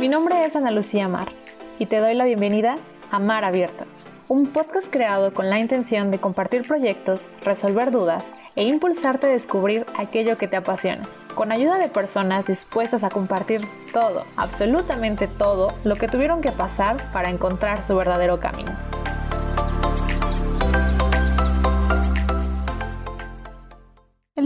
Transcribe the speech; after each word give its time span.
Mi 0.00 0.10
nombre 0.10 0.42
es 0.42 0.54
Ana 0.54 0.70
Lucía 0.70 1.08
Mar 1.08 1.32
y 1.78 1.86
te 1.86 2.00
doy 2.00 2.14
la 2.14 2.26
bienvenida 2.26 2.76
a 3.10 3.18
Mar 3.18 3.44
Abierto, 3.44 3.86
un 4.28 4.46
podcast 4.48 4.88
creado 4.90 5.32
con 5.32 5.48
la 5.48 5.58
intención 5.58 6.10
de 6.10 6.18
compartir 6.18 6.68
proyectos, 6.68 7.28
resolver 7.42 7.90
dudas 7.90 8.30
e 8.56 8.64
impulsarte 8.64 9.26
a 9.26 9.30
descubrir 9.30 9.86
aquello 9.96 10.36
que 10.36 10.48
te 10.48 10.56
apasiona, 10.56 11.08
con 11.34 11.50
ayuda 11.50 11.78
de 11.78 11.88
personas 11.88 12.44
dispuestas 12.44 13.04
a 13.04 13.08
compartir 13.08 13.62
todo, 13.94 14.24
absolutamente 14.36 15.28
todo, 15.28 15.72
lo 15.82 15.96
que 15.96 16.08
tuvieron 16.08 16.42
que 16.42 16.52
pasar 16.52 16.98
para 17.14 17.30
encontrar 17.30 17.82
su 17.82 17.96
verdadero 17.96 18.38
camino. 18.38 18.85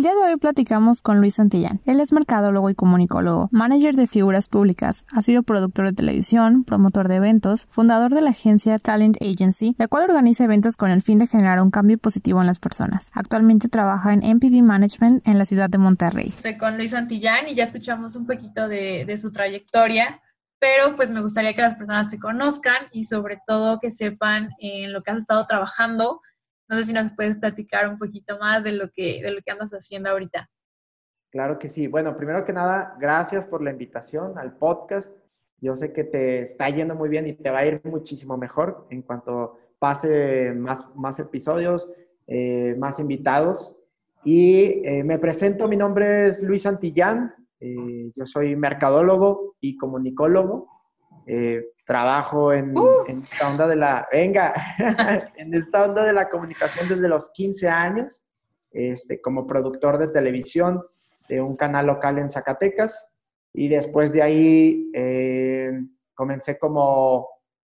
El 0.01 0.05
día 0.05 0.15
de 0.15 0.33
hoy 0.33 0.39
platicamos 0.39 1.03
con 1.03 1.19
Luis 1.19 1.35
Santillán. 1.35 1.83
Él 1.85 2.01
es 2.01 2.11
mercadólogo 2.11 2.71
y 2.71 2.75
comunicólogo, 2.75 3.51
manager 3.53 3.97
de 3.97 4.07
figuras 4.07 4.49
públicas, 4.49 5.05
ha 5.13 5.21
sido 5.21 5.43
productor 5.43 5.85
de 5.85 5.93
televisión, 5.93 6.65
promotor 6.65 7.07
de 7.07 7.17
eventos, 7.17 7.67
fundador 7.69 8.15
de 8.15 8.23
la 8.23 8.31
agencia 8.31 8.79
Talent 8.79 9.19
Agency, 9.21 9.75
la 9.77 9.89
cual 9.89 10.05
organiza 10.05 10.45
eventos 10.45 10.79
con 10.79 10.91
el 10.91 11.03
fin 11.03 11.19
de 11.19 11.27
generar 11.27 11.61
un 11.61 11.71
cambio 11.71 11.99
positivo 11.99 12.41
en 12.41 12.47
las 12.47 12.59
personas. 12.59 13.11
Actualmente 13.13 13.69
trabaja 13.69 14.15
en 14.15 14.21
MPV 14.21 14.63
Management 14.63 15.29
en 15.29 15.37
la 15.37 15.45
ciudad 15.45 15.69
de 15.69 15.77
Monterrey. 15.77 16.29
Estoy 16.29 16.57
con 16.57 16.79
Luis 16.79 16.93
Santillán 16.93 17.49
y 17.49 17.55
ya 17.55 17.65
escuchamos 17.65 18.17
un 18.17 18.27
poquito 18.27 18.69
de, 18.69 19.05
de 19.05 19.19
su 19.19 19.31
trayectoria 19.31 20.23
pero 20.61 20.95
pues 20.95 21.11
me 21.11 21.23
gustaría 21.23 21.55
que 21.55 21.63
las 21.63 21.75
personas 21.75 22.09
te 22.09 22.19
conozcan 22.19 22.77
y 22.93 23.05
sobre 23.05 23.39
todo 23.47 23.81
que 23.81 23.91
sepan 23.91 24.51
en 24.59 24.93
lo 24.93 25.03
que 25.03 25.11
has 25.11 25.17
estado 25.17 25.47
trabajando 25.47 26.21
no 26.71 26.77
sé 26.77 26.85
si 26.85 26.93
nos 26.93 27.13
puedes 27.13 27.37
platicar 27.37 27.89
un 27.89 27.99
poquito 27.99 28.39
más 28.39 28.63
de 28.63 28.71
lo 28.71 28.91
que, 28.93 29.21
de 29.21 29.33
lo 29.33 29.41
que 29.43 29.51
andas 29.51 29.73
haciendo 29.73 30.09
ahorita. 30.09 30.49
Claro 31.31 31.59
que 31.59 31.69
sí. 31.69 31.89
Bueno, 31.89 32.17
primero 32.17 32.45
que 32.45 32.53
nada, 32.53 32.97
gracias 33.01 33.45
por 33.45 33.61
la 33.61 33.73
invitación 33.73 34.39
al 34.39 34.57
podcast. 34.57 35.13
Yo 35.59 35.75
sé 35.75 35.93
que 35.93 36.05
te 36.05 36.43
está 36.43 36.71
yendo 36.71 36.95
muy 36.95 37.09
bien 37.09 37.27
y 37.27 37.33
te 37.33 37.51
va 37.51 37.59
a 37.59 37.67
ir 37.67 37.81
muchísimo 37.85 38.37
mejor 38.37 38.87
en 38.91 39.03
cuanto 39.03 39.59
pase 39.81 40.53
más, 40.53 40.87
más 40.95 41.19
episodios, 41.19 41.89
eh, 42.29 42.77
más 42.79 43.01
invitados. 43.01 43.77
Y 44.25 44.87
eh, 44.87 45.03
me 45.03 45.19
presento, 45.19 45.67
mi 45.67 45.77
nombre 45.77 46.29
es 46.29 46.41
Luis 46.41 46.67
Antillán, 46.67 47.35
eh, 47.59 48.13
yo 48.15 48.27
soy 48.27 48.55
mercadólogo 48.55 49.57
y 49.61 49.77
comunicólogo. 49.77 50.69
Trabajo 51.91 52.53
en, 52.53 52.79
uh. 52.79 53.03
en, 53.09 53.19
esta 53.19 53.51
onda 53.51 53.67
de 53.67 53.75
la, 53.75 54.07
venga, 54.13 54.55
en 55.37 55.53
esta 55.53 55.87
onda 55.87 56.05
de 56.05 56.13
la 56.13 56.29
comunicación 56.29 56.89
desde 56.89 57.09
los 57.09 57.31
15 57.31 57.69
años, 57.69 58.23
este, 58.71 59.21
como 59.21 59.45
productor 59.45 59.99
de 59.99 60.07
televisión 60.07 60.85
de 61.29 61.41
un 61.41 61.57
canal 61.57 61.89
local 61.89 62.19
en 62.19 62.31
Zacatecas. 62.31 63.11
Y 63.53 63.67
después 63.67 64.13
de 64.13 64.23
ahí 64.23 64.89
eh, 64.95 65.73
comencé 66.15 66.61
como 66.61 67.27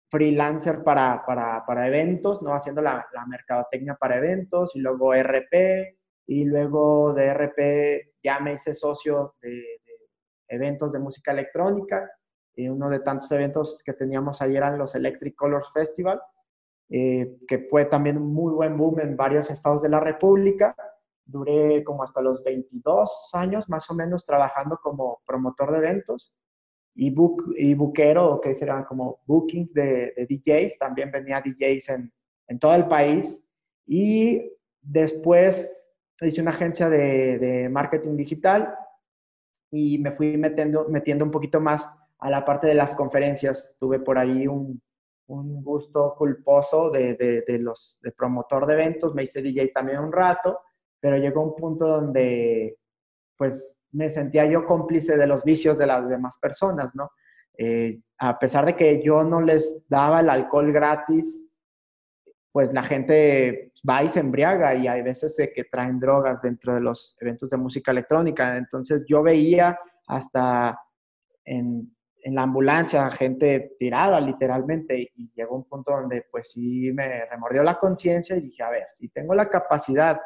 freelancer 0.10 0.86
para, 0.86 1.26
para, 1.26 1.66
para, 1.66 1.86
eventos, 1.86 2.42
¿no? 2.42 2.54
Haciendo 2.54 2.82
la, 2.82 3.06
la, 3.14 3.26
mercadotecnia 3.26 3.96
para 3.96 4.16
eventos 4.16 4.74
y 4.74 4.80
luego 4.80 5.14
RP 5.14 5.98
y 6.28 6.46
luego 6.46 7.14
de 7.14 7.34
RP 7.34 8.14
ya 8.24 8.40
me 8.40 8.54
hice 8.54 8.74
socio 8.74 9.36
de, 9.42 9.50
de 9.50 9.98
eventos 10.48 10.94
de 10.94 11.00
música 11.00 11.34
electrónica 11.34 12.10
y 12.56 12.70
uno 12.70 12.90
de 12.90 13.00
tantos 13.00 13.32
eventos 13.32 13.82
que 13.84 13.94
teníamos 13.94 14.42
ayer 14.42 14.58
eran 14.58 14.78
los 14.78 14.96
Electric 14.96 15.36
Colors 15.36 15.72
Festival, 15.74 16.22
eh, 16.90 17.38
que 17.48 17.68
fue 17.70 17.86
también 17.86 18.18
un 18.18 18.34
muy 18.34 18.54
buen 18.54 18.78
boom 18.78 19.00
en 19.00 19.18
varios 19.18 19.50
estados 19.50 19.82
de 19.82 19.90
la 19.90 20.00
República. 20.00 20.76
Duré 21.26 21.84
como 21.84 22.04
hasta 22.04 22.22
los 22.22 22.44
22 22.44 23.30
años 23.34 23.70
más 23.70 23.90
o 23.90 23.96
menos 23.96 24.26
trabajando 24.26 24.78
como 24.82 25.22
promotor 25.26 25.72
de 25.72 25.78
eventos 25.80 26.34
y, 26.94 27.10
book, 27.10 27.56
y 27.58 27.74
bookero, 27.74 28.40
que 28.42 28.54
será 28.54 28.86
como 28.86 29.22
booking 29.26 29.72
de, 29.74 30.14
DJs. 30.30 30.78
También 30.78 31.12
venía 31.12 31.42
DJs 31.42 31.90
en, 31.90 32.14
en, 32.48 32.60
todo 32.60 32.76
el 32.76 32.88
país. 32.88 33.42
Y 33.88 34.52
después 34.82 35.80
hice 36.22 36.42
una 36.42 36.52
agencia 36.52 36.90
de, 36.90 37.40
de 37.40 37.70
marketing 37.70 38.16
digital 38.16 38.76
y 39.72 39.98
me 39.98 40.12
fui 40.12 40.38
metiendo, 40.38 40.88
metiendo 40.90 41.26
un 41.26 41.32
poquito 41.32 41.60
más 41.60 41.90
a 42.24 42.30
la 42.30 42.46
parte 42.46 42.68
de 42.68 42.74
las 42.74 42.96
conferencias. 42.96 43.76
Tuve 43.78 44.00
por 44.00 44.18
ahí 44.18 44.48
un, 44.48 44.82
un 45.28 45.62
gusto 45.62 46.16
culposo 46.18 46.90
de, 46.90 47.16
de, 47.46 47.60
los, 47.60 48.00
de 48.02 48.12
promotor 48.14 48.66
de 48.66 48.74
eventos, 48.74 49.14
me 49.14 49.24
hice 49.24 49.42
DJ 49.42 49.72
también 49.74 50.00
un 50.00 50.12
rato, 50.12 50.62
pero 51.02 51.18
llegó 51.18 51.42
un 51.42 51.56
punto 51.56 51.86
donde 51.86 52.78
pues 53.38 53.78
me 53.92 54.08
sentía 54.08 54.46
yo 54.46 54.66
cómplice 54.66 55.18
de 55.18 55.28
los 55.28 55.44
vicios 55.44 55.78
de 55.78 55.88
las 55.88 56.08
demás 56.08 56.38
personas, 56.40 56.96
¿no? 56.96 57.10
Eh, 57.58 58.00
a 58.18 58.40
pesar 58.40 58.66
de 58.66 58.76
que 58.76 59.04
yo 59.04 59.24
no 59.24 59.42
les 59.42 59.86
daba 59.90 60.22
el 60.22 60.30
alcohol 60.30 60.72
gratis, 60.72 61.44
pues 62.54 62.74
la 62.74 62.84
gente 62.84 63.74
va 63.88 64.02
y 64.04 64.10
se 64.10 64.22
embriaga 64.22 64.76
y 64.76 64.88
hay 64.88 65.02
veces 65.02 65.36
de 65.36 65.52
que 65.52 65.66
traen 65.66 66.00
drogas 66.00 66.42
dentro 66.42 66.74
de 66.74 66.80
los 66.80 67.18
eventos 67.20 67.50
de 67.50 67.58
música 67.58 67.92
electrónica. 67.92 68.56
Entonces 68.56 69.04
yo 69.08 69.24
veía 69.24 69.78
hasta 70.08 70.80
en 71.46 71.94
en 72.24 72.36
la 72.36 72.44
ambulancia, 72.44 73.12
gente 73.12 73.76
tirada 73.78 74.20
literalmente, 74.22 75.12
y 75.16 75.32
llegó 75.34 75.56
un 75.56 75.66
punto 75.66 75.92
donde 75.92 76.26
pues 76.32 76.52
sí 76.52 76.92
me 76.94 77.26
remordió 77.26 77.64
la 77.64 77.78
conciencia 77.78 78.36
y 78.38 78.42
dije, 78.42 78.64
a 78.64 78.70
ver, 78.70 78.88
si 78.94 79.10
tengo 79.10 79.36
la 79.36 79.50
capacidad 79.50 80.20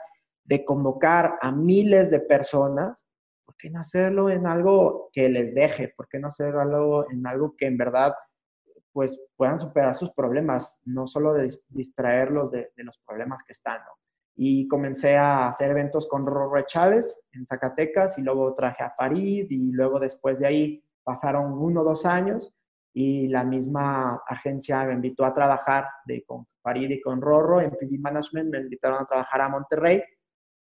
de 0.44 0.64
convocar 0.64 1.38
a 1.42 1.52
miles 1.52 2.12
de 2.12 2.20
personas, 2.20 3.06
¿por 3.46 3.56
qué 3.58 3.70
no 3.70 3.80
hacerlo 3.80 4.30
en 4.30 4.46
algo 4.46 5.10
que 5.12 5.28
les 5.28 5.56
deje? 5.56 5.94
¿Por 5.96 6.08
qué 6.08 6.20
no 6.20 6.28
hacerlo 6.28 7.10
en 7.10 7.26
algo 7.26 7.56
que 7.58 7.66
en 7.66 7.78
verdad 7.78 8.14
pues 8.94 9.22
puedan 9.36 9.60
superar 9.60 9.94
sus 9.94 10.12
problemas, 10.12 10.82
no 10.86 11.06
solo 11.06 11.36
distraerlos 11.70 12.50
de, 12.50 12.72
los 12.78 12.98
problemas 13.06 13.44
que 13.44 13.54
están, 13.54 13.80
Y 14.36 14.68
comencé 14.68 15.16
a 15.18 15.50
hacer 15.50 15.70
eventos 15.70 16.08
con 16.08 16.26
Rorro 16.26 16.60
Chávez 16.62 17.20
en 17.32 17.46
Zacatecas 17.46 18.18
y 18.18 18.24
luego 18.24 18.54
traje 18.56 18.84
a 18.84 18.90
Farid 18.90 19.46
y 19.52 19.72
luego 19.72 20.00
después 20.00 20.40
de 20.40 20.48
ahí 20.48 20.84
pasaron 21.08 21.54
uno 21.54 21.82
o 21.82 21.84
dos 21.86 22.06
años 22.06 22.54
y 22.94 23.30
la 23.30 23.46
misma 23.46 24.22
agencia 24.28 24.84
me 24.84 24.94
invitó 24.94 25.24
a 25.24 25.34
trabajar 25.34 25.88
de, 26.06 26.26
con 26.26 26.46
Farid 26.62 26.90
y 26.90 27.00
con 27.00 27.22
Rorro 27.22 27.62
en 27.62 27.72
PV 27.72 27.98
Management, 27.98 28.50
me 28.50 28.60
invitaron 28.60 29.00
a 29.02 29.06
trabajar 29.06 29.40
a 29.40 29.48
Monterrey. 29.48 30.04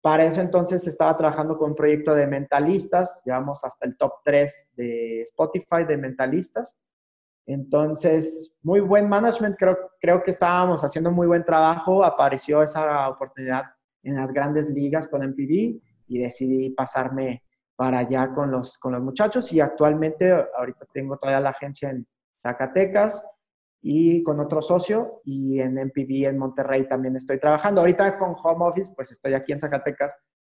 Para 0.00 0.24
eso 0.24 0.40
entonces 0.40 0.84
estaba 0.88 1.16
trabajando 1.16 1.56
con 1.56 1.70
un 1.70 1.76
proyecto 1.76 2.12
de 2.12 2.26
mentalistas, 2.26 3.22
llevamos 3.24 3.62
hasta 3.62 3.86
el 3.86 3.96
top 3.96 4.14
3 4.24 4.72
de 4.74 5.22
Spotify 5.22 5.84
de 5.86 5.96
mentalistas. 5.96 6.76
Entonces, 7.46 8.52
muy 8.62 8.80
buen 8.80 9.08
management, 9.08 9.54
creo, 9.56 9.78
creo 10.00 10.24
que 10.24 10.32
estábamos 10.32 10.82
haciendo 10.82 11.12
muy 11.12 11.28
buen 11.28 11.44
trabajo, 11.44 12.02
apareció 12.02 12.64
esa 12.64 13.08
oportunidad 13.08 13.66
en 14.02 14.16
las 14.16 14.32
grandes 14.32 14.68
ligas 14.70 15.06
con 15.06 15.22
MPV 15.22 15.80
y 16.08 16.18
decidí 16.18 16.70
pasarme 16.70 17.44
para 17.76 17.98
allá 17.98 18.32
con 18.32 18.50
los, 18.50 18.78
con 18.78 18.92
los 18.92 19.02
muchachos 19.02 19.52
y 19.52 19.60
actualmente 19.60 20.30
ahorita 20.30 20.86
tengo 20.92 21.16
todavía 21.16 21.40
la 21.40 21.50
agencia 21.50 21.90
en 21.90 22.06
Zacatecas 22.40 23.26
y 23.80 24.22
con 24.22 24.38
otro 24.40 24.62
socio 24.62 25.20
y 25.24 25.60
en 25.60 25.74
MPV 25.74 26.28
en 26.28 26.38
Monterrey 26.38 26.88
también 26.88 27.16
estoy 27.16 27.38
trabajando. 27.38 27.80
Ahorita 27.80 28.18
con 28.18 28.36
Home 28.42 28.66
Office, 28.66 28.92
pues 28.94 29.10
estoy 29.10 29.34
aquí 29.34 29.52
en 29.52 29.60
Zacatecas, 29.60 30.14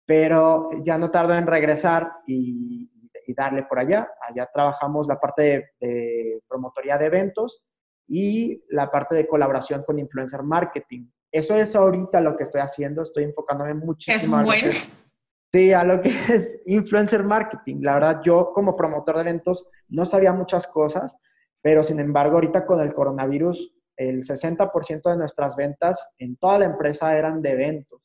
pero 0.05 0.69
ya 0.83 0.97
no 0.97 1.09
tardo 1.09 1.33
en 1.33 1.47
regresar 1.47 2.11
y, 2.27 2.89
y 3.25 3.33
darle 3.33 3.63
por 3.63 3.79
allá. 3.79 4.09
Allá 4.27 4.49
trabajamos 4.53 5.07
la 5.07 5.19
parte 5.19 5.41
de, 5.41 5.69
de, 5.79 6.41
promotoría 6.47 6.97
de 6.97 7.05
eventos 7.05 7.63
y 8.07 8.61
la 8.69 8.91
parte 8.91 9.15
de 9.15 9.27
colaboración 9.27 9.83
con 9.83 9.99
influencer 9.99 10.43
marketing. 10.43 11.07
Eso 11.31 11.55
es 11.55 11.75
ahorita 11.75 12.21
lo 12.21 12.35
que 12.35 12.43
estoy 12.43 12.61
haciendo, 12.61 13.01
estoy 13.01 13.23
enfocándome 13.23 13.73
muchísimo. 13.73 14.39
Es 14.39 14.45
bueno. 14.45 14.69
Sí, 15.55 15.71
a 15.71 15.83
lo 15.83 16.01
que 16.01 16.09
es 16.33 16.59
influencer 16.65 17.23
marketing. 17.23 17.81
La 17.81 17.93
verdad, 17.93 18.21
yo 18.23 18.51
como 18.53 18.75
promotor 18.75 19.15
de 19.15 19.21
eventos 19.21 19.67
no 19.87 20.03
sabía 20.05 20.33
muchas 20.33 20.65
cosas, 20.65 21.15
pero 21.61 21.83
sin 21.83 21.99
embargo, 21.99 22.35
ahorita 22.35 22.65
con 22.65 22.81
el 22.81 22.93
coronavirus, 22.93 23.75
el 23.95 24.23
60% 24.23 25.11
de 25.11 25.17
nuestras 25.17 25.55
ventas 25.55 26.11
en 26.17 26.37
toda 26.37 26.57
la 26.57 26.65
empresa 26.65 27.15
eran 27.15 27.41
de 27.43 27.51
eventos. 27.51 28.01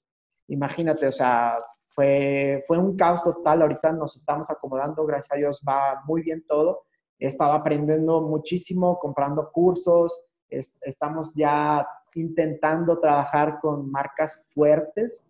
Imagínate, 0.48 1.06
o 1.06 1.12
sea, 1.12 1.58
fue, 1.88 2.62
fue 2.66 2.76
un 2.76 2.94
caos 2.96 3.22
total. 3.22 3.62
Ahorita 3.62 3.92
nos 3.92 4.14
estamos 4.16 4.50
acomodando, 4.50 5.06
gracias 5.06 5.32
a 5.32 5.38
Dios 5.38 5.62
va 5.66 6.02
muy 6.06 6.20
bien 6.20 6.44
todo. 6.46 6.82
Estaba 7.18 7.54
aprendiendo 7.54 8.20
muchísimo, 8.20 8.98
comprando 8.98 9.50
cursos, 9.50 10.22
estamos 10.50 11.34
ya 11.34 11.88
intentando 12.14 13.00
trabajar 13.00 13.58
con 13.60 13.90
marcas 13.90 14.42
fuertes 14.48 15.27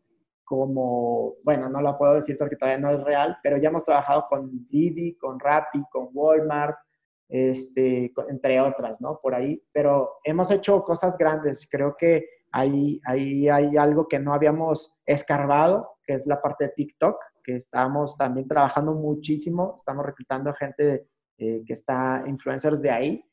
como, 0.48 1.34
bueno, 1.44 1.68
no 1.68 1.82
lo 1.82 1.98
puedo 1.98 2.14
decir 2.14 2.36
porque 2.38 2.56
todavía 2.56 2.80
no 2.80 2.90
es 2.90 3.04
real, 3.04 3.36
pero 3.42 3.58
ya 3.58 3.68
hemos 3.68 3.84
trabajado 3.84 4.24
con 4.30 4.66
Didi, 4.70 5.14
con 5.18 5.38
Rappi, 5.38 5.84
con 5.90 6.08
Walmart, 6.14 6.74
este, 7.28 8.10
entre 8.30 8.58
otras, 8.58 8.98
¿no? 9.02 9.20
Por 9.22 9.34
ahí, 9.34 9.62
pero 9.72 10.14
hemos 10.24 10.50
hecho 10.50 10.82
cosas 10.82 11.18
grandes. 11.18 11.68
Creo 11.70 11.94
que 11.98 12.26
ahí, 12.50 12.98
ahí 13.04 13.46
hay 13.50 13.76
algo 13.76 14.08
que 14.08 14.18
no 14.18 14.32
habíamos 14.32 14.98
escarbado, 15.04 15.98
que 16.02 16.14
es 16.14 16.26
la 16.26 16.40
parte 16.40 16.64
de 16.64 16.70
TikTok, 16.70 17.22
que 17.44 17.56
estamos 17.56 18.16
también 18.16 18.48
trabajando 18.48 18.94
muchísimo, 18.94 19.74
estamos 19.76 20.06
reclutando 20.06 20.54
gente 20.54 21.08
eh, 21.36 21.62
que 21.66 21.74
está 21.74 22.24
influencers 22.26 22.80
de 22.80 22.90
ahí. 22.90 23.24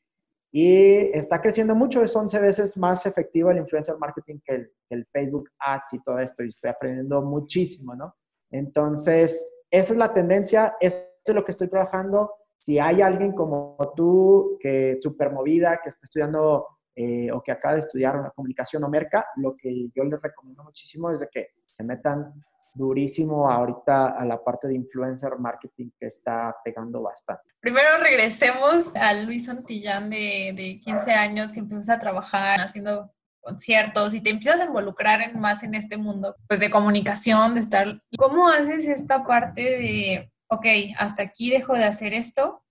Y 0.52 1.10
está 1.16 1.40
creciendo 1.40 1.74
mucho, 1.74 2.02
es 2.02 2.14
11 2.14 2.38
veces 2.38 2.76
más 2.76 3.04
efectivo 3.04 3.50
el 3.50 3.58
influencer 3.58 3.96
marketing 3.98 4.38
que 4.44 4.54
el, 4.54 4.72
el, 4.90 5.06
Facebook 5.06 5.50
Ads 5.58 5.94
y 5.94 6.02
todo 6.02 6.18
esto, 6.18 6.44
y 6.44 6.48
estoy 6.48 6.70
aprendiendo 6.70 7.20
muchísimo, 7.22 7.94
¿no? 7.94 8.14
Entonces, 8.50 9.52
esa 9.70 9.92
es 9.92 9.98
la 9.98 10.14
tendencia, 10.14 10.76
eso 10.80 10.96
es 11.24 11.34
lo 11.34 11.44
que 11.44 11.52
estoy 11.52 11.68
trabajando. 11.68 12.32
Si 12.58 12.78
hay 12.78 13.02
alguien 13.02 13.32
como 13.32 13.76
tú, 13.96 14.56
que 14.60 14.98
súper 15.00 15.32
movida, 15.32 15.80
que 15.82 15.90
está 15.90 16.04
estudiando 16.04 16.66
eh, 16.94 17.30
o 17.30 17.42
que 17.42 17.52
acaba 17.52 17.74
de 17.74 17.80
estudiar 17.80 18.18
una 18.18 18.30
comunicación 18.30 18.82
o 18.84 18.88
merca, 18.88 19.26
lo 19.36 19.54
que 19.56 19.88
yo 19.94 20.04
les 20.04 20.20
recomiendo 20.20 20.64
muchísimo 20.64 21.10
es 21.10 21.20
de 21.20 21.28
que 21.28 21.48
se 21.72 21.84
metan 21.84 22.32
durísimo 22.76 23.50
ahorita 23.50 24.08
a 24.08 24.24
la 24.24 24.42
parte 24.42 24.68
de 24.68 24.74
influencer 24.74 25.38
marketing 25.38 25.90
que 25.98 26.06
está 26.06 26.54
pegando 26.62 27.02
bastante. 27.02 27.44
Primero 27.60 27.88
regresemos 28.00 28.94
a 28.94 29.14
Luis 29.14 29.46
Santillán 29.46 30.10
de, 30.10 30.52
de 30.54 30.78
15 30.78 31.10
años 31.12 31.52
que 31.52 31.60
empiezas 31.60 31.88
a 31.88 31.98
trabajar 31.98 32.60
haciendo 32.60 33.10
conciertos 33.40 34.12
y 34.14 34.20
te 34.20 34.30
empiezas 34.30 34.60
a 34.60 34.66
involucrar 34.66 35.20
en, 35.22 35.40
más 35.40 35.62
en 35.62 35.74
este 35.74 35.96
mundo, 35.96 36.36
pues 36.48 36.60
de 36.60 36.70
comunicación, 36.70 37.54
de 37.54 37.60
estar... 37.60 38.02
¿Cómo 38.18 38.48
haces 38.48 38.88
esta 38.88 39.24
parte 39.24 39.62
de, 39.62 40.32
ok, 40.48 40.66
hasta 40.98 41.22
aquí 41.22 41.50
dejo 41.50 41.74
de 41.74 41.84
hacer 41.84 42.12
esto 42.12 42.62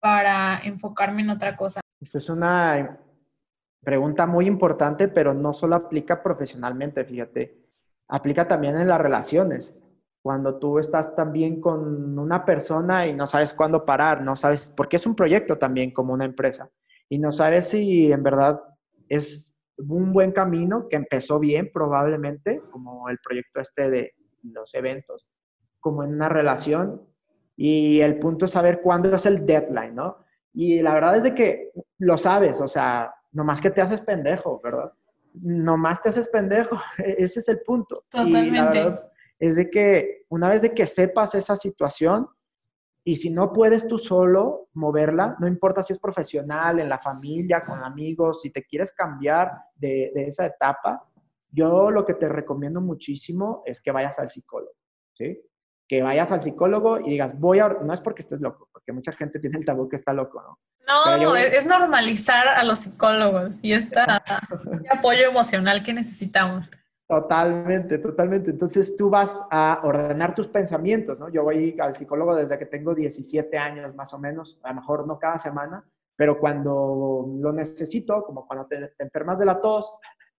para 0.00 0.60
enfocarme 0.64 1.22
en 1.22 1.30
otra 1.30 1.56
cosa? 1.56 1.80
Es 2.00 2.28
una 2.28 2.98
pregunta 3.82 4.26
muy 4.26 4.46
importante, 4.46 5.08
pero 5.08 5.32
no 5.32 5.52
solo 5.52 5.76
aplica 5.76 6.22
profesionalmente, 6.22 7.04
fíjate 7.04 7.63
aplica 8.08 8.46
también 8.48 8.76
en 8.76 8.88
las 8.88 9.00
relaciones. 9.00 9.76
Cuando 10.22 10.58
tú 10.58 10.78
estás 10.78 11.14
también 11.14 11.60
con 11.60 12.18
una 12.18 12.44
persona 12.44 13.06
y 13.06 13.12
no 13.12 13.26
sabes 13.26 13.52
cuándo 13.52 13.84
parar, 13.84 14.22
no 14.22 14.36
sabes, 14.36 14.72
porque 14.74 14.96
es 14.96 15.06
un 15.06 15.14
proyecto 15.14 15.58
también 15.58 15.92
como 15.92 16.14
una 16.14 16.24
empresa, 16.24 16.70
y 17.08 17.18
no 17.18 17.30
sabes 17.30 17.68
si 17.68 18.10
en 18.10 18.22
verdad 18.22 18.62
es 19.08 19.54
un 19.76 20.12
buen 20.12 20.32
camino 20.32 20.88
que 20.88 20.96
empezó 20.96 21.38
bien 21.38 21.70
probablemente, 21.72 22.62
como 22.70 23.08
el 23.10 23.18
proyecto 23.18 23.60
este 23.60 23.90
de 23.90 24.12
los 24.42 24.74
eventos, 24.74 25.26
como 25.80 26.04
en 26.04 26.14
una 26.14 26.28
relación, 26.28 27.02
y 27.56 28.00
el 28.00 28.18
punto 28.18 28.46
es 28.46 28.52
saber 28.52 28.80
cuándo 28.80 29.14
es 29.14 29.26
el 29.26 29.44
deadline, 29.44 29.94
¿no? 29.94 30.18
Y 30.52 30.80
la 30.80 30.94
verdad 30.94 31.16
es 31.16 31.24
de 31.24 31.34
que 31.34 31.72
lo 31.98 32.16
sabes, 32.16 32.60
o 32.60 32.68
sea, 32.68 33.12
nomás 33.32 33.60
que 33.60 33.70
te 33.70 33.80
haces 33.80 34.00
pendejo, 34.00 34.60
¿verdad? 34.62 34.92
Nomás 35.34 36.00
te 36.00 36.08
haces 36.08 36.28
pendejo. 36.28 36.76
E-, 36.98 37.16
ese 37.18 37.40
es 37.40 37.48
el 37.48 37.60
punto. 37.60 38.04
Totalmente. 38.08 39.00
es 39.38 39.56
de 39.56 39.70
que 39.70 40.24
una 40.28 40.48
vez 40.48 40.62
de 40.62 40.72
que 40.72 40.86
sepas 40.86 41.34
esa 41.34 41.56
situación 41.56 42.28
y 43.06 43.16
si 43.16 43.28
no 43.28 43.52
puedes 43.52 43.86
tú 43.86 43.98
solo 43.98 44.68
moverla, 44.72 45.36
no 45.38 45.46
importa 45.46 45.82
si 45.82 45.92
es 45.92 45.98
profesional, 45.98 46.80
en 46.80 46.88
la 46.88 46.98
familia, 46.98 47.62
con 47.62 47.82
amigos, 47.82 48.40
si 48.40 48.50
te 48.50 48.64
quieres 48.64 48.92
cambiar 48.92 49.52
de, 49.74 50.10
de 50.14 50.28
esa 50.28 50.46
etapa, 50.46 51.06
yo 51.50 51.90
lo 51.90 52.06
que 52.06 52.14
te 52.14 52.28
recomiendo 52.28 52.80
muchísimo 52.80 53.62
es 53.66 53.80
que 53.82 53.92
vayas 53.92 54.18
al 54.18 54.30
psicólogo, 54.30 54.72
¿sí? 55.12 55.38
Que 55.88 56.02
vayas 56.02 56.32
al 56.32 56.42
psicólogo 56.42 57.00
y 57.00 57.10
digas, 57.10 57.38
voy 57.38 57.58
a, 57.58 57.68
no 57.68 57.92
es 57.92 58.00
porque 58.00 58.22
estés 58.22 58.40
loco, 58.40 58.68
porque 58.72 58.92
mucha 58.92 59.12
gente 59.12 59.38
tiene 59.38 59.58
el 59.58 59.64
tabú 59.64 59.88
que 59.88 59.96
está 59.96 60.12
loco, 60.12 60.42
¿no? 60.42 60.58
No, 60.86 61.36
es, 61.36 61.64
normalizar 61.66 62.48
a 62.48 62.62
los 62.62 62.80
psicólogos 62.80 63.54
y 63.62 63.72
este 63.72 64.00
apoyo 64.90 65.28
emocional 65.28 65.82
que 65.82 65.92
necesitamos. 65.92 66.70
Totalmente, 67.06 67.98
totalmente. 67.98 68.50
Entonces 68.50 68.96
tú 68.96 69.10
vas 69.10 69.42
a 69.50 69.80
ordenar 69.82 70.34
tus 70.34 70.48
pensamientos, 70.48 71.18
¿no? 71.18 71.28
Yo 71.28 71.42
voy 71.42 71.76
al 71.78 71.96
psicólogo 71.96 72.34
desde 72.34 72.58
que 72.58 72.66
tengo 72.66 72.94
17 72.94 73.56
años 73.58 73.94
más 73.94 74.12
o 74.14 74.18
menos, 74.18 74.58
a 74.62 74.70
lo 74.70 74.76
mejor 74.76 75.06
no 75.06 75.18
cada 75.18 75.38
semana, 75.38 75.84
pero 76.16 76.38
cuando 76.38 77.26
lo 77.40 77.52
necesito, 77.52 78.22
como 78.24 78.46
cuando 78.46 78.66
te, 78.66 78.88
te 78.88 79.04
enfermas 79.04 79.38
de 79.38 79.44
la 79.44 79.60
tos, 79.60 79.92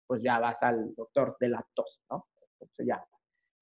pues 0.06 0.22
ya 0.22 0.38
vas 0.38 0.62
al 0.62 0.94
doctor 0.94 1.36
de 1.38 1.48
la 1.48 1.66
tos, 1.74 2.02
¿no? 2.10 2.28
Entonces 2.60 2.86
ya 2.86 3.04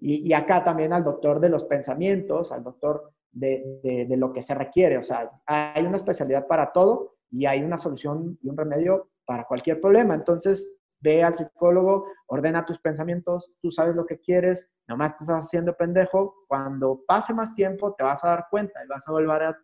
y, 0.04 0.32
acá 0.32 0.64
también 0.64 0.92
al 0.92 1.04
doctor 1.04 1.38
de 1.38 1.48
los 1.48 1.64
pensamientos, 1.64 2.50
al 2.50 2.64
doctor 2.64 3.12
de, 3.30 4.06
de, 4.08 4.16
lo 4.16 4.32
que 4.32 4.42
se 4.42 4.52
requiere. 4.52 4.98
O 4.98 5.04
sea, 5.04 5.30
hay 5.46 5.86
una 5.86 5.96
especialidad 5.96 6.48
para 6.48 6.72
todo 6.72 7.14
y 7.30 7.46
hay 7.46 7.62
una 7.62 7.78
solución 7.78 8.36
y 8.42 8.48
un 8.48 8.56
remedio 8.56 9.10
para 9.24 9.44
cualquier 9.44 9.80
problema. 9.80 10.14
Entonces, 10.14 10.68
ve 11.00 11.22
al 11.22 11.36
psicólogo, 11.36 12.06
ordena 12.26 12.66
tus 12.66 12.80
pensamientos, 12.80 13.52
tú 13.60 13.70
sabes 13.70 13.94
lo 13.94 14.04
que 14.04 14.18
quieres, 14.18 14.68
nomás 14.88 15.14
te 15.14 15.22
estás 15.22 15.44
haciendo 15.46 15.76
pendejo. 15.76 16.34
Cuando 16.48 17.04
pase 17.06 17.32
más 17.32 17.54
tiempo, 17.54 17.94
te 17.94 18.02
vas 18.02 18.24
a 18.24 18.30
dar 18.30 18.46
cuenta 18.50 18.84
y 18.84 18.88
vas 18.88 19.06
a 19.06 19.12
volver 19.12 19.42
a, 19.42 19.56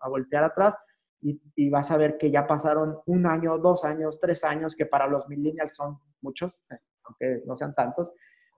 a, 0.00 0.08
voltear 0.08 0.42
atrás 0.42 0.76
y, 1.20 1.40
y, 1.54 1.70
vas 1.70 1.92
a 1.92 1.96
ver 1.96 2.18
que 2.18 2.32
ya 2.32 2.48
pasaron 2.48 2.98
un 3.06 3.26
año, 3.26 3.58
dos 3.58 3.84
años, 3.84 4.18
tres 4.18 4.42
años, 4.42 4.74
que 4.74 4.86
para 4.86 5.06
los 5.06 5.28
millennials 5.28 5.76
son 5.76 5.98
muchos, 6.20 6.64
aunque 7.04 7.42
no 7.46 7.54
sean 7.54 7.74
tantos 7.76 8.12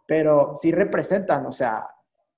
pero 0.06 0.54
sí 0.54 0.72
representan, 0.72 1.46
o 1.46 1.52
sea, 1.52 1.86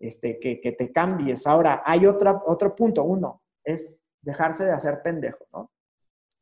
este, 0.00 0.38
que, 0.40 0.60
que 0.60 0.72
te 0.72 0.92
cambies. 0.92 1.46
Ahora, 1.46 1.82
hay 1.84 2.06
otra, 2.06 2.42
otro 2.46 2.74
punto, 2.74 3.04
uno, 3.04 3.42
es 3.64 3.98
dejarse 4.22 4.64
de 4.64 4.72
hacer 4.72 5.02
pendejo, 5.02 5.46
¿no? 5.52 5.72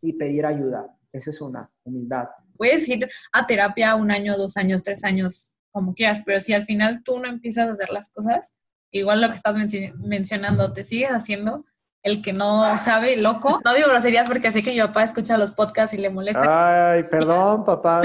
Y 0.00 0.12
pedir 0.12 0.46
ayuda. 0.46 0.96
Esa 1.12 1.30
es 1.30 1.40
una, 1.40 1.70
humildad. 1.84 2.28
Puedes 2.56 2.88
ir 2.88 3.08
a 3.32 3.46
terapia 3.46 3.94
un 3.96 4.10
año, 4.10 4.36
dos 4.36 4.56
años, 4.56 4.82
tres 4.82 5.04
años, 5.04 5.54
como 5.72 5.94
quieras, 5.94 6.22
pero 6.24 6.40
si 6.40 6.52
al 6.52 6.64
final 6.64 7.02
tú 7.02 7.18
no 7.18 7.28
empiezas 7.28 7.68
a 7.68 7.72
hacer 7.72 7.90
las 7.90 8.10
cosas, 8.10 8.54
igual 8.90 9.20
lo 9.20 9.28
que 9.28 9.34
estás 9.34 9.56
mencionando, 9.96 10.72
te 10.72 10.84
sigues 10.84 11.10
haciendo, 11.10 11.64
el 12.06 12.22
que 12.22 12.32
no 12.32 12.78
sabe, 12.78 13.16
loco. 13.16 13.60
No 13.64 13.74
digo 13.74 13.88
groserías 13.88 14.28
porque 14.28 14.52
sé 14.52 14.62
que 14.62 14.70
mi 14.70 14.78
papá 14.78 15.02
escucha 15.02 15.36
los 15.36 15.50
podcasts 15.50 15.92
y 15.92 15.98
le 15.98 16.08
molesta. 16.08 16.92
Ay, 16.92 17.02
perdón, 17.02 17.64
papá. 17.64 18.00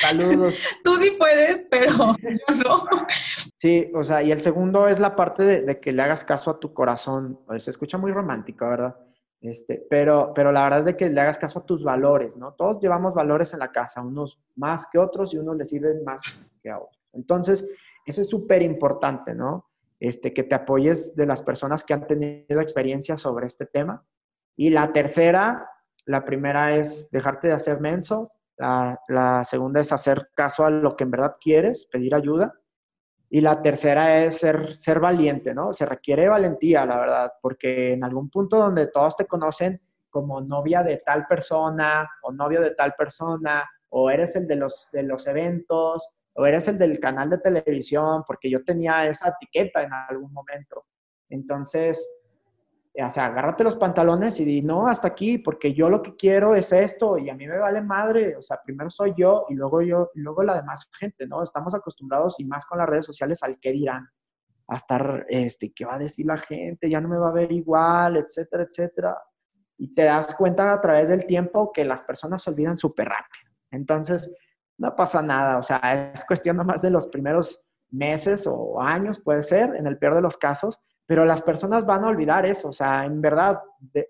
Saludos. 0.00 0.58
Tú 0.84 0.94
sí 0.96 1.14
puedes, 1.18 1.66
pero 1.70 1.92
yo 2.22 2.54
no. 2.64 2.84
Sí, 3.58 3.90
o 3.94 4.02
sea, 4.04 4.22
y 4.22 4.32
el 4.32 4.40
segundo 4.40 4.88
es 4.88 4.98
la 4.98 5.14
parte 5.14 5.42
de, 5.42 5.80
que 5.80 5.92
le 5.92 6.02
hagas 6.02 6.24
caso 6.24 6.50
a 6.50 6.58
tu 6.58 6.72
corazón. 6.72 7.38
Se 7.58 7.70
escucha 7.70 7.98
muy 7.98 8.10
romántico, 8.10 8.66
¿verdad? 8.66 8.96
Este, 9.42 9.86
pero, 9.90 10.32
pero 10.34 10.50
la 10.50 10.64
verdad 10.64 10.78
es 10.78 10.84
de 10.86 10.96
que 10.96 11.10
le 11.10 11.20
hagas 11.20 11.36
caso 11.36 11.58
a 11.58 11.66
tus 11.66 11.84
valores, 11.84 12.38
¿no? 12.38 12.54
Todos 12.54 12.80
llevamos 12.80 13.12
valores 13.12 13.52
en 13.52 13.58
la 13.58 13.70
casa, 13.70 14.00
unos 14.00 14.40
más 14.56 14.86
que 14.90 14.98
otros 14.98 15.34
y 15.34 15.36
unos 15.36 15.58
le 15.58 15.66
sirven 15.66 16.02
más 16.04 16.56
que 16.62 16.70
a 16.70 16.78
otros. 16.78 17.02
Entonces, 17.12 17.68
eso 18.06 18.22
es 18.22 18.30
súper 18.30 18.62
importante, 18.62 19.34
¿no? 19.34 19.71
Este, 20.04 20.34
que 20.34 20.42
te 20.42 20.56
apoyes 20.56 21.14
de 21.14 21.26
las 21.26 21.42
personas 21.42 21.84
que 21.84 21.94
han 21.94 22.08
tenido 22.08 22.60
experiencia 22.60 23.16
sobre 23.16 23.46
este 23.46 23.66
tema. 23.66 24.04
Y 24.56 24.70
la 24.70 24.92
tercera, 24.92 25.70
la 26.06 26.24
primera 26.24 26.74
es 26.74 27.08
dejarte 27.12 27.46
de 27.46 27.54
hacer 27.54 27.78
menso, 27.78 28.32
la, 28.58 29.44
segunda 29.48 29.78
es 29.78 29.92
hacer 29.92 30.28
caso 30.34 30.64
a 30.64 30.70
lo 30.70 30.96
que 30.96 31.04
en 31.04 31.12
verdad 31.12 31.36
quieres, 31.40 31.86
pedir 31.86 32.16
ayuda. 32.16 32.52
Y 33.30 33.42
la 33.42 33.62
tercera 33.62 34.24
es 34.24 34.38
ser, 34.38 34.74
ser 34.80 34.98
valiente, 34.98 35.54
¿no? 35.54 35.72
Se 35.72 35.86
requiere 35.86 36.28
valentía, 36.28 36.84
la 36.84 36.98
verdad, 36.98 37.32
porque 37.40 37.92
en 37.92 38.02
algún 38.02 38.28
punto 38.28 38.56
donde 38.56 38.88
todos 38.88 39.14
te 39.14 39.28
conocen 39.28 39.80
como 40.10 40.40
novia 40.40 40.82
de 40.82 40.96
tal 40.96 41.28
persona 41.28 42.10
o 42.22 42.32
novio 42.32 42.60
de 42.60 42.74
tal 42.74 42.94
persona, 42.98 43.70
o 43.90 44.10
eres 44.10 44.34
el 44.34 44.48
de 44.48 44.56
los, 44.56 44.88
de 44.92 45.04
los 45.04 45.28
eventos, 45.28 46.08
o 46.34 46.46
eres 46.46 46.68
el 46.68 46.78
del 46.78 46.98
canal 46.98 47.30
de 47.30 47.38
televisión, 47.38 48.24
porque 48.26 48.50
yo 48.50 48.64
tenía 48.64 49.06
esa 49.06 49.28
etiqueta 49.28 49.82
en 49.82 49.92
algún 49.92 50.32
momento. 50.32 50.86
Entonces, 51.28 52.22
o 52.94 53.10
sea, 53.10 53.26
agárrate 53.26 53.64
los 53.64 53.76
pantalones 53.76 54.38
y 54.40 54.44
di, 54.44 54.60
no, 54.60 54.86
hasta 54.86 55.08
aquí, 55.08 55.38
porque 55.38 55.72
yo 55.72 55.88
lo 55.88 56.02
que 56.02 56.14
quiero 56.14 56.54
es 56.54 56.72
esto 56.72 57.16
y 57.16 57.30
a 57.30 57.34
mí 57.34 57.46
me 57.46 57.58
vale 57.58 57.80
madre, 57.80 58.36
o 58.36 58.42
sea, 58.42 58.60
primero 58.62 58.90
soy 58.90 59.14
yo 59.16 59.46
y 59.48 59.54
luego 59.54 59.80
yo, 59.80 60.10
y 60.14 60.20
luego 60.20 60.42
la 60.42 60.56
demás 60.56 60.88
gente, 60.98 61.26
¿no? 61.26 61.42
Estamos 61.42 61.74
acostumbrados 61.74 62.38
y 62.38 62.44
más 62.44 62.66
con 62.66 62.78
las 62.78 62.88
redes 62.88 63.06
sociales 63.06 63.42
al 63.42 63.58
qué 63.58 63.72
dirán, 63.72 64.06
a 64.68 64.76
estar, 64.76 65.24
este, 65.28 65.72
¿qué 65.72 65.86
va 65.86 65.94
a 65.94 65.98
decir 65.98 66.26
la 66.26 66.36
gente? 66.36 66.90
Ya 66.90 67.00
no 67.00 67.08
me 67.08 67.18
va 67.18 67.30
a 67.30 67.32
ver 67.32 67.50
igual, 67.50 68.16
etcétera, 68.16 68.64
etcétera. 68.64 69.18
Y 69.78 69.94
te 69.94 70.04
das 70.04 70.34
cuenta 70.34 70.72
a 70.72 70.80
través 70.80 71.08
del 71.08 71.26
tiempo 71.26 71.72
que 71.72 71.84
las 71.84 72.02
personas 72.02 72.42
se 72.42 72.50
olvidan 72.50 72.76
súper 72.76 73.08
rápido. 73.08 73.52
Entonces, 73.70 74.30
no 74.78 74.94
pasa 74.96 75.22
nada, 75.22 75.58
o 75.58 75.62
sea, 75.62 76.12
es 76.12 76.24
cuestión 76.24 76.56
nomás 76.56 76.82
de 76.82 76.90
los 76.90 77.06
primeros 77.06 77.64
meses 77.90 78.46
o 78.46 78.80
años, 78.80 79.20
puede 79.20 79.42
ser, 79.42 79.76
en 79.76 79.86
el 79.86 79.98
peor 79.98 80.14
de 80.14 80.22
los 80.22 80.36
casos, 80.36 80.80
pero 81.06 81.24
las 81.24 81.42
personas 81.42 81.84
van 81.84 82.04
a 82.04 82.08
olvidar 82.08 82.46
eso, 82.46 82.68
o 82.68 82.72
sea, 82.72 83.04
en 83.04 83.20
verdad, 83.20 83.60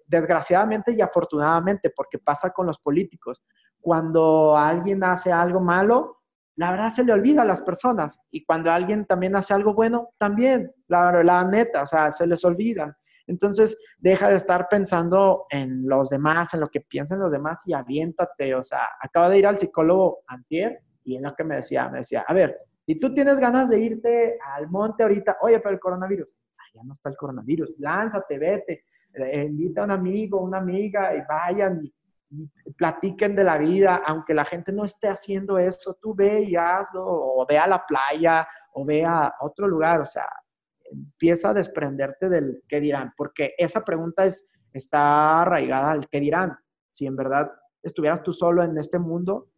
desgraciadamente 0.07 0.93
y 0.93 1.01
afortunadamente, 1.01 1.91
porque 1.95 2.19
pasa 2.19 2.51
con 2.51 2.67
los 2.67 2.79
políticos, 2.79 3.43
cuando 3.81 4.57
alguien 4.57 5.03
hace 5.03 5.33
algo 5.33 5.61
malo, 5.61 6.21
la 6.57 6.71
verdad 6.71 6.91
se 6.91 7.03
le 7.03 7.13
olvida 7.13 7.43
a 7.43 7.47
las 7.47 7.63
personas, 7.63 8.21
y 8.31 8.45
cuando 8.45 8.71
alguien 8.71 9.05
también 9.07 9.35
hace 9.35 9.55
algo 9.55 9.75
bueno, 9.75 10.11
también, 10.19 10.73
la, 10.87 11.23
la 11.25 11.45
neta, 11.45 11.83
o 11.83 11.87
sea, 11.87 12.13
se 12.13 12.27
les 12.27 12.45
olvidan. 12.45 12.95
Entonces, 13.27 13.79
deja 13.99 14.29
de 14.29 14.37
estar 14.37 14.69
pensando 14.69 15.47
en 15.51 15.89
los 15.89 16.11
demás, 16.11 16.55
en 16.55 16.61
lo 16.61 16.69
que 16.69 16.81
piensan 16.81 17.21
los 17.21 17.33
demás 17.33 17.63
y 17.67 17.73
aviéntate. 17.73 18.55
O 18.55 18.65
sea, 18.65 18.81
acabo 19.01 19.29
de 19.29 19.39
ir 19.39 19.47
al 19.47 19.59
psicólogo 19.59 20.21
antier 20.27 20.81
y 21.05 21.17
en 21.17 21.23
lo 21.23 21.35
que 21.35 21.45
me 21.45 21.57
decía, 21.57 21.89
me 21.89 21.99
decía, 21.99 22.25
a 22.27 22.35
ver, 22.35 22.59
si 22.85 22.99
tú 22.99 23.13
tienes 23.15 23.39
ganas 23.39 23.69
de 23.69 23.81
irte 23.81 24.39
al 24.55 24.69
monte 24.69 25.03
ahorita, 25.03 25.39
oye, 25.43 25.61
pero 25.61 25.75
el 25.75 25.81
coronavirus, 25.81 26.35
ya 26.75 26.83
no 26.85 26.93
está 26.93 27.11
el 27.11 27.17
coronavirus, 27.17 27.75
lánzate, 27.79 28.39
vete. 28.39 28.85
eh, 29.15 29.45
invita 29.45 29.83
a 29.83 29.85
un 29.85 29.91
amigo, 29.91 30.41
una 30.41 30.59
amiga 30.59 31.15
y 31.15 31.21
vayan 31.29 31.85
y, 31.85 31.93
platiquen 32.79 33.37
de 33.37 33.45
la 33.45 33.59
vida, 33.59 34.03
aunque 34.07 34.33
la 34.33 34.47
gente 34.47 34.73
no 34.73 34.87
esté 34.87 35.07
haciendo 35.09 35.59
eso, 35.59 35.99
tú 36.01 36.15
ve 36.15 36.41
y 36.41 36.57
hazlo, 36.57 37.05
o 37.05 37.45
ve 37.47 37.59
a 37.59 37.67
la 37.67 37.85
playa, 37.85 38.49
o 38.73 38.87
ve 38.87 39.05
a 39.05 39.35
otro 39.41 39.69
lugar, 39.69 40.01
o 40.01 40.07
sea, 40.07 40.27
empieza 40.93 41.51
a 41.51 41.55
desprenderte 41.55 42.29
del 42.29 42.63
qué 42.69 42.81
dirán, 42.81 43.13
porque 43.17 43.55
esa 43.59 43.85
pregunta 43.85 44.25
es, 44.25 44.49
está 44.73 45.43
arraigada 45.43 45.91
al 45.91 46.09
qué 46.09 46.21
dirán. 46.21 46.57
Si 46.91 47.07
en 47.07 47.17
verdad 47.17 47.51
estuvieras 47.83 48.23
tú 48.23 48.33
solo 48.33 48.63
en 48.63 48.77
este 48.79 48.99
mundo, 48.99 49.49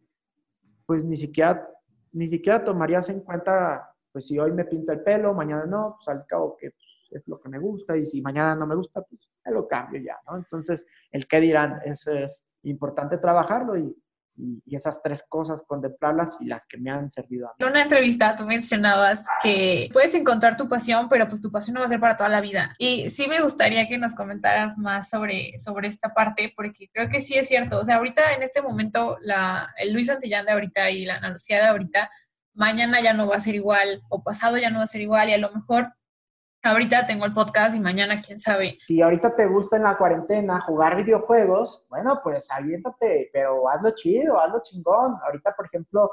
pues 0.85 1.05
ni 1.05 1.17
siquiera, 1.17 1.67
ni 2.13 2.27
siquiera 2.27 2.63
tomarías 2.63 3.09
en 3.09 3.21
cuenta, 3.21 3.89
pues 4.11 4.27
si 4.27 4.39
hoy 4.39 4.51
me 4.51 4.65
pinto 4.65 4.91
el 4.91 5.01
pelo, 5.01 5.33
mañana 5.33 5.65
no, 5.65 5.97
pues 5.97 6.07
al 6.15 6.25
cabo 6.25 6.55
que 6.57 6.71
es 7.11 7.27
lo 7.27 7.39
que 7.39 7.49
me 7.49 7.59
gusta 7.59 7.95
y 7.97 8.05
si 8.05 8.21
mañana 8.21 8.55
no 8.55 8.67
me 8.67 8.75
gusta, 8.75 9.01
pues 9.01 9.29
me 9.45 9.51
lo 9.51 9.67
cambio 9.67 10.01
ya, 10.01 10.17
¿no? 10.27 10.37
Entonces, 10.37 10.85
el 11.11 11.27
qué 11.27 11.39
dirán, 11.39 11.81
eso 11.85 12.11
es 12.11 12.43
importante 12.63 13.17
trabajarlo 13.17 13.77
y, 13.77 13.95
y, 14.37 14.75
esas 14.75 15.01
tres 15.01 15.23
cosas, 15.27 15.63
contemplarlas 15.65 16.37
y 16.39 16.45
las 16.45 16.65
que 16.65 16.77
me 16.77 16.91
han 16.91 17.09
servido 17.11 17.47
a 17.47 17.51
mí. 17.51 17.55
En 17.59 17.67
una 17.67 17.81
entrevista 17.81 18.35
tú 18.35 18.45
mencionabas 18.45 19.25
que 19.41 19.89
puedes 19.93 20.13
encontrar 20.15 20.57
tu 20.57 20.67
pasión, 20.67 21.07
pero 21.09 21.27
pues 21.27 21.41
tu 21.41 21.51
pasión 21.51 21.75
no 21.75 21.79
va 21.81 21.85
a 21.85 21.89
ser 21.89 21.99
para 21.99 22.15
toda 22.15 22.29
la 22.29 22.41
vida. 22.41 22.73
Y 22.77 23.09
sí 23.09 23.27
me 23.27 23.41
gustaría 23.41 23.87
que 23.87 23.97
nos 23.97 24.15
comentaras 24.15 24.77
más 24.77 25.09
sobre, 25.09 25.59
sobre 25.59 25.87
esta 25.87 26.13
parte, 26.13 26.53
porque 26.55 26.89
creo 26.91 27.09
que 27.09 27.21
sí 27.21 27.35
es 27.35 27.47
cierto. 27.47 27.79
O 27.79 27.83
sea, 27.83 27.95
ahorita 27.95 28.33
en 28.33 28.43
este 28.43 28.61
momento, 28.61 29.17
la, 29.21 29.73
el 29.77 29.93
Luis 29.93 30.07
Santillán 30.07 30.45
de 30.45 30.51
ahorita 30.51 30.89
y 30.89 31.05
la 31.05 31.15
Ana 31.15 31.35
de 31.35 31.61
ahorita, 31.61 32.09
mañana 32.53 33.01
ya 33.01 33.13
no 33.13 33.27
va 33.27 33.35
a 33.35 33.39
ser 33.39 33.55
igual, 33.55 34.01
o 34.09 34.23
pasado 34.23 34.57
ya 34.57 34.69
no 34.69 34.79
va 34.79 34.83
a 34.83 34.87
ser 34.87 35.01
igual, 35.01 35.29
y 35.29 35.33
a 35.33 35.37
lo 35.37 35.51
mejor 35.51 35.93
Ahorita 36.65 37.05
tengo 37.05 37.25
el 37.25 37.33
podcast 37.33 37.75
y 37.75 37.79
mañana 37.79 38.19
quién 38.25 38.39
sabe. 38.39 38.79
Si 38.87 38.99
ahorita 38.99 39.35
te 39.35 39.45
gusta 39.45 39.77
en 39.77 39.83
la 39.83 39.95
cuarentena 39.99 40.59
jugar 40.61 40.95
videojuegos, 40.95 41.85
bueno, 41.91 42.19
pues 42.23 42.49
aviéntate, 42.49 43.29
pero 43.31 43.69
hazlo 43.69 43.91
chido, 43.91 44.39
hazlo 44.39 44.63
chingón. 44.63 45.15
Ahorita, 45.23 45.55
por 45.55 45.67
ejemplo, 45.67 46.11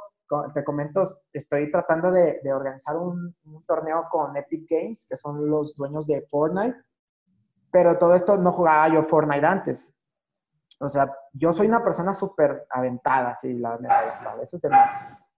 te 0.52 0.62
comento, 0.62 1.04
estoy 1.32 1.70
tratando 1.70 2.10
de, 2.10 2.38
organizar 2.52 2.98
un, 2.98 3.34
torneo 3.66 4.06
con 4.10 4.36
Epic 4.36 4.66
Games, 4.68 5.06
que 5.08 5.16
son 5.16 5.48
los 5.48 5.74
dueños 5.74 6.06
de 6.06 6.20
Fortnite, 6.30 6.76
pero 7.70 7.96
todo 7.96 8.14
esto 8.14 8.36
no 8.36 8.52
jugaba 8.52 8.88
yo 8.88 9.04
Fortnite 9.04 9.46
antes. 9.46 9.94
O 10.80 10.90
sea, 10.90 11.10
yo 11.32 11.54
soy 11.54 11.66
una 11.66 11.82
persona 11.82 12.12
súper 12.12 12.66
aventada, 12.68 13.34
sí, 13.36 13.54
la, 13.54 13.78
a 14.28 14.34
veces 14.34 14.60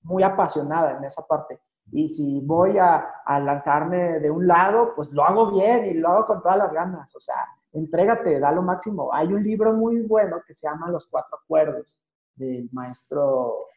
muy 0.02 0.24
apasionada 0.24 0.96
en 0.98 1.04
esa 1.04 1.24
parte. 1.24 1.60
Y 1.92 2.08
si 2.08 2.40
voy 2.40 2.78
a, 2.78 3.10
lanzarme 3.26 4.20
de 4.20 4.30
un 4.30 4.46
lado, 4.46 4.94
pues 4.94 5.10
lo 5.12 5.24
hago 5.24 5.52
bien 5.52 5.86
y 5.86 5.94
lo 5.94 6.08
hago 6.08 6.26
con 6.26 6.42
todas 6.42 6.58
las 6.58 6.72
ganas. 6.72 7.14
O 7.14 7.20
sea, 7.20 7.36
entrégate, 7.72 8.40
da 8.40 8.52
lo 8.52 8.62
máximo. 8.62 9.12
Hay 9.12 9.32
un 9.32 9.42
libro 9.42 9.72
muy 9.72 10.00
bueno 10.02 10.42
que 10.46 10.54
se 10.54 10.66
llama 10.66 10.90
Los 10.90 11.06
Cuatro 11.06 11.38
Acuerdos 11.42 12.00
del 12.34 12.68
maestro... 12.72 13.68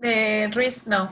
De 0.00 0.50
Ruiz, 0.52 0.86
no. 0.86 1.08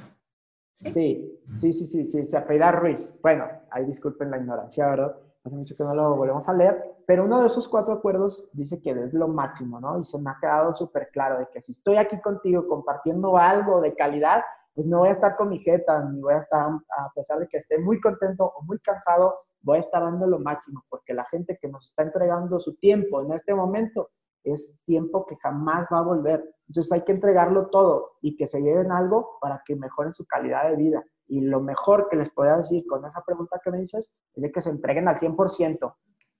¿Sí? 0.73 0.93
sí, 0.93 1.73
sí, 1.73 1.87
sí, 1.87 2.05
sí, 2.05 2.26
se 2.26 2.37
apellida 2.37 2.73
Ruiz. 2.73 3.17
Bueno, 3.23 3.47
ahí 3.71 3.87
disculpen 3.87 4.31
la 4.31 4.37
ignorancia, 4.37 4.87
¿verdad? 4.88 5.17
Hace 5.43 5.57
mucho 5.57 5.76
que 5.76 5.85
no 5.85 5.95
lo 5.95 6.17
volvemos 6.17 6.47
a 6.49 6.53
leer, 6.53 6.97
pero 7.07 7.25
uno 7.25 7.41
de 7.41 7.47
esos 7.47 7.69
cuatro 7.69 7.95
acuerdos 7.95 8.50
dice 8.53 8.81
que 8.81 8.91
es 8.91 9.15
lo 9.15 9.29
máximo, 9.29 9.81
¿no? 9.81 9.99
Y 10.00 10.05
se 10.05 10.19
me 10.19 10.31
ha 10.31 10.38
quedado 10.41 10.75
súper 10.75 11.09
claro 11.12 11.38
de 11.38 11.49
que 11.53 11.62
si 11.62 11.73
estoy 11.73 11.97
aquí 11.97 12.21
contigo 12.21 12.67
compartiendo 12.67 13.38
algo 13.38 13.81
de 13.81 13.95
calidad, 13.95 14.43
pues 14.76 14.87
no 14.87 14.99
voy 14.99 15.09
a 15.09 15.12
estar 15.12 15.37
con 15.37 15.49
mi 15.49 15.59
jeta, 15.59 16.04
ni 16.04 16.21
voy 16.21 16.35
a 16.35 16.38
estar, 16.38 16.68
a 16.68 17.11
pesar 17.14 17.38
de 17.38 17.49
que 17.49 17.56
esté 17.56 17.78
muy 17.78 17.99
contento 17.99 18.45
o 18.45 18.62
muy 18.62 18.78
cansado, 18.80 19.35
voy 19.62 19.78
a 19.78 19.80
estar 19.80 20.02
dando 20.02 20.26
lo 20.26 20.38
máximo, 20.38 20.85
porque 20.90 21.14
la 21.14 21.25
gente 21.25 21.59
que 21.59 21.66
nos 21.66 21.87
está 21.87 22.02
entregando 22.02 22.61
su 22.61 22.76
tiempo 22.76 23.23
en 23.23 23.33
este 23.33 23.54
momento 23.54 24.11
es 24.45 24.78
tiempo 24.85 25.25
que 25.25 25.37
jamás 25.37 25.88
va 25.90 26.00
a 26.00 26.02
volver. 26.02 26.45
Entonces 26.68 26.92
hay 26.92 27.00
que 27.00 27.12
entregarlo 27.12 27.68
todo 27.68 28.18
y 28.21 28.37
que 28.37 28.47
se 28.47 28.61
lleven 28.61 28.92
algo 28.92 29.38
para 29.40 29.62
que 29.64 29.75
mejoren 29.76 30.12
su 30.12 30.26
calidad 30.26 30.68
de 30.68 30.76
vida. 30.76 31.02
Y 31.26 31.40
lo 31.40 31.62
mejor 31.62 32.11
que 32.11 32.16
les 32.16 32.30
puedo 32.30 32.54
decir 32.59 32.85
con 32.87 33.02
esa 33.06 33.23
pregunta 33.26 33.59
que 33.64 33.71
me 33.71 33.78
dices 33.78 34.12
es 34.35 34.42
de 34.42 34.52
que 34.52 34.61
se 34.61 34.68
entreguen 34.68 35.09
al 35.09 35.16
100%. 35.16 35.97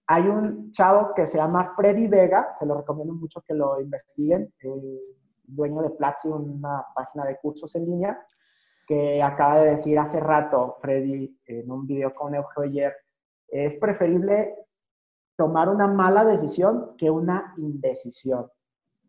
Hay 0.09 0.29
un 0.29 0.71
chavo 0.73 1.15
que 1.15 1.27
se 1.27 1.39
llama 1.39 1.73
Freddy 1.75 2.07
Vega, 2.07 2.55
se 2.59 2.67
lo 2.67 2.77
recomiendo 2.77 3.15
mucho 3.15 3.41
que 3.41 3.55
lo 3.55 3.81
investiguen. 3.81 4.53
Eh, 4.61 5.01
dueño 5.47 5.83
de 5.83 5.91
Platzi, 5.91 6.29
una 6.29 6.87
página 6.95 7.25
de 7.25 7.39
cursos 7.39 7.75
en 7.75 7.87
línea, 7.87 8.27
que 8.87 9.23
acaba 9.23 9.61
de 9.61 9.71
decir 9.71 9.99
hace 9.99 10.21
rato, 10.21 10.77
Freddy, 10.81 11.41
en 11.47 11.71
un 11.71 11.87
video 11.87 12.15
con 12.15 12.35
Eugenio 12.35 12.71
ayer, 12.71 12.95
es 13.49 13.75
preferible 13.77 14.55
tomar 15.37 15.69
una 15.69 15.87
mala 15.87 16.25
decisión 16.25 16.95
que 16.97 17.11
una 17.11 17.55
indecisión. 17.59 18.51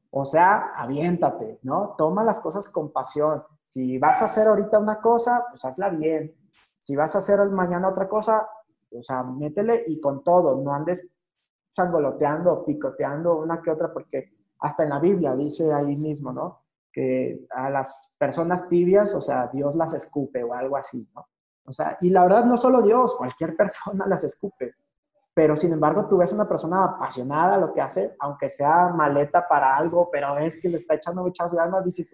O 0.09 0.25
sea, 0.25 0.73
aviéntate, 0.75 1.59
¿no? 1.63 1.95
Toma 1.97 2.23
las 2.23 2.39
cosas 2.39 2.69
con 2.69 2.91
pasión. 2.91 3.43
Si 3.63 3.97
vas 3.97 4.21
a 4.21 4.25
hacer 4.25 4.47
ahorita 4.47 4.79
una 4.79 4.99
cosa, 4.99 5.45
pues 5.49 5.63
hazla 5.63 5.89
bien. 5.89 6.33
Si 6.79 6.95
vas 6.95 7.15
a 7.15 7.19
hacer 7.19 7.39
mañana 7.49 7.89
otra 7.89 8.07
cosa, 8.07 8.47
o 8.91 9.03
sea, 9.03 9.23
métele 9.23 9.83
y 9.87 9.99
con 9.99 10.23
todo, 10.23 10.61
no 10.61 10.73
andes 10.73 11.07
changoloteando, 11.73 12.65
picoteando 12.65 13.37
una 13.37 13.61
que 13.61 13.71
otra, 13.71 13.93
porque 13.93 14.36
hasta 14.59 14.83
en 14.83 14.89
la 14.89 14.99
Biblia 14.99 15.35
dice 15.35 15.73
ahí 15.73 15.95
mismo, 15.95 16.31
¿no? 16.31 16.63
Que 16.91 17.45
a 17.51 17.69
las 17.69 18.13
personas 18.17 18.67
tibias, 18.67 19.13
o 19.13 19.21
sea, 19.21 19.47
Dios 19.53 19.75
las 19.75 19.93
escupe 19.93 20.43
o 20.43 20.53
algo 20.53 20.77
así, 20.77 21.07
¿no? 21.15 21.27
O 21.65 21.73
sea, 21.73 21.97
y 22.01 22.09
la 22.09 22.23
verdad 22.23 22.45
no 22.45 22.57
solo 22.57 22.81
Dios, 22.81 23.15
cualquier 23.15 23.55
persona 23.57 24.05
las 24.07 24.23
escupe. 24.23 24.75
Pero 25.33 25.55
sin 25.55 25.71
embargo, 25.71 26.07
tú 26.07 26.17
ves 26.17 26.33
una 26.33 26.47
persona 26.47 26.83
apasionada 26.83 27.55
a 27.55 27.57
lo 27.59 27.71
que 27.71 27.81
hace, 27.81 28.15
aunque 28.19 28.49
sea 28.49 28.89
maleta 28.89 29.47
para 29.47 29.77
algo, 29.77 30.09
pero 30.11 30.35
es 30.39 30.59
que 30.59 30.67
le 30.67 30.77
está 30.77 30.95
echando 30.95 31.21
muchas 31.21 31.53
ganas, 31.53 31.85
dices, 31.85 32.09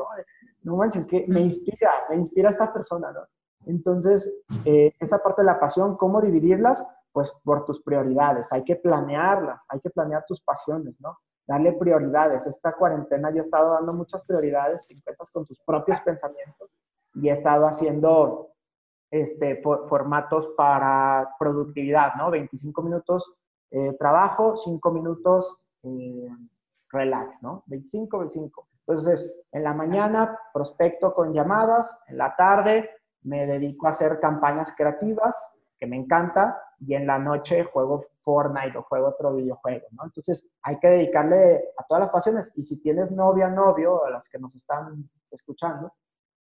no 0.64 0.76
manches, 0.76 1.06
que 1.06 1.26
me 1.30 1.40
inspira, 1.40 1.90
me 2.10 2.18
inspira 2.18 2.50
esta 2.50 2.74
persona, 2.74 3.14
¿no? 3.14 3.22
Entonces, 3.66 4.44
eh, 4.66 4.94
esa 5.00 5.20
parte 5.20 5.42
de 5.42 5.46
la 5.46 5.58
pasión, 5.58 5.96
¿cómo 5.96 6.20
dividirlas? 6.20 6.86
Pues 7.14 7.32
por 7.46 7.64
tus 7.64 7.82
prioridades, 7.82 8.52
hay 8.52 8.66
que 8.66 8.76
planearlas, 8.76 9.62
hay 9.70 9.80
que 9.80 9.90
planear 9.90 10.26
tus 10.28 10.42
pasiones, 10.42 11.00
¿no? 11.00 11.18
Darle 11.46 11.74
prioridades. 11.74 12.46
Esta 12.46 12.74
cuarentena 12.74 13.30
yo 13.32 13.38
he 13.38 13.46
estado 13.46 13.74
dando 13.74 13.94
muchas 13.94 14.22
prioridades, 14.26 14.86
te 14.88 14.96
con 15.32 15.46
tus 15.46 15.60
propios 15.62 16.00
pensamientos 16.02 16.70
y 17.16 17.30
he 17.30 17.32
estado 17.32 17.68
haciendo 17.68 18.50
este, 19.12 19.62
formatos 19.62 20.48
para 20.58 21.36
productividad, 21.38 22.16
¿no? 22.16 22.32
25 22.32 22.82
minutos 22.82 23.34
eh, 23.72 23.96
trabajo, 24.00 24.56
5 24.56 24.92
minutos 24.92 25.58
eh, 25.84 26.30
relax, 26.90 27.44
¿no? 27.44 27.64
25, 27.68 28.20
25. 28.20 28.68
Entonces, 28.86 29.32
en 29.52 29.64
la 29.64 29.74
mañana 29.74 30.38
prospecto 30.54 31.14
con 31.14 31.34
llamadas, 31.34 32.00
en 32.08 32.18
la 32.18 32.36
tarde 32.36 32.90
me 33.24 33.46
dedico 33.46 33.88
a 33.88 33.92
hacer 33.92 34.20
campañas 34.20 34.74
creativas, 34.76 35.36
que 35.80 35.88
me 35.88 35.96
encanta, 35.96 36.62
y 36.86 36.96
en 36.96 37.08
la 37.08 37.20
noche 37.20 37.64
juego 37.64 38.04
Fortnite 38.20 38.78
o 38.78 38.84
juego 38.84 39.08
otro 39.08 39.36
videojuego, 39.36 39.88
¿no? 39.92 40.04
Entonces 40.06 40.50
hay 40.62 40.80
que 40.80 40.88
dedicarle 40.88 41.64
a 41.78 41.84
todas 41.84 42.02
las 42.02 42.12
pasiones 42.12 42.52
y 42.56 42.64
si 42.64 42.82
tienes 42.82 43.12
novia, 43.12 43.48
novio, 43.48 44.06
a 44.06 44.10
las 44.10 44.28
que 44.28 44.40
nos 44.40 44.56
están 44.56 45.10
escuchando, 45.32 45.94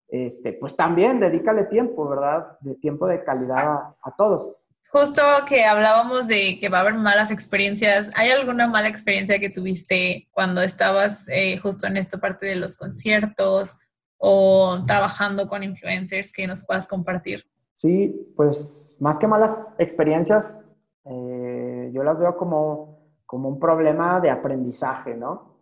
este, 0.08 0.52
pues 0.52 0.76
también 0.76 1.20
dedícale 1.20 1.64
tiempo, 1.64 2.08
¿verdad? 2.08 2.58
De 2.60 2.74
tiempo 2.74 3.06
de 3.06 3.24
calidad 3.24 3.94
a, 4.02 4.16
todos. 4.16 4.56
Justo 4.90 5.22
que 5.48 5.64
hablábamos 5.64 6.28
de 6.28 6.58
que 6.60 6.68
va 6.68 6.78
a 6.78 6.80
haber 6.82 6.94
malas 6.94 7.30
experiencias, 7.30 8.10
¿hay 8.14 8.30
alguna 8.30 8.68
mala 8.68 8.88
experiencia 8.88 9.38
que 9.38 9.48
tuviste 9.48 10.28
cuando 10.32 10.60
estabas 10.60 11.26
eh, 11.30 11.56
justo 11.56 11.86
en 11.86 11.96
esta 11.96 12.18
parte 12.18 12.44
de 12.44 12.56
los 12.56 12.76
conciertos 12.76 13.78
o 14.18 14.84
trabajando 14.86 15.48
con 15.48 15.62
influencers 15.62 16.30
que 16.30 16.46
nos 16.46 16.64
puedas 16.64 16.86
compartir? 16.86 17.46
Sí, 17.82 18.32
pues 18.36 18.96
más 19.00 19.18
que 19.18 19.26
malas 19.26 19.68
experiencias, 19.76 20.64
eh, 21.04 21.90
yo 21.92 22.04
las 22.04 22.16
veo 22.16 22.36
como, 22.36 23.00
como 23.26 23.48
un 23.48 23.58
problema 23.58 24.20
de 24.20 24.30
aprendizaje, 24.30 25.16
¿no? 25.16 25.56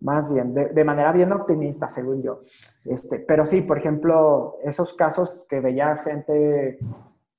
Más 0.00 0.32
bien, 0.34 0.52
de, 0.52 0.84
manera 0.84 1.12
bien 1.12 1.30
optimista, 1.30 1.88
según 1.88 2.24
yo. 2.24 2.40
Este, 2.84 3.20
pero 3.20 3.46
sí, 3.46 3.62
por 3.62 3.78
ejemplo, 3.78 4.56
esos 4.64 4.94
casos 4.94 5.46
que 5.48 5.60
veía 5.60 5.98
gente 5.98 6.80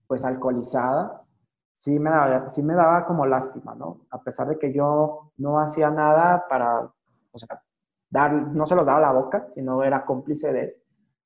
pues 0.07 0.23
alcoholizada, 0.23 1.23
sí 1.73 2.00
me, 2.00 2.09
daba, 2.09 2.50
sí 2.50 2.63
me 2.63 2.73
daba 2.73 3.05
como 3.05 3.25
lástima, 3.25 3.75
¿no? 3.75 4.05
A 4.11 4.23
pesar 4.23 4.47
de 4.47 4.57
que 4.57 4.71
yo 4.71 5.33
no 5.39 5.59
hacía 5.59 5.89
nada 5.89 6.45
para, 6.47 6.89
o 7.33 7.38
sea, 7.38 7.61
dar, 8.09 8.31
no 8.31 8.65
se 8.65 8.75
los 8.75 8.85
daba 8.85 9.01
la 9.01 9.11
boca, 9.11 9.50
sino 9.55 9.83
era 9.83 10.05
cómplice 10.05 10.53
de 10.53 10.61
él. 10.61 10.80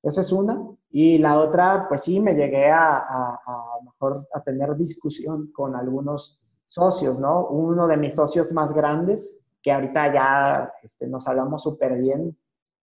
Esa 0.06 0.22
es 0.22 0.32
una. 0.32 0.62
Y 0.92 1.18
la 1.18 1.40
otra, 1.40 1.88
pues 1.90 2.04
sí, 2.04 2.20
me 2.20 2.36
llegué 2.36 2.70
a, 2.72 2.98
a, 2.98 3.80
mejor 3.84 4.28
a 4.34 4.42
tener 4.42 4.76
discusión 4.76 5.52
con 5.52 5.76
algunos 5.76 6.40
socios, 6.66 7.20
¿no? 7.20 7.48
Uno 7.48 7.88
de 7.88 7.98
mis 7.98 8.16
socios 8.16 8.52
más 8.52 8.72
grandes, 8.72 9.40
que 9.62 9.72
ahorita 9.72 10.14
ya 10.14 10.74
este, 10.84 11.08
nos 11.08 11.28
hablamos 11.28 11.64
súper 11.64 11.98
bien, 11.98 12.38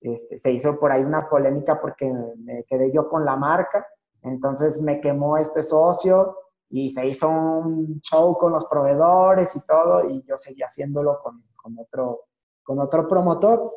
este, 0.01 0.39
se 0.39 0.53
hizo 0.53 0.79
por 0.79 0.93
ahí 0.93 1.03
una 1.03 1.29
polémica 1.29 1.81
porque 1.81 2.11
me 2.39 2.65
quedé 2.65 2.93
yo 2.93 3.09
con 3.09 3.25
la 3.25 3.37
marca, 3.37 3.87
entonces 4.23 4.81
me 4.81 5.01
quemó 5.01 5.37
este 5.37 5.63
socio 5.63 6.37
y 6.69 6.91
se 6.91 7.07
hizo 7.07 7.29
un 7.29 8.01
show 8.01 8.39
con 8.39 8.53
los 8.53 8.67
proveedores 8.67 9.55
y 9.57 9.61
todo, 9.61 10.09
y 10.09 10.23
yo 10.23 10.39
seguía 10.39 10.67
haciéndolo 10.67 11.19
con, 11.21 11.43
con 11.57 11.77
otro, 11.77 12.21
con 12.63 12.79
otro 12.79 13.09
promotor. 13.09 13.73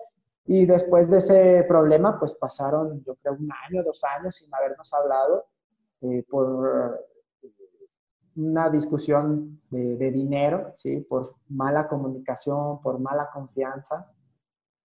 Y 0.46 0.66
después 0.66 1.10
de 1.10 1.18
ese 1.20 1.66
problema, 1.68 2.20
pues 2.20 2.34
pasaron, 2.34 3.04
yo 3.04 3.16
creo, 3.16 3.34
un 3.34 3.50
año, 3.68 3.84
dos 3.84 4.04
años 4.04 4.36
sin 4.36 4.54
habernos 4.54 4.94
hablado 4.94 5.46
eh, 6.02 6.24
por 6.30 7.00
una 8.36 8.70
discusión 8.70 9.62
de, 9.70 9.96
de, 9.96 10.12
dinero, 10.12 10.74
¿sí? 10.78 11.00
por 11.02 11.36
mala 11.50 11.88
comunicación, 11.88 12.82
por 12.82 13.00
mala 13.00 13.30
confianza. 13.32 14.12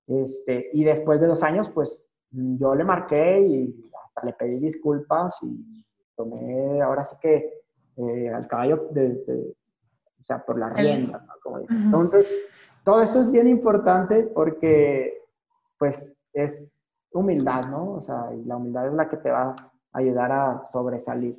Este, 0.06 0.70
y 0.72 0.84
después 0.84 1.20
de 1.20 1.26
dos 1.26 1.42
años, 1.42 1.70
pues 1.70 2.10
yo 2.30 2.74
le 2.74 2.84
marqué 2.84 3.40
y 3.40 3.90
hasta 4.06 4.26
le 4.26 4.32
pedí 4.34 4.58
disculpas 4.58 5.36
y 5.42 5.84
tomé 6.14 6.80
ahora 6.82 7.04
sí 7.04 7.16
que 7.20 7.62
eh, 7.96 8.28
al 8.28 8.46
caballo 8.46 8.88
de, 8.90 9.54
o 10.20 10.24
sea, 10.24 10.44
por 10.44 10.58
la 10.58 10.70
rienda, 10.70 11.24
¿no? 11.26 11.32
Como 11.42 11.60
dice. 11.60 11.74
Entonces, 11.74 12.80
todo 12.84 13.02
eso 13.02 13.20
es 13.20 13.30
bien 13.30 13.48
importante 13.48 14.22
porque, 14.22 15.17
pues, 15.78 16.14
es 16.32 16.80
humildad, 17.12 17.64
¿no? 17.66 17.94
O 17.94 18.00
sea, 18.00 18.30
la 18.44 18.56
humildad 18.56 18.88
es 18.88 18.94
la 18.94 19.08
que 19.08 19.16
te 19.16 19.30
va 19.30 19.50
a 19.50 19.72
ayudar 19.92 20.32
a 20.32 20.66
sobresalir. 20.66 21.36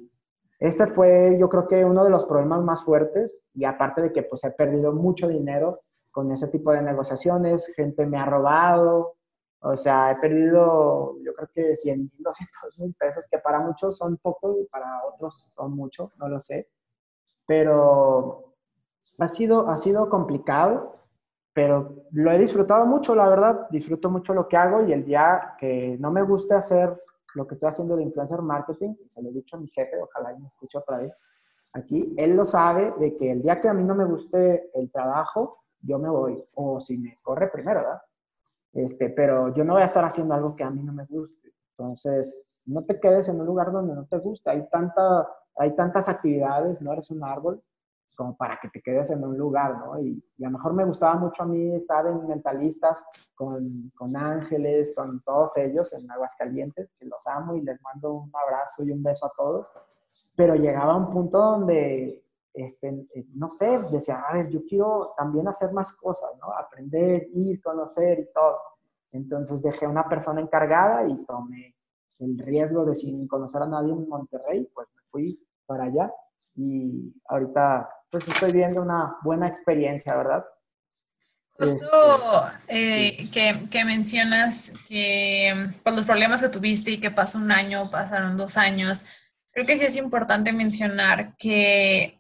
Ese 0.59 0.87
fue, 0.87 1.37
yo 1.39 1.47
creo 1.47 1.67
que 1.67 1.85
uno 1.85 2.03
de 2.03 2.09
los 2.09 2.25
problemas 2.25 2.61
más 2.63 2.83
fuertes 2.83 3.47
y 3.53 3.63
aparte 3.63 4.01
de 4.01 4.11
que, 4.11 4.23
pues, 4.23 4.43
he 4.43 4.51
perdido 4.51 4.91
mucho 4.93 5.27
dinero 5.27 5.81
con 6.11 6.31
ese 6.31 6.47
tipo 6.47 6.71
de 6.71 6.81
negociaciones, 6.81 7.71
gente 7.75 8.05
me 8.05 8.17
ha 8.17 8.25
robado, 8.25 9.15
o 9.61 9.75
sea, 9.75 10.11
he 10.11 10.15
perdido, 10.17 11.17
yo 11.21 11.33
creo 11.33 11.49
que 11.53 11.75
100 11.75 11.99
mil, 11.99 12.11
200 12.19 12.79
mil 12.79 12.95
pesos, 12.95 13.25
que 13.29 13.39
para 13.39 13.59
muchos 13.59 13.97
son 13.97 14.17
poco 14.17 14.57
y 14.59 14.65
para 14.65 15.03
otros 15.05 15.47
son 15.51 15.75
mucho, 15.75 16.11
no 16.17 16.29
lo 16.29 16.39
sé. 16.39 16.69
Pero 17.45 18.53
ha 19.17 19.27
sido, 19.27 19.69
ha 19.69 19.77
sido 19.77 20.09
complicado, 20.09 20.98
pero 21.53 22.05
lo 22.11 22.31
he 22.31 22.39
disfrutado 22.39 22.85
mucho, 22.85 23.15
la 23.15 23.27
verdad. 23.27 23.67
Disfruto 23.69 24.09
mucho 24.09 24.33
lo 24.33 24.47
que 24.47 24.57
hago 24.57 24.85
y 24.85 24.93
el 24.93 25.05
día 25.05 25.55
que 25.59 25.97
no 25.99 26.11
me 26.11 26.21
guste 26.21 26.53
hacer 26.53 27.01
lo 27.35 27.45
que 27.47 27.55
estoy 27.55 27.69
haciendo 27.69 27.95
de 27.95 28.03
influencer 28.03 28.41
marketing, 28.41 28.95
se 29.07 29.21
lo 29.21 29.29
he 29.29 29.33
dicho 29.33 29.55
a 29.55 29.59
mi 29.59 29.67
jefe, 29.67 29.97
ojalá 30.01 30.35
me 30.37 30.47
escuche 30.47 30.77
otra 30.77 30.97
vez 30.97 31.15
aquí, 31.73 32.13
él 32.17 32.35
lo 32.35 32.45
sabe 32.45 32.93
de 32.99 33.15
que 33.15 33.31
el 33.31 33.41
día 33.41 33.59
que 33.61 33.67
a 33.67 33.73
mí 33.73 33.83
no 33.83 33.95
me 33.95 34.05
guste 34.05 34.69
el 34.73 34.91
trabajo, 34.91 35.63
yo 35.81 35.99
me 35.99 36.09
voy, 36.09 36.43
o 36.55 36.79
si 36.79 36.97
me 36.97 37.17
corre 37.21 37.49
primero, 37.49 37.81
¿verdad? 37.81 38.01
Este, 38.73 39.09
pero 39.09 39.53
yo 39.53 39.63
no 39.63 39.73
voy 39.73 39.81
a 39.81 39.87
estar 39.87 40.03
haciendo 40.03 40.33
algo 40.33 40.55
que 40.55 40.63
a 40.63 40.69
mí 40.69 40.83
no 40.83 40.93
me 40.93 41.05
guste. 41.05 41.53
Entonces, 41.77 42.63
no 42.65 42.83
te 42.83 42.99
quedes 42.99 43.29
en 43.29 43.39
un 43.39 43.45
lugar 43.45 43.71
donde 43.71 43.95
no 43.95 44.05
te 44.05 44.17
gusta. 44.17 44.51
Hay, 44.51 44.67
tanta, 44.69 45.27
hay 45.55 45.75
tantas 45.75 46.09
actividades, 46.09 46.81
no 46.81 46.91
eres 46.91 47.09
un 47.09 47.23
árbol, 47.23 47.63
como 48.19 48.35
para 48.35 48.59
que 48.61 48.67
te 48.67 48.81
quedes 48.81 49.09
en 49.11 49.23
un 49.23 49.37
lugar, 49.37 49.77
¿no? 49.77 49.97
Y, 49.97 50.21
a 50.41 50.49
lo 50.49 50.57
mejor 50.57 50.73
me 50.73 50.83
gustaba 50.83 51.15
mucho 51.15 51.43
a 51.43 51.45
mí 51.45 51.73
estar 51.73 52.05
en 52.05 52.27
Mentalistas 52.27 53.01
con, 53.33 53.93
con 53.95 54.13
Ángeles, 54.17 54.91
con 54.93 55.21
todos 55.21 55.55
ellos 55.55 55.93
en 55.93 56.11
Aguascalientes, 56.11 56.91
que 56.99 57.05
los 57.05 57.25
amo 57.25 57.55
y 57.55 57.61
les 57.61 57.81
mando 57.81 58.11
un 58.11 58.31
abrazo 58.35 58.83
y 58.83 58.91
un 58.91 59.01
beso 59.01 59.25
a 59.25 59.31
todos. 59.37 59.71
Pero 60.35 60.53
llegaba 60.55 60.91
a 60.91 60.97
un 60.97 61.09
punto 61.09 61.37
donde 61.37 62.21
este, 62.53 62.89
eh, 63.15 63.25
no 63.35 63.49
sé, 63.49 63.79
decía, 63.89 64.19
a 64.19 64.33
ver, 64.33 64.49
yo 64.49 64.65
quiero 64.67 65.13
también 65.15 65.47
hacer 65.47 65.71
más 65.71 65.95
cosas, 65.95 66.31
¿no? 66.41 66.51
Aprender, 66.51 67.29
ir, 67.33 67.61
conocer 67.61 68.19
y 68.19 68.33
todo. 68.33 68.57
Entonces 69.13 69.61
dejé 69.61 69.85
a 69.85 69.89
una 69.89 70.09
persona 70.09 70.41
encargada 70.41 71.07
y 71.07 71.15
tomé 71.23 71.73
el 72.19 72.37
riesgo 72.37 72.83
de 72.83 72.95
sin 72.95 73.29
conocer 73.29 73.61
a 73.61 73.67
nadie 73.67 73.93
en 73.93 74.09
Monterrey, 74.09 74.69
pues 74.73 74.89
me 74.93 75.03
fui 75.09 75.41
para 75.65 75.85
allá 75.85 76.11
y 76.55 77.15
ahorita 77.29 77.89
pues 78.09 78.27
estoy 78.27 78.51
viendo 78.51 78.81
una 78.81 79.17
buena 79.21 79.47
experiencia, 79.47 80.15
¿verdad? 80.15 80.45
Justo 81.51 82.49
este, 82.67 83.23
eh, 83.23 83.29
que, 83.31 83.67
que, 83.69 83.83
mencionas 83.83 84.71
que 84.87 85.51
por 85.55 85.83
pues, 85.83 85.95
los 85.97 86.05
problemas 86.05 86.41
que 86.41 86.47
tuviste 86.49 86.91
y 86.91 86.99
que 86.99 87.11
pasó 87.11 87.37
un 87.37 87.51
año, 87.51 87.91
pasaron 87.91 88.37
dos 88.37 88.55
años, 88.57 89.05
creo 89.51 89.65
que 89.65 89.77
sí 89.77 89.85
es 89.85 89.97
importante 89.97 90.53
mencionar 90.53 91.35
que 91.37 92.19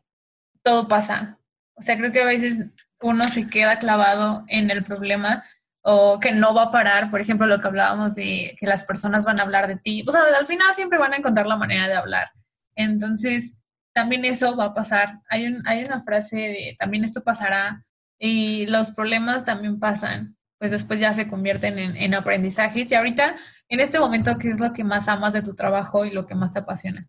todo 0.61 0.87
pasa. 0.87 1.37
O 1.75 1.81
sea, 1.81 1.97
creo 1.97 2.11
que 2.11 2.21
a 2.21 2.25
veces 2.25 2.65
uno 3.01 3.29
se 3.29 3.49
queda 3.49 3.79
clavado 3.79 4.43
en 4.47 4.69
el 4.71 4.83
problema 4.83 5.45
o 5.81 6.19
que 6.19 6.33
no 6.33 6.53
va 6.53 6.63
a 6.63 6.71
parar, 6.71 7.09
por 7.09 7.21
ejemplo, 7.21 7.47
lo 7.47 7.61
que 7.61 7.67
hablábamos 7.67 8.15
de 8.15 8.55
que 8.59 8.67
las 8.67 8.83
personas 8.83 9.25
van 9.25 9.39
a 9.39 9.43
hablar 9.43 9.67
de 9.67 9.77
ti. 9.77 10.03
O 10.05 10.11
sea, 10.11 10.21
al 10.37 10.45
final 10.45 10.75
siempre 10.75 10.99
van 10.99 11.13
a 11.13 11.17
encontrar 11.17 11.47
la 11.47 11.55
manera 11.55 11.87
de 11.87 11.95
hablar. 11.95 12.29
Entonces, 12.75 13.55
también 13.93 14.25
eso 14.25 14.55
va 14.55 14.65
a 14.65 14.73
pasar. 14.73 15.19
Hay, 15.29 15.45
un, 15.47 15.61
hay 15.67 15.83
una 15.83 16.03
frase 16.03 16.37
de 16.37 16.75
también 16.77 17.03
esto 17.03 17.23
pasará 17.23 17.85
y 18.17 18.65
los 18.67 18.91
problemas 18.91 19.45
también 19.45 19.79
pasan, 19.79 20.35
pues 20.57 20.71
después 20.71 20.99
ya 20.99 21.13
se 21.13 21.29
convierten 21.29 21.79
en, 21.79 21.95
en 21.95 22.13
aprendizajes. 22.13 22.91
Y 22.91 22.95
ahorita, 22.95 23.35
en 23.69 23.79
este 23.79 23.99
momento, 23.99 24.37
¿qué 24.37 24.49
es 24.49 24.59
lo 24.59 24.73
que 24.73 24.83
más 24.83 25.07
amas 25.07 25.33
de 25.33 25.41
tu 25.41 25.55
trabajo 25.55 26.05
y 26.05 26.11
lo 26.11 26.25
que 26.25 26.35
más 26.35 26.51
te 26.51 26.59
apasiona? 26.59 27.07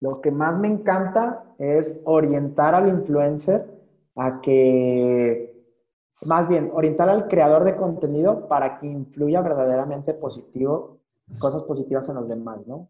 Lo 0.00 0.20
que 0.20 0.30
más 0.30 0.58
me 0.58 0.68
encanta 0.68 1.44
es 1.58 2.00
orientar 2.04 2.74
al 2.74 2.88
influencer 2.88 3.66
a 4.16 4.40
que, 4.40 5.54
más 6.22 6.48
bien, 6.48 6.70
orientar 6.72 7.08
al 7.10 7.28
creador 7.28 7.64
de 7.64 7.76
contenido 7.76 8.48
para 8.48 8.78
que 8.78 8.86
influya 8.86 9.42
verdaderamente 9.42 10.14
positivo, 10.14 11.00
cosas 11.38 11.62
positivas 11.64 12.08
en 12.08 12.14
los 12.14 12.28
demás, 12.28 12.66
¿no? 12.66 12.88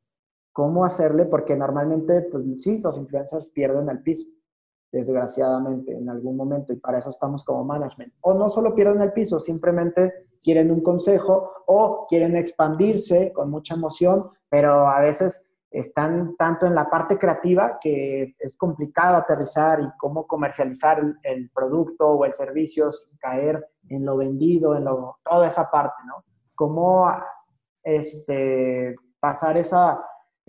¿Cómo 0.53 0.85
hacerle? 0.85 1.27
Porque 1.27 1.57
normalmente, 1.57 2.23
pues 2.23 2.45
sí, 2.63 2.79
los 2.79 2.97
influencers 2.97 3.51
pierden 3.51 3.89
el 3.89 4.03
piso, 4.03 4.27
desgraciadamente, 4.91 5.93
en 5.93 6.09
algún 6.09 6.37
momento, 6.37 6.73
y 6.73 6.77
para 6.77 6.99
eso 6.99 7.11
estamos 7.11 7.45
como 7.45 7.65
management. 7.65 8.13
O 8.23 8.35
no 8.35 8.51
solo 8.51 8.75
pierden 8.75 9.01
el 9.01 9.13
piso, 9.13 9.39
simplemente 9.39 10.29
quieren 10.43 10.71
un 10.71 10.83
consejo 10.83 11.53
o 11.67 12.07
quieren 12.09 12.37
expandirse 12.37 13.33
con 13.33 13.51
mucha 13.51 13.75
emoción, 13.75 14.31
pero 14.49 14.89
a 14.89 15.01
veces 15.01 15.51
están 15.71 16.35
tanto 16.37 16.67
en 16.67 16.75
la 16.75 16.91
parte 16.91 17.17
creativa 17.17 17.79
que 17.81 18.35
es 18.39 18.57
complicado 18.57 19.17
aterrizar 19.17 19.81
y 19.81 19.89
cómo 19.99 20.27
comercializar 20.27 21.01
el, 21.23 21.51
producto 21.51 22.09
o 22.09 22.25
el 22.25 22.35
servicio 22.35 22.91
sin 22.91 23.17
caer 23.19 23.65
en 23.89 24.05
lo 24.05 24.17
vendido, 24.17 24.77
en 24.77 24.85
lo, 24.85 25.19
toda 25.25 25.47
esa 25.47 25.71
parte, 25.71 26.03
¿no? 26.07 26.25
Cómo 26.57 27.09
este, 27.85 28.97
pasar 29.21 29.59
esa, 29.59 30.05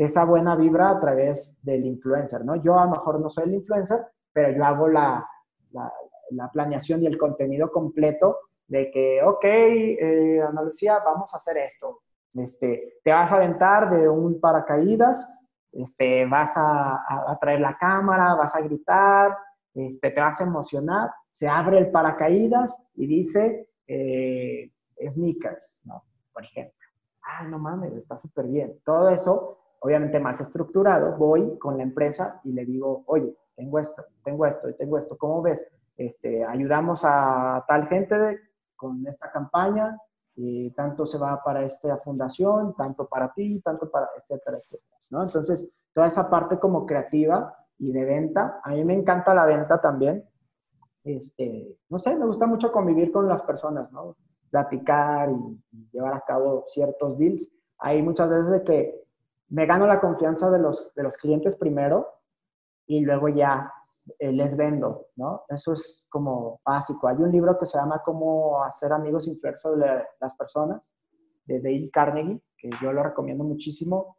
esa 0.05 0.25
buena 0.25 0.55
vibra 0.55 0.89
a 0.89 0.99
través 0.99 1.59
del 1.63 1.85
influencer, 1.85 2.43
¿no? 2.43 2.55
Yo 2.55 2.77
a 2.77 2.85
lo 2.85 2.91
mejor 2.91 3.19
no 3.19 3.29
soy 3.29 3.45
el 3.45 3.55
influencer, 3.55 3.99
pero 4.33 4.55
yo 4.55 4.63
hago 4.63 4.87
la, 4.87 5.27
la, 5.71 6.49
planeación 6.51 7.03
y 7.03 7.07
el 7.07 7.17
contenido 7.17 7.71
completo 7.71 8.37
de 8.67 8.89
que, 8.89 9.21
ok, 9.23 9.43
eh, 9.43 10.41
Ana 10.41 10.63
Lucía, 10.63 10.99
vamos 11.05 11.33
a 11.33 11.37
hacer 11.37 11.57
esto 11.57 12.01
este, 12.33 12.99
te 13.03 13.11
vas 13.11 13.31
a 13.31 13.35
aventar 13.35 13.89
de 13.89 14.07
un 14.07 14.39
paracaídas, 14.39 15.27
este, 15.71 16.25
vas 16.25 16.53
a, 16.55 17.37
traer 17.39 17.59
la 17.59 17.77
cámara, 17.77 18.35
vas 18.35 18.55
a 18.55 18.61
gritar, 18.61 19.37
este, 19.73 20.11
te 20.11 20.21
vas 20.21 20.39
a 20.41 20.45
emocionar, 20.45 21.11
se 21.31 21.47
abre 21.47 21.77
el 21.77 21.91
paracaídas 21.91 22.77
y 22.95 23.07
dice 23.07 23.69
eh, 23.87 24.71
sneakers, 25.07 25.81
¿no? 25.85 26.03
Por 26.33 26.43
ejemplo. 26.43 26.77
Ah, 27.23 27.43
no 27.43 27.59
mames, 27.59 27.93
está 27.93 28.17
súper 28.17 28.47
bien. 28.47 28.79
Todo 28.83 29.09
eso, 29.09 29.59
obviamente 29.81 30.19
más 30.19 30.41
estructurado, 30.41 31.17
voy 31.17 31.57
con 31.59 31.77
la 31.77 31.83
empresa 31.83 32.39
y 32.43 32.53
le 32.53 32.65
digo, 32.65 33.03
oye, 33.05 33.35
tengo 33.55 33.79
esto, 33.79 34.03
tengo 34.23 34.45
esto 34.45 34.69
y 34.69 34.73
tengo 34.75 34.97
esto, 34.97 35.17
¿cómo 35.17 35.41
ves? 35.41 35.65
Este, 35.97 36.43
ayudamos 36.43 37.01
a 37.03 37.63
tal 37.67 37.87
gente 37.87 38.39
con 38.75 39.05
esta 39.05 39.31
campaña, 39.31 39.97
y 40.35 40.71
tanto 40.71 41.05
se 41.05 41.17
va 41.17 41.41
para 41.43 41.63
esta 41.63 41.97
fundación, 41.97 42.73
tanto 42.75 43.07
para 43.07 43.31
ti, 43.33 43.59
tanto 43.61 43.89
para, 43.89 44.07
etcétera, 44.17 44.57
etcétera, 44.57 44.97
¿no? 45.09 45.23
Entonces, 45.23 45.69
toda 45.93 46.07
esa 46.07 46.29
parte 46.29 46.57
como 46.57 46.85
creativa 46.85 47.55
y 47.77 47.91
de 47.91 48.05
venta, 48.05 48.59
a 48.63 48.71
mí 48.71 48.83
me 48.83 48.93
encanta 48.93 49.33
la 49.33 49.45
venta 49.45 49.79
también, 49.81 50.23
este, 51.03 51.77
no 51.89 51.99
sé, 51.99 52.15
me 52.15 52.25
gusta 52.25 52.45
mucho 52.45 52.71
convivir 52.71 53.11
con 53.11 53.27
las 53.27 53.41
personas, 53.41 53.91
¿no? 53.91 54.15
Platicar 54.49 55.29
y, 55.31 55.61
llevar 55.91 56.13
a 56.13 56.21
cabo 56.21 56.65
ciertos 56.67 57.17
deals. 57.17 57.49
Hay 57.79 58.01
muchas 58.01 58.29
veces 58.29 58.51
de 58.51 58.63
que 58.63 59.03
me 59.51 59.65
gano 59.65 59.85
la 59.85 59.99
confianza 59.99 60.49
de 60.49 60.59
los, 60.59 60.93
de 60.95 61.03
los 61.03 61.17
clientes 61.17 61.55
primero 61.55 62.07
y 62.87 63.01
luego 63.01 63.29
ya 63.29 63.71
eh, 64.17 64.31
les 64.31 64.57
vendo, 64.57 65.07
¿no? 65.15 65.43
Eso 65.49 65.73
es 65.73 66.07
como 66.09 66.61
básico. 66.65 67.07
Hay 67.07 67.17
un 67.17 67.31
libro 67.31 67.57
que 67.59 67.65
se 67.65 67.77
llama 67.77 68.01
Cómo 68.03 68.63
hacer 68.63 68.91
amigos 68.91 69.27
influencers 69.27 69.77
de 69.77 70.03
las 70.19 70.35
personas, 70.35 70.81
de 71.45 71.59
Dale 71.59 71.89
Carnegie, 71.91 72.41
que 72.57 72.69
yo 72.81 72.93
lo 72.93 73.03
recomiendo 73.03 73.43
muchísimo, 73.43 74.17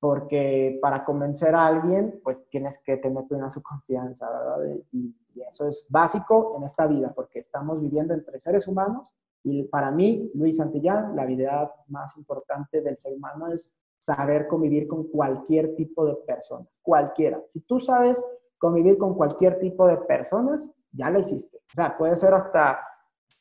porque 0.00 0.78
para 0.80 1.04
convencer 1.04 1.54
a 1.54 1.66
alguien, 1.66 2.20
pues 2.22 2.48
tienes 2.48 2.80
que 2.82 2.96
tener 2.96 3.24
plena 3.26 3.50
su 3.50 3.62
confianza, 3.62 4.30
¿verdad? 4.30 4.76
Y, 4.92 5.14
y 5.34 5.42
eso 5.42 5.66
es 5.68 5.86
básico 5.90 6.54
en 6.56 6.64
esta 6.64 6.86
vida, 6.86 7.12
porque 7.14 7.40
estamos 7.40 7.80
viviendo 7.80 8.14
entre 8.14 8.40
seres 8.40 8.66
humanos 8.66 9.14
y 9.42 9.64
para 9.64 9.90
mí, 9.90 10.30
Luis 10.34 10.56
Santillán, 10.56 11.14
la 11.14 11.22
habilidad 11.22 11.70
más 11.88 12.16
importante 12.16 12.82
del 12.82 12.98
ser 12.98 13.14
humano 13.14 13.48
es 13.48 13.74
saber 13.98 14.46
convivir 14.46 14.86
con 14.86 15.04
cualquier 15.04 15.74
tipo 15.74 16.06
de 16.06 16.14
personas, 16.14 16.80
cualquiera. 16.82 17.40
Si 17.48 17.60
tú 17.60 17.80
sabes 17.80 18.22
convivir 18.58 18.98
con 18.98 19.14
cualquier 19.14 19.58
tipo 19.58 19.86
de 19.86 19.96
personas, 19.98 20.68
ya 20.92 21.10
lo 21.10 21.20
hiciste. 21.20 21.58
O 21.58 21.74
sea, 21.74 21.96
puede 21.96 22.16
ser 22.16 22.34
hasta, 22.34 22.78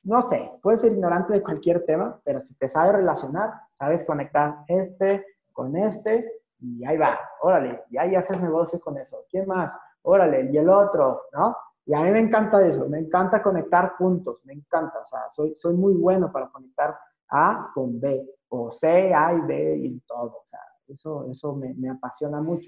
no 0.03 0.21
sé, 0.21 0.51
puedes 0.61 0.81
ser 0.81 0.91
ignorante 0.91 1.33
de 1.33 1.43
cualquier 1.43 1.85
tema, 1.85 2.19
pero 2.23 2.39
si 2.39 2.55
te 2.57 2.67
sabes 2.67 2.93
relacionar, 2.93 3.53
sabes 3.73 4.03
conectar 4.03 4.63
este 4.67 5.25
con 5.53 5.75
este 5.75 6.43
y 6.59 6.85
ahí 6.85 6.97
va, 6.97 7.19
órale, 7.41 7.83
y 7.89 7.97
ahí 7.97 8.15
haces 8.15 8.41
negocio 8.41 8.79
con 8.79 8.97
eso. 8.97 9.25
¿Quién 9.29 9.47
más? 9.47 9.75
Órale, 10.01 10.49
y 10.51 10.57
el 10.57 10.69
otro, 10.69 11.23
¿no? 11.33 11.55
Y 11.85 11.93
a 11.93 12.01
mí 12.01 12.11
me 12.11 12.19
encanta 12.19 12.65
eso, 12.65 12.87
me 12.89 12.99
encanta 12.99 13.41
conectar 13.41 13.95
puntos, 13.97 14.43
me 14.45 14.53
encanta, 14.53 14.99
o 14.99 15.05
sea, 15.05 15.29
soy, 15.31 15.55
soy 15.55 15.73
muy 15.73 15.93
bueno 15.93 16.31
para 16.31 16.49
conectar 16.49 16.97
A 17.29 17.71
con 17.73 17.99
B, 17.99 18.25
o 18.49 18.71
C, 18.71 19.13
A 19.13 19.33
y 19.33 19.41
B 19.41 19.77
y 19.83 19.99
todo, 20.07 20.37
o 20.43 20.45
sea, 20.47 20.59
eso, 20.87 21.27
eso 21.31 21.55
me, 21.55 21.73
me 21.73 21.89
apasiona 21.89 22.41
mucho. 22.41 22.67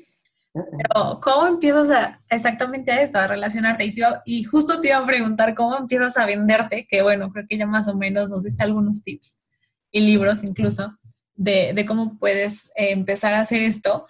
Pero, 0.52 1.20
¿cómo 1.22 1.48
empiezas 1.48 1.92
a, 1.92 2.22
exactamente 2.30 2.92
a 2.92 3.02
eso, 3.02 3.20
a 3.20 3.28
relacionarte? 3.28 3.86
Y, 3.86 3.94
y, 4.26 4.44
justo 4.44 4.82
te 4.82 4.88
iba 4.88 4.98
a 4.98 5.06
preguntar, 5.06 5.54
¿cómo 5.54 5.78
empiezas 5.78 6.18
a 6.18 6.26
venderte? 6.26 6.88
Que 6.90 7.02
bueno, 7.02 7.30
creo 7.32 7.46
que 7.48 7.58
ya 7.58 7.68
más 7.68 7.88
o 7.88 7.96
menos 7.96 8.30
nos 8.30 8.44
diste 8.44 8.64
algunos 8.64 9.04
tips 9.04 9.44
y 9.92 10.02
libros 10.02 10.44
incluso 10.44 10.98
de, 11.36 11.74
de 11.74 11.86
cómo 11.86 12.18
puedes 12.18 12.68
eh, 12.76 12.92
empezar 12.92 13.34
a 13.34 13.42
hacer 13.42 13.62
esto. 13.62 14.08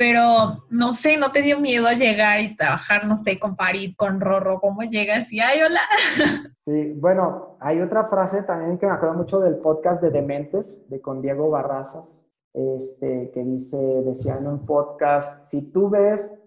Pero 0.00 0.64
no 0.70 0.94
sé, 0.94 1.18
¿no 1.18 1.30
te 1.30 1.42
dio 1.42 1.60
miedo 1.60 1.86
llegar 1.90 2.40
y 2.40 2.56
trabajar, 2.56 3.06
no 3.06 3.18
sé, 3.18 3.38
con 3.38 3.54
Farid, 3.54 3.94
con 3.98 4.18
Rorro? 4.18 4.58
¿Cómo 4.58 4.80
llegas 4.80 5.30
y 5.30 5.40
ay, 5.40 5.60
hola? 5.60 5.80
Sí, 6.56 6.94
bueno, 6.94 7.58
hay 7.60 7.82
otra 7.82 8.08
frase 8.08 8.42
también 8.44 8.78
que 8.78 8.86
me 8.86 8.92
acuerdo 8.92 9.16
mucho 9.16 9.40
del 9.40 9.56
podcast 9.56 10.00
de 10.00 10.10
Dementes, 10.10 10.88
de 10.88 11.02
con 11.02 11.20
Diego 11.20 11.50
Barraza, 11.50 12.06
este, 12.54 13.30
que 13.34 13.44
dice, 13.44 13.76
decía 13.76 14.38
en 14.38 14.46
un 14.46 14.64
podcast, 14.64 15.44
si 15.44 15.70
tú 15.70 15.90
ves 15.90 16.40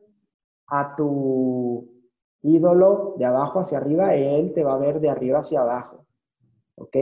a 0.66 0.96
tu 0.96 1.92
ídolo 2.42 3.14
de 3.20 3.26
abajo 3.26 3.60
hacia 3.60 3.78
arriba, 3.78 4.16
él 4.16 4.54
te 4.56 4.64
va 4.64 4.74
a 4.74 4.80
ver 4.80 5.00
de 5.00 5.12
arriba 5.12 5.42
hacia 5.42 5.62
abajo. 5.62 6.08
¿Ok? 6.74 6.98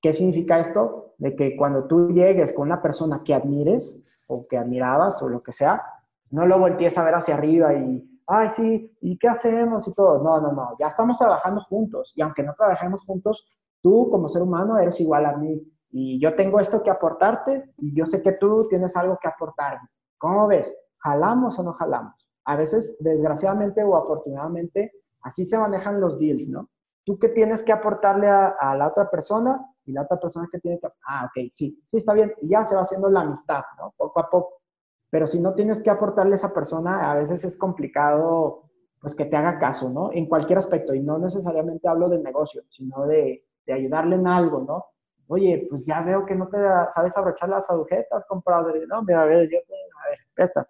¿Qué 0.00 0.14
significa 0.14 0.58
esto? 0.58 1.16
De 1.18 1.36
que 1.36 1.54
cuando 1.54 1.84
tú 1.84 2.08
llegues 2.12 2.54
con 2.54 2.68
una 2.68 2.80
persona 2.80 3.20
que 3.22 3.34
admires 3.34 4.01
o 4.32 4.46
que 4.46 4.58
admirabas 4.58 5.22
o 5.22 5.28
lo 5.28 5.42
que 5.42 5.52
sea, 5.52 5.82
no 6.30 6.46
lo 6.46 6.58
voltees 6.58 6.96
a 6.96 7.04
ver 7.04 7.14
hacia 7.14 7.34
arriba 7.34 7.74
y, 7.74 8.20
ay, 8.26 8.48
sí, 8.50 8.96
¿y 9.00 9.18
qué 9.18 9.28
hacemos? 9.28 9.86
Y 9.88 9.94
todo. 9.94 10.22
No, 10.22 10.40
no, 10.40 10.52
no, 10.52 10.76
ya 10.78 10.88
estamos 10.88 11.18
trabajando 11.18 11.60
juntos. 11.62 12.12
Y 12.16 12.22
aunque 12.22 12.42
no 12.42 12.54
trabajemos 12.54 13.02
juntos, 13.04 13.46
tú 13.82 14.08
como 14.10 14.28
ser 14.28 14.42
humano 14.42 14.78
eres 14.78 15.00
igual 15.00 15.26
a 15.26 15.36
mí 15.36 15.62
y 15.90 16.18
yo 16.18 16.34
tengo 16.34 16.58
esto 16.58 16.82
que 16.82 16.90
aportarte 16.90 17.74
y 17.76 17.94
yo 17.94 18.06
sé 18.06 18.22
que 18.22 18.32
tú 18.32 18.66
tienes 18.68 18.96
algo 18.96 19.18
que 19.20 19.28
aportarme. 19.28 19.88
¿Cómo 20.16 20.46
ves? 20.46 20.74
¿Jalamos 20.98 21.58
o 21.58 21.62
no 21.62 21.74
jalamos? 21.74 22.28
A 22.44 22.56
veces, 22.56 22.96
desgraciadamente 23.00 23.84
o 23.84 23.96
afortunadamente, 23.96 24.92
así 25.20 25.44
se 25.44 25.58
manejan 25.58 26.00
los 26.00 26.18
deals, 26.18 26.48
¿no? 26.48 26.70
Tú 27.04 27.18
qué 27.18 27.28
tienes 27.28 27.62
que 27.62 27.72
aportarle 27.72 28.28
a, 28.28 28.74
la 28.76 28.88
otra 28.88 29.10
persona 29.10 29.60
y 29.84 29.92
la 29.92 30.02
otra 30.02 30.18
persona 30.18 30.48
que 30.50 30.60
tiene 30.60 30.78
que... 30.78 30.88
Ah, 31.06 31.26
ok, 31.26 31.48
sí, 31.50 31.82
sí, 31.86 31.96
está 31.96 32.14
bien. 32.14 32.32
Y 32.40 32.48
ya 32.48 32.64
se 32.64 32.74
va 32.74 32.82
haciendo 32.82 33.08
la 33.10 33.22
amistad, 33.22 33.62
¿no? 33.78 33.94
Poco 33.96 34.20
a 34.20 34.30
poco. 34.30 34.62
Pero 35.10 35.26
si 35.26 35.40
no 35.40 35.54
tienes 35.54 35.82
que 35.82 35.90
aportarle 35.90 36.32
a 36.32 36.36
esa 36.36 36.54
persona, 36.54 37.10
a 37.10 37.16
veces 37.16 37.44
es 37.44 37.58
complicado, 37.58 38.70
pues, 39.00 39.14
que 39.14 39.24
te 39.24 39.36
haga 39.36 39.58
caso, 39.58 39.90
¿no? 39.90 40.10
En 40.12 40.26
cualquier 40.26 40.58
aspecto. 40.58 40.94
Y 40.94 41.00
no 41.00 41.18
necesariamente 41.18 41.88
hablo 41.88 42.08
del 42.08 42.22
negocio, 42.22 42.62
sino 42.68 43.06
de, 43.06 43.44
de 43.66 43.72
ayudarle 43.72 44.16
en 44.16 44.26
algo, 44.26 44.60
¿no? 44.60 44.86
oye, 45.32 45.66
pues 45.70 45.82
ya 45.84 46.02
veo 46.02 46.26
que 46.26 46.34
no 46.34 46.48
te 46.48 46.58
sabes 46.90 47.16
abrochar 47.16 47.48
las 47.48 47.68
agujetas, 47.70 48.24
compadre. 48.26 48.86
No, 48.86 49.02
mira, 49.02 49.22
a 49.22 49.26
ver, 49.26 49.48
yo 49.48 49.58
a 49.58 50.08
ver, 50.10 50.18
presta. 50.34 50.68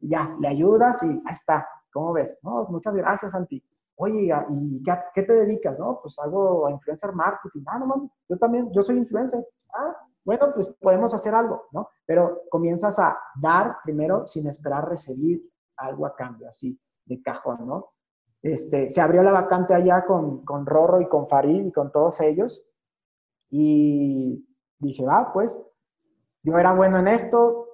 Ya, 0.00 0.36
le 0.38 0.48
ayudas 0.48 1.02
y 1.02 1.06
ahí 1.06 1.32
está. 1.32 1.66
¿Cómo 1.90 2.12
ves? 2.12 2.38
No, 2.42 2.64
muchas 2.68 2.94
gracias, 2.94 3.32
Santi. 3.32 3.64
Oye, 3.96 4.34
¿y 4.50 4.82
qué, 4.82 4.92
qué 5.14 5.22
te 5.22 5.32
dedicas? 5.32 5.78
No, 5.78 6.00
pues 6.02 6.18
hago 6.18 6.68
influencer 6.70 7.12
marketing. 7.12 7.62
Ah, 7.66 7.78
no 7.78 7.86
mames, 7.86 8.10
yo 8.28 8.38
también, 8.38 8.70
yo 8.72 8.82
soy 8.82 8.96
influencer. 8.98 9.46
Ah, 9.74 9.96
bueno, 10.24 10.52
pues 10.54 10.68
podemos 10.80 11.12
hacer 11.14 11.34
algo, 11.34 11.64
¿no? 11.72 11.88
Pero 12.06 12.42
comienzas 12.50 12.98
a 12.98 13.18
dar 13.40 13.76
primero 13.84 14.26
sin 14.26 14.46
esperar 14.46 14.88
recibir 14.88 15.42
algo 15.76 16.06
a 16.06 16.14
cambio, 16.14 16.48
así, 16.48 16.78
de 17.04 17.20
cajón, 17.22 17.66
¿no? 17.66 17.90
Este, 18.40 18.88
se 18.88 19.00
abrió 19.00 19.22
la 19.22 19.32
vacante 19.32 19.74
allá 19.74 20.04
con, 20.04 20.44
con 20.44 20.66
Rorro 20.66 21.00
y 21.00 21.08
con 21.08 21.28
Farid 21.28 21.66
y 21.66 21.72
con 21.72 21.92
todos 21.92 22.20
ellos 22.20 22.66
y 23.54 24.48
dije, 24.78 25.04
va, 25.04 25.30
pues, 25.32 25.60
yo 26.42 26.56
era 26.58 26.72
bueno 26.74 26.98
en 26.98 27.08
esto, 27.08 27.68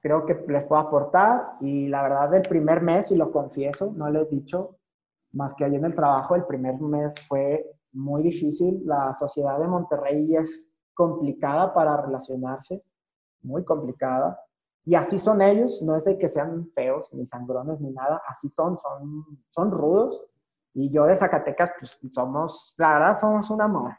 creo 0.00 0.26
que 0.26 0.34
les 0.46 0.64
puedo 0.64 0.82
aportar. 0.82 1.54
Y 1.60 1.88
la 1.88 2.02
verdad, 2.02 2.34
el 2.34 2.42
primer 2.42 2.82
mes, 2.82 3.10
y 3.10 3.16
lo 3.16 3.32
confieso, 3.32 3.92
no 3.96 4.10
les 4.10 4.26
he 4.26 4.34
dicho, 4.34 4.76
más 5.32 5.54
que 5.54 5.64
allí 5.64 5.76
en 5.76 5.84
el 5.84 5.94
trabajo, 5.94 6.34
el 6.34 6.44
primer 6.44 6.78
mes 6.80 7.14
fue 7.26 7.64
muy 7.92 8.22
difícil. 8.22 8.82
La 8.84 9.14
sociedad 9.14 9.58
de 9.58 9.66
Monterrey 9.66 10.36
es 10.36 10.70
complicada 10.94 11.72
para 11.72 11.96
relacionarse, 12.00 12.82
muy 13.42 13.64
complicada. 13.64 14.38
Y 14.84 14.94
así 14.94 15.18
son 15.18 15.40
ellos, 15.40 15.80
no 15.82 15.96
es 15.96 16.04
de 16.04 16.18
que 16.18 16.28
sean 16.28 16.68
feos, 16.74 17.12
ni 17.12 17.26
sangrones, 17.26 17.80
ni 17.80 17.90
nada, 17.92 18.20
así 18.26 18.48
son, 18.48 18.76
son, 18.78 19.24
son 19.48 19.70
rudos. 19.70 20.26
Y 20.74 20.92
yo 20.92 21.04
de 21.04 21.14
Zacatecas, 21.14 21.70
pues 21.78 21.98
somos, 22.12 22.74
la 22.78 22.94
verdad, 22.94 23.18
somos 23.18 23.48
un 23.50 23.60
amor. 23.60 23.92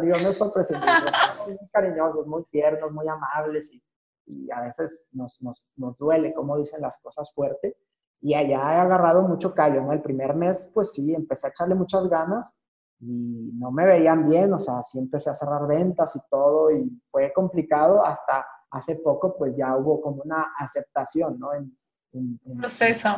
Digo, 0.00 0.16
no 0.22 0.28
es 0.28 0.38
por 0.38 0.52
presentar, 0.52 1.02
muy 1.46 1.56
cariñosos, 1.72 2.26
muy 2.26 2.44
tiernos, 2.50 2.92
muy 2.92 3.08
amables 3.08 3.72
y, 3.72 3.82
y 4.26 4.50
a 4.50 4.60
veces 4.60 5.08
nos, 5.12 5.40
nos, 5.40 5.66
nos, 5.76 5.96
duele 5.96 6.34
cómo 6.34 6.58
dicen 6.58 6.82
las 6.82 6.98
cosas 6.98 7.32
fuerte. 7.34 7.76
Y 8.22 8.34
allá 8.34 8.76
he 8.76 8.80
agarrado 8.80 9.22
mucho 9.22 9.52
callo, 9.54 9.82
¿no? 9.82 9.92
El 9.92 10.00
primer 10.00 10.34
mes, 10.34 10.70
pues 10.72 10.92
sí, 10.92 11.12
empecé 11.12 11.48
a 11.48 11.50
echarle 11.50 11.74
muchas 11.74 12.08
ganas 12.08 12.54
y 13.00 13.50
no 13.54 13.70
me 13.72 13.84
veían 13.84 14.28
bien, 14.28 14.52
o 14.52 14.60
sea, 14.60 14.82
sí 14.84 14.98
empecé 14.98 15.28
a 15.28 15.34
cerrar 15.34 15.66
ventas 15.66 16.14
y 16.16 16.20
todo 16.30 16.70
y 16.70 16.88
fue 17.10 17.32
complicado 17.32 18.04
hasta 18.04 18.46
hace 18.70 18.96
poco, 18.96 19.36
pues 19.36 19.54
ya 19.56 19.76
hubo 19.76 20.00
como 20.00 20.22
una 20.22 20.52
aceptación, 20.58 21.38
¿no? 21.38 21.52
En, 21.52 21.76
en, 22.12 22.40
en 22.46 22.56
proceso. 22.58 23.08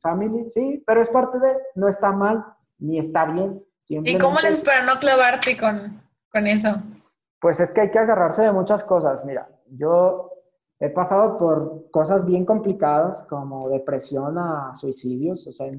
family, 0.00 0.48
sí, 0.50 0.82
pero 0.86 1.02
es 1.02 1.08
parte 1.08 1.38
de, 1.40 1.56
no 1.74 1.88
está 1.88 2.12
mal 2.12 2.44
ni 2.78 2.98
está 2.98 3.24
bien, 3.26 3.60
¿Y 3.88 4.18
cómo 4.18 4.40
les 4.40 4.64
para 4.64 4.82
no 4.82 4.98
clavarte 4.98 5.56
con, 5.56 6.00
con 6.30 6.46
eso? 6.46 6.70
Pues 7.40 7.60
es 7.60 7.70
que 7.70 7.82
hay 7.82 7.90
que 7.90 7.98
agarrarse 7.98 8.42
de 8.42 8.52
muchas 8.52 8.82
cosas. 8.82 9.24
Mira, 9.24 9.46
yo 9.66 10.30
he 10.80 10.90
pasado 10.90 11.36
por 11.38 11.90
cosas 11.90 12.24
bien 12.24 12.44
complicadas 12.44 13.22
como 13.24 13.68
depresión 13.68 14.38
a 14.38 14.74
suicidios, 14.76 15.46
o 15.46 15.52
sea, 15.52 15.70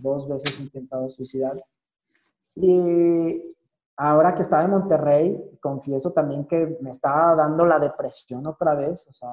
dos 0.00 0.28
veces 0.28 0.60
intentado 0.60 1.08
suicidar. 1.10 1.62
Y 2.54 3.56
ahora 3.96 4.34
que 4.34 4.42
estaba 4.42 4.64
en 4.64 4.70
Monterrey, 4.70 5.58
confieso 5.60 6.12
también 6.12 6.46
que 6.46 6.78
me 6.80 6.90
estaba 6.90 7.34
dando 7.34 7.64
la 7.64 7.78
depresión 7.78 8.46
otra 8.46 8.74
vez, 8.74 9.06
o 9.08 9.12
sea, 9.12 9.30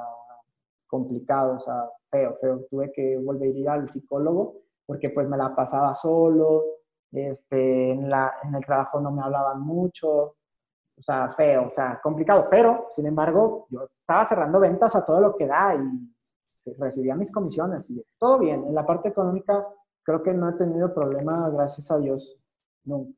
complicado, 0.88 1.58
o 1.58 1.60
sea, 1.60 1.90
feo, 2.10 2.38
feo. 2.40 2.66
Tuve 2.70 2.92
que 2.92 3.18
volver 3.18 3.50
a 3.50 3.60
ir 3.60 3.70
al 3.70 3.90
psicólogo 3.90 4.56
porque 4.86 5.10
pues 5.10 5.28
me 5.28 5.38
la 5.38 5.56
pasaba 5.56 5.96
solo, 5.96 6.66
este, 7.12 7.92
en, 7.92 8.10
la, 8.10 8.34
en 8.44 8.56
el 8.56 8.66
trabajo 8.66 9.00
no 9.00 9.12
me 9.12 9.22
hablaban 9.22 9.62
mucho, 9.62 10.36
o 11.02 11.04
sea, 11.04 11.30
feo, 11.30 11.68
o 11.68 11.72
sea, 11.72 12.00
complicado, 12.02 12.48
pero, 12.50 12.90
sin 12.92 13.08
embargo, 13.08 13.66
yo 13.72 13.90
estaba 14.00 14.28
cerrando 14.28 14.60
ventas 14.60 14.96
a 14.96 15.04
todo 15.04 15.20
lo 15.20 15.36
que 15.36 15.48
da 15.48 15.74
y 15.74 16.74
recibía 16.78 17.16
mis 17.16 17.32
comisiones 17.32 17.90
y 17.90 18.06
todo 18.20 18.38
bien. 18.38 18.64
En 18.68 18.76
la 18.76 18.86
parte 18.86 19.10
económica 19.10 19.68
creo 20.04 20.22
que 20.22 20.32
no 20.32 20.50
he 20.50 20.54
tenido 20.54 20.94
problema, 20.94 21.50
gracias 21.50 21.90
a 21.90 21.98
Dios, 21.98 22.38
nunca. 22.84 23.18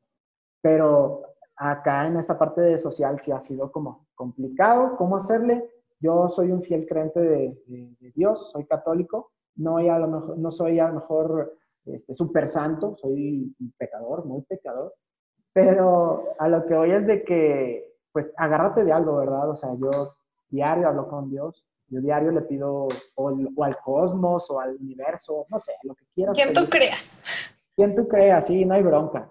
Pero 0.61 1.23
acá 1.57 2.07
en 2.07 2.15
esta 2.15 2.39
parte 2.39 2.61
de 2.61 2.77
social 2.77 3.19
sí 3.19 3.33
ha 3.33 3.41
sido 3.41 3.69
como 3.69 4.07
complicado, 4.15 4.95
¿cómo 4.95 5.17
hacerle? 5.17 5.69
Yo 5.99 6.29
soy 6.29 6.53
un 6.53 6.61
fiel 6.61 6.87
creyente 6.87 7.19
de, 7.19 7.61
de 7.67 8.11
Dios, 8.15 8.49
soy 8.51 8.65
católico, 8.65 9.33
no, 9.55 9.77
a 9.77 9.99
lo 9.99 10.07
mejor, 10.07 10.37
no 10.37 10.51
soy 10.51 10.79
a 10.79 10.87
lo 10.87 10.95
mejor 10.95 11.57
este, 11.83 12.13
súper 12.13 12.47
santo, 12.47 12.95
soy 12.95 13.53
un 13.59 13.73
pecador, 13.77 14.25
muy 14.25 14.41
pecador, 14.43 14.93
pero 15.53 16.33
a 16.39 16.49
lo 16.49 16.65
que 16.65 16.73
voy 16.73 16.91
es 16.91 17.07
de 17.07 17.23
que, 17.23 17.95
pues, 18.11 18.33
agárrate 18.35 18.83
de 18.83 18.91
algo, 18.91 19.17
¿verdad? 19.17 19.49
O 19.49 19.55
sea, 19.55 19.69
yo 19.75 20.15
diario 20.49 20.87
hablo 20.87 21.07
con 21.07 21.29
Dios, 21.29 21.67
yo 21.87 22.01
diario 22.01 22.31
le 22.31 22.41
pido 22.41 22.87
o, 23.15 23.63
al 23.63 23.77
cosmos 23.81 24.49
o 24.49 24.59
al 24.59 24.75
universo, 24.77 25.45
no 25.49 25.59
sé, 25.59 25.73
lo 25.83 25.93
que 25.95 26.05
quieras. 26.13 26.35
Quien 26.35 26.53
tú 26.53 26.67
creas. 26.67 27.19
Quien 27.75 27.95
tú 27.95 28.07
creas, 28.07 28.47
sí, 28.47 28.65
no 28.65 28.73
hay 28.73 28.83
bronca, 28.83 29.29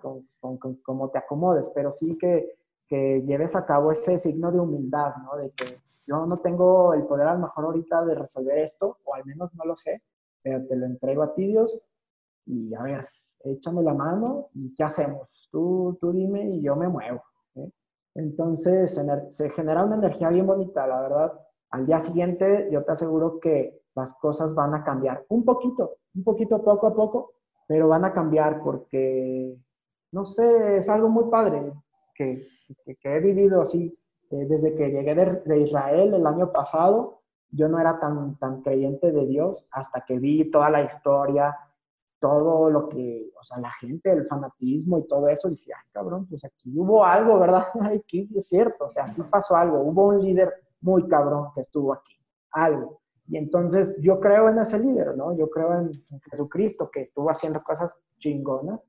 como 0.83 1.11
te 1.11 1.19
acomodes, 1.19 1.69
pero 1.75 1.93
sí 1.93 2.17
que, 2.19 2.57
que 2.89 3.23
lleves 3.23 3.55
a 3.57 3.65
cabo 3.65 3.93
ese 3.93 4.19
signo 4.19 4.51
de 4.53 4.61
humildad, 4.61 5.15
¿no? 5.25 5.37
De 5.37 5.51
que 5.51 5.65
yo 6.07 6.27
no 6.27 6.39
tengo 6.39 6.95
el 6.95 7.05
poder 7.05 7.29
a 7.29 7.35
lo 7.35 7.41
mejor 7.41 7.65
ahorita 7.65 8.05
de 8.05 8.15
resolver 8.15 8.59
esto, 8.59 8.99
o 9.05 9.15
al 9.15 9.25
menos 9.25 9.55
no 9.55 9.65
lo 9.65 9.77
sé, 9.77 10.03
pero 10.43 10.65
te 10.67 10.77
lo 10.77 10.87
entrego 10.87 11.23
a 11.23 11.35
ti, 11.35 11.47
Dios, 11.47 11.81
y 12.47 12.75
a 12.75 12.83
ver, 12.83 13.09
échame 13.45 13.83
la 13.83 13.95
mano 13.95 14.49
y 14.55 14.75
¿qué 14.75 14.85
hacemos? 14.85 15.49
Tú, 15.51 15.99
tú 16.01 16.13
dime 16.13 16.49
y 16.51 16.63
yo 16.63 16.77
me 16.77 16.89
muevo. 16.89 17.23
Entonces 18.15 19.01
se 19.31 19.51
genera 19.51 19.85
una 19.85 19.97
energía 19.97 20.29
bien 20.29 20.47
bonita, 20.47 20.87
la 20.87 21.01
verdad. 21.01 21.33
al 21.71 21.87
día 21.87 21.99
siguiente 21.99 22.69
yo 22.71 22.85
te 22.85 22.93
aseguro 22.93 23.41
que 23.41 23.81
las 23.95 24.15
cosas 24.15 24.55
van 24.55 24.75
a 24.75 24.85
cambiar 24.85 25.25
un 25.29 25.45
poquito, 25.45 25.97
un 26.15 26.25
poquito 26.25 26.63
poco 26.63 26.87
a 26.87 26.95
poco, 26.95 27.33
pero 27.67 27.89
van 27.89 28.05
a 28.05 28.13
cambiar 28.13 28.63
porque, 28.63 29.57
no 30.13 30.25
sé, 30.25 30.77
es 30.77 30.89
algo 30.89 31.09
muy 31.09 31.31
padre 31.31 31.73
que, 32.15 32.47
he 33.03 33.21
vivido 33.21 33.63
así 33.63 33.99
eh, 34.31 34.47
desde 34.49 34.75
que 34.75 34.91
llegué 34.91 35.15
de, 35.15 35.61
Israel 35.61 36.15
el 36.15 36.27
año 36.27 36.53
pasado. 36.53 37.21
Yo 37.51 37.69
no 37.69 37.79
era 37.79 37.99
tan, 38.01 38.39
tan 38.39 38.63
creyente 38.63 39.13
de 39.13 39.27
Dios 39.27 39.67
hasta 39.71 40.05
que 40.07 40.19
vi 40.19 40.51
toda 40.51 40.71
la 40.71 40.83
historia, 40.83 41.55
todo 42.23 42.71
lo 42.71 42.89
que, 42.89 43.33
o 43.37 43.43
sea, 43.43 43.59
la 43.59 43.71
gente, 43.73 44.13
el 44.13 44.25
fanatismo 44.29 44.97
y 44.97 45.09
todo 45.09 45.29
eso, 45.29 45.51
dije, 45.51 45.73
ay, 45.77 45.91
cabrón, 45.91 46.25
pues 46.29 46.45
aquí 46.45 46.73
hubo 46.79 47.05
algo, 47.05 47.37
¿verdad? 47.41 47.65
Aquí 47.99 48.31
es 48.37 48.47
cierto, 48.47 48.87
o 48.87 48.91
sea, 48.91 49.09
sí 49.09 49.25
pasó 49.29 49.57
algo, 49.57 49.81
hubo 49.81 50.11
un 50.11 50.23
líder 50.23 50.55
muy 50.81 51.09
cabrón 51.09 51.49
que 51.53 51.63
estuvo 51.63 51.93
aquí, 51.93 52.15
algo. 52.53 53.01
Y 53.27 53.37
entonces 53.37 53.99
yo 54.01 54.21
creo 54.21 54.49
en 54.49 54.61
ese 54.61 54.79
líder, 54.79 55.17
¿no? 55.17 55.37
Yo 55.37 55.51
creo 55.51 55.75
en, 55.75 55.91
Jesucristo 56.31 56.89
que 56.93 57.01
estuvo 57.01 57.29
haciendo 57.29 57.61
cosas 57.65 58.01
chingonas 58.19 58.87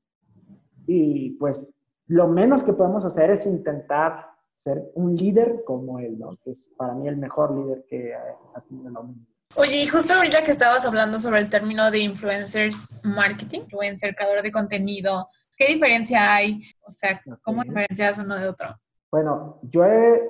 y 0.86 1.30
pues 1.32 1.74
lo 2.06 2.28
menos 2.28 2.62
que 2.62 2.72
podemos 2.72 3.04
hacer 3.04 3.32
es 3.32 3.46
intentar 3.46 4.26
ser 4.54 4.92
un 4.94 5.16
líder 5.16 5.64
como 5.64 5.98
él, 5.98 6.20
¿no? 6.20 6.36
Que 6.36 6.52
es 6.52 6.72
para 6.76 6.94
mí 6.94 7.08
el 7.08 7.16
mejor 7.16 7.52
líder 7.52 7.84
que 7.88 8.14
ha 8.14 8.60
tenido 8.60 8.90
la 8.90 9.00
humanidad. 9.00 9.33
Oye, 9.56 9.82
y 9.82 9.86
justo 9.86 10.14
ahorita 10.14 10.42
que 10.44 10.50
estabas 10.50 10.84
hablando 10.84 11.18
sobre 11.20 11.38
el 11.38 11.48
término 11.48 11.90
de 11.90 12.00
influencers 12.00 12.88
marketing, 13.04 13.60
influencer, 13.60 14.14
creador 14.14 14.42
de 14.42 14.50
contenido, 14.50 15.28
¿qué 15.56 15.66
diferencia 15.66 16.34
hay? 16.34 16.60
O 16.82 16.92
sea, 16.94 17.20
¿cómo 17.42 17.62
diferencias 17.62 18.18
uno 18.18 18.36
de 18.36 18.48
otro? 18.48 18.74
Bueno, 19.12 19.60
yo 19.62 19.84
he 19.84 20.28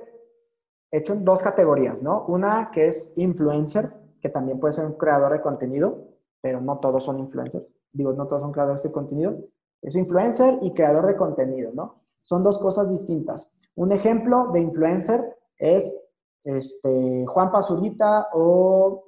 hecho 0.91 1.15
dos 1.15 1.43
categorías, 1.43 2.03
¿no? 2.03 2.27
Una 2.27 2.71
que 2.71 2.89
es 2.89 3.15
influencer, 3.17 3.91
que 4.21 4.29
también 4.29 4.61
puede 4.61 4.75
ser 4.75 4.85
un 4.85 4.99
creador 4.99 5.33
de 5.33 5.41
contenido, 5.41 6.07
pero 6.43 6.61
no 6.61 6.79
todos 6.79 7.05
son 7.05 7.19
influencers. 7.19 7.65
Digo, 7.93 8.13
no 8.13 8.27
todos 8.27 8.43
son 8.43 8.53
creadores 8.53 8.83
de 8.83 8.93
contenido. 8.93 9.39
Es 9.81 9.97
influencer 9.97 10.59
y 10.61 10.75
creador 10.75 11.07
de 11.07 11.17
contenido, 11.17 11.73
¿no? 11.73 12.03
Son 12.21 12.43
dos 12.43 12.59
cosas 12.59 12.91
distintas. 12.91 13.49
Un 13.75 13.93
ejemplo 13.93 14.51
de 14.53 14.61
influencer 14.61 15.37
es 15.57 15.99
este, 16.45 17.25
Juan 17.27 17.51
Pazurita 17.51 18.29
o 18.35 19.05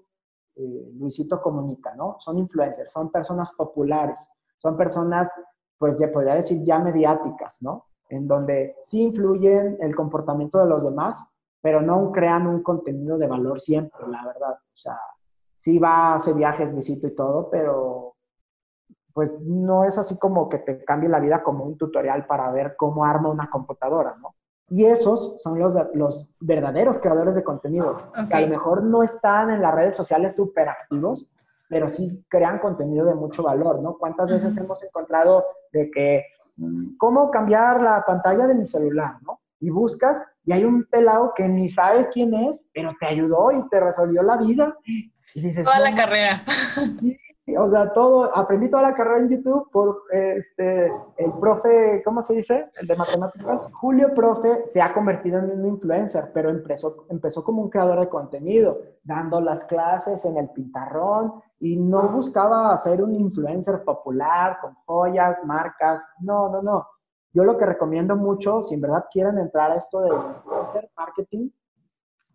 eh, 0.57 0.90
Luisito 0.99 1.40
Comunica, 1.40 1.94
¿no? 1.94 2.16
Son 2.18 2.38
influencers, 2.38 2.90
son 2.90 3.12
personas 3.12 3.53
populares, 3.53 4.29
son 4.57 4.77
personas, 4.77 5.31
pues 5.79 5.99
se 5.99 6.09
podría 6.09 6.35
decir 6.35 6.64
ya 6.64 6.79
mediáticas, 6.79 7.59
¿no? 7.61 7.87
En 8.09 8.27
donde 8.27 8.77
sí 8.83 9.03
influyen 9.03 9.77
el 9.81 9.94
comportamiento 9.94 10.59
de 10.59 10.66
los 10.66 10.85
demás, 10.85 11.22
pero 11.61 11.83
no 11.83 12.11
crean 12.11 12.46
un 12.46 12.62
contenido 12.62 13.18
de 13.18 13.27
valor 13.27 13.61
siempre, 13.61 14.07
la 14.09 14.25
verdad. 14.25 14.55
O 14.55 14.77
sea, 14.77 14.99
sí 15.55 15.79
va 15.79 16.12
a 16.12 16.14
hacer 16.14 16.35
viajes, 16.35 16.72
Luisito 16.72 17.07
y 17.07 17.14
todo, 17.14 17.51
pero 17.51 18.14
pues 19.12 19.40
no 19.40 19.85
es 19.85 19.96
así 19.99 20.18
como 20.18 20.49
que 20.49 20.59
te 20.59 20.85
cambie 20.85 21.09
la 21.09 21.20
vida 21.20 21.42
como 21.42 21.64
un 21.64 21.77
tutorial 21.77 22.27
para 22.27 22.51
ver 22.51 22.77
cómo 22.77 23.05
arma 23.05 23.31
una 23.31 23.49
computadora, 23.51 24.14
¿no? 24.20 24.35
Y 24.68 24.85
esos 24.85 25.37
son 25.42 25.59
los, 25.59 25.74
los 25.94 26.29
verdaderos 26.40 26.98
creadores 26.98 27.37
de 27.37 27.44
contenido, 27.44 28.11
que 28.29 28.35
a 28.35 28.40
lo 28.40 28.48
mejor 28.48 28.83
no 28.83 29.02
están 29.02 29.50
en 29.50 29.62
las 29.62 29.74
redes 29.74 29.96
sociales 29.96 30.35
súper 30.35 30.68
activos, 30.68 31.29
pero 31.68 31.88
sí 31.88 32.24
crean 32.29 32.59
contenido 32.59 33.07
de 33.07 33.14
mucho 33.14 33.42
valor, 33.42 33.81
¿no? 33.81 33.96
¿Cuántas 33.96 34.31
veces 34.31 34.57
hemos 34.57 34.83
encontrado 34.83 35.44
de 35.72 35.90
que, 35.90 36.24
mm, 36.57 36.96
¿cómo 36.96 37.31
cambiar 37.31 37.81
la 37.81 38.05
pantalla 38.05 38.46
de 38.46 38.55
mi 38.55 38.66
celular, 38.66 39.16
¿no? 39.22 39.40
Y 39.61 39.70
buscas 39.70 40.22
y 40.44 40.52
hay 40.52 40.64
un 40.64 40.85
pelado 40.85 41.33
que 41.35 41.48
ni 41.48 41.68
sabes 41.68 42.09
quién 42.12 42.35
es, 42.35 42.64
pero 42.72 42.92
te 43.00 43.07
ayudó 43.07 43.50
y 43.52 43.68
te 43.68 43.81
resolvió 43.81 44.22
la 44.22 44.37
vida. 44.37 44.76
Y 45.35 45.40
dices, 45.40 45.64
Toda 45.64 45.81
la 45.81 45.94
carrera. 45.94 46.42
O 47.54 47.70
sea, 47.70 47.92
todo, 47.92 48.37
aprendí 48.37 48.68
toda 48.68 48.82
la 48.82 48.94
carrera 48.94 49.18
en 49.18 49.28
YouTube 49.28 49.70
por 49.70 50.02
este, 50.11 50.92
el 51.16 51.32
profe, 51.38 52.02
¿cómo 52.04 52.22
se 52.24 52.35
dice? 52.35 52.66
El 52.80 52.88
de 52.88 52.96
matemáticas. 52.96 53.68
Julio, 53.72 54.12
profe, 54.14 54.64
se 54.66 54.82
ha 54.82 54.92
convertido 54.92 55.38
en 55.38 55.52
un 55.52 55.66
influencer, 55.66 56.32
pero 56.35 56.50
empezó, 56.50 57.06
empezó 57.09 57.44
como 57.44 57.62
un 57.62 57.70
creador 57.70 58.00
de 58.00 58.09
contenido, 58.09 58.80
dando 59.04 59.40
las 59.40 59.64
clases 59.64 60.24
en 60.24 60.38
el 60.38 60.50
pintarrón 60.50 61.35
y 61.61 61.76
no 61.76 62.09
buscaba 62.09 62.76
ser 62.78 63.00
un 63.00 63.14
influencer 63.14 63.85
popular 63.85 64.59
con 64.61 64.74
joyas, 64.85 65.44
marcas. 65.44 66.04
No, 66.20 66.48
no, 66.48 66.62
no. 66.62 66.87
Yo 67.32 67.44
lo 67.44 67.56
que 67.56 67.66
recomiendo 67.66 68.16
mucho, 68.16 68.62
si 68.64 68.74
en 68.74 68.80
verdad 68.80 69.04
quieren 69.12 69.38
entrar 69.38 69.70
a 69.70 69.76
esto 69.76 70.00
de 70.00 70.09
influencer 70.09 70.90
marketing, 70.96 71.50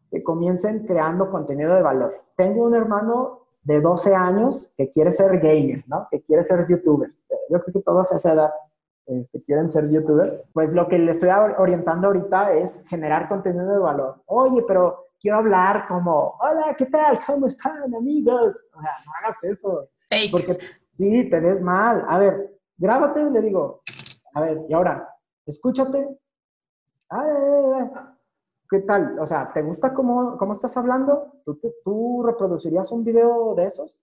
que 0.09 0.23
comiencen 0.23 0.85
creando 0.85 1.29
contenido 1.29 1.73
de 1.73 1.81
valor. 1.81 2.13
Tengo 2.35 2.65
un 2.65 2.75
hermano 2.75 3.40
de 3.63 3.79
12 3.79 4.15
años 4.15 4.73
que 4.75 4.89
quiere 4.89 5.11
ser 5.11 5.39
gamer, 5.39 5.83
¿no? 5.87 6.07
Que 6.09 6.21
quiere 6.21 6.43
ser 6.43 6.65
youtuber. 6.67 7.11
Yo 7.49 7.61
creo 7.61 7.73
que 7.73 7.81
todos 7.81 8.11
a 8.11 8.15
esa 8.15 8.33
edad 8.33 8.51
este, 9.05 9.43
quieren 9.43 9.69
ser 9.69 9.89
youtuber. 9.89 10.45
Pues 10.53 10.69
lo 10.71 10.87
que 10.87 10.97
le 10.97 11.11
estoy 11.11 11.29
orientando 11.29 12.07
ahorita 12.07 12.53
es 12.53 12.85
generar 12.87 13.27
contenido 13.27 13.67
de 13.71 13.77
valor. 13.77 14.21
Oye, 14.25 14.63
pero 14.67 15.07
quiero 15.19 15.37
hablar 15.37 15.87
como, 15.87 16.35
hola, 16.39 16.75
¿qué 16.77 16.85
tal? 16.87 17.19
¿Cómo 17.25 17.47
están, 17.47 17.93
amigos? 17.93 18.63
O 18.73 18.81
sea, 18.81 18.91
no 19.05 19.11
hagas 19.19 19.43
eso. 19.43 19.89
Porque 20.31 20.57
sí, 20.91 21.29
te 21.29 21.39
ves 21.39 21.61
mal. 21.61 22.03
A 22.07 22.17
ver, 22.17 22.57
grábate 22.77 23.21
y 23.21 23.29
le 23.29 23.41
digo, 23.41 23.81
a 24.33 24.41
ver, 24.41 24.61
y 24.67 24.73
ahora, 24.73 25.07
escúchate. 25.45 26.17
Ay, 27.09 27.29
ay, 27.29 27.71
ay, 27.75 27.89
¿Qué 28.71 28.79
tal? 28.79 29.19
O 29.19 29.27
sea, 29.27 29.51
¿te 29.51 29.61
gusta 29.63 29.93
cómo, 29.93 30.37
cómo 30.37 30.53
estás 30.53 30.77
hablando? 30.77 31.41
¿Tú, 31.43 31.59
¿Tú, 31.83 32.23
reproducirías 32.25 32.89
un 32.93 33.03
video 33.03 33.53
de 33.53 33.65
esos? 33.65 33.99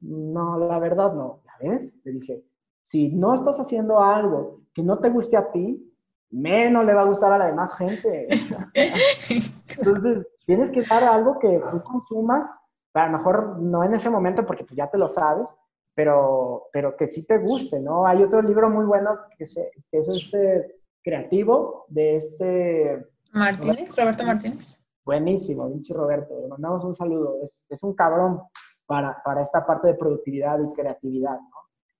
No, 0.00 0.58
la 0.58 0.78
verdad 0.78 1.14
no. 1.14 1.40
¿Ya 1.46 1.70
ves? 1.70 1.98
Le 2.04 2.12
dije, 2.12 2.44
si 2.82 3.12
no 3.12 3.32
estás 3.32 3.58
haciendo 3.58 3.98
algo 3.98 4.60
que 4.74 4.82
no 4.82 4.98
te 4.98 5.08
guste 5.08 5.38
a 5.38 5.50
ti, 5.50 5.90
menos 6.30 6.84
le 6.84 6.92
va 6.92 7.00
a 7.00 7.06
gustar 7.06 7.32
a 7.32 7.38
la 7.38 7.46
demás 7.46 7.74
gente. 7.78 8.28
Entonces, 9.78 10.28
tienes 10.44 10.68
que 10.68 10.82
dar 10.82 11.02
algo 11.02 11.38
que 11.38 11.62
tú 11.70 11.82
consumas, 11.82 12.54
a 12.92 13.06
lo 13.06 13.16
mejor 13.16 13.58
no 13.58 13.84
en 13.84 13.94
ese 13.94 14.10
momento 14.10 14.44
porque 14.44 14.64
pues 14.64 14.76
ya 14.76 14.90
te 14.90 14.98
lo 14.98 15.08
sabes, 15.08 15.56
pero, 15.94 16.64
pero 16.74 16.94
que 16.94 17.08
sí 17.08 17.26
te 17.26 17.38
guste, 17.38 17.80
¿no? 17.80 18.04
Hay 18.04 18.22
otro 18.22 18.42
libro 18.42 18.68
muy 18.68 18.84
bueno 18.84 19.18
que, 19.38 19.46
que 19.46 19.98
es 19.98 20.08
este 20.08 20.82
creativo 21.02 21.86
de 21.88 22.16
este 22.16 23.13
Martínez, 23.34 23.96
Roberto 23.96 24.24
Martínez. 24.24 24.80
Buenísimo, 25.04 25.70
pinche 25.70 25.92
Roberto. 25.92 26.40
Le 26.40 26.48
mandamos 26.48 26.84
un 26.84 26.94
saludo. 26.94 27.40
Es, 27.42 27.60
es 27.68 27.82
un 27.82 27.94
cabrón 27.94 28.40
para, 28.86 29.20
para, 29.24 29.42
esta 29.42 29.66
parte 29.66 29.88
de 29.88 29.94
productividad 29.94 30.58
y 30.60 30.72
creatividad, 30.72 31.38
¿no? 31.38 31.56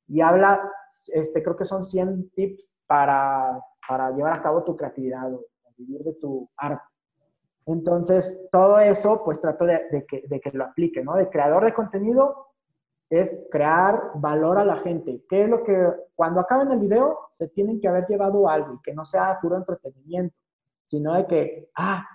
Y 0.06 0.20
habla, 0.20 0.70
este, 1.12 1.42
creo 1.42 1.56
que 1.56 1.64
son 1.64 1.84
100 1.84 2.30
tips 2.30 2.74
para, 2.86 3.60
para 3.86 4.10
llevar 4.12 4.34
a 4.34 4.42
cabo 4.42 4.62
tu 4.62 4.76
creatividad 4.76 5.32
o 5.32 5.44
vivir 5.76 6.02
de 6.04 6.12
tu 6.14 6.48
arte. 6.56 6.84
Entonces, 7.66 8.46
todo 8.52 8.78
eso, 8.78 9.22
pues 9.24 9.40
trato 9.40 9.64
de, 9.64 9.80
de, 9.90 10.06
que, 10.06 10.22
de 10.28 10.40
que 10.40 10.50
lo 10.52 10.64
aplique, 10.64 11.02
¿no? 11.02 11.16
De 11.16 11.30
creador 11.30 11.64
de 11.64 11.74
contenido 11.74 12.48
es 13.10 13.46
crear 13.50 14.12
valor 14.14 14.58
a 14.58 14.64
la 14.64 14.76
gente. 14.76 15.24
¿Qué 15.28 15.44
es 15.44 15.48
lo 15.48 15.64
que, 15.64 15.88
cuando 16.14 16.40
acaben 16.40 16.70
el 16.70 16.78
video, 16.78 17.18
se 17.32 17.48
tienen 17.48 17.80
que 17.80 17.88
haber 17.88 18.06
llevado 18.06 18.48
algo 18.48 18.74
y 18.74 18.82
que 18.82 18.94
no 18.94 19.04
sea 19.04 19.38
puro 19.40 19.56
entretenimiento? 19.56 20.38
Sino 20.86 21.14
de 21.14 21.26
que, 21.26 21.70
ah, 21.76 22.06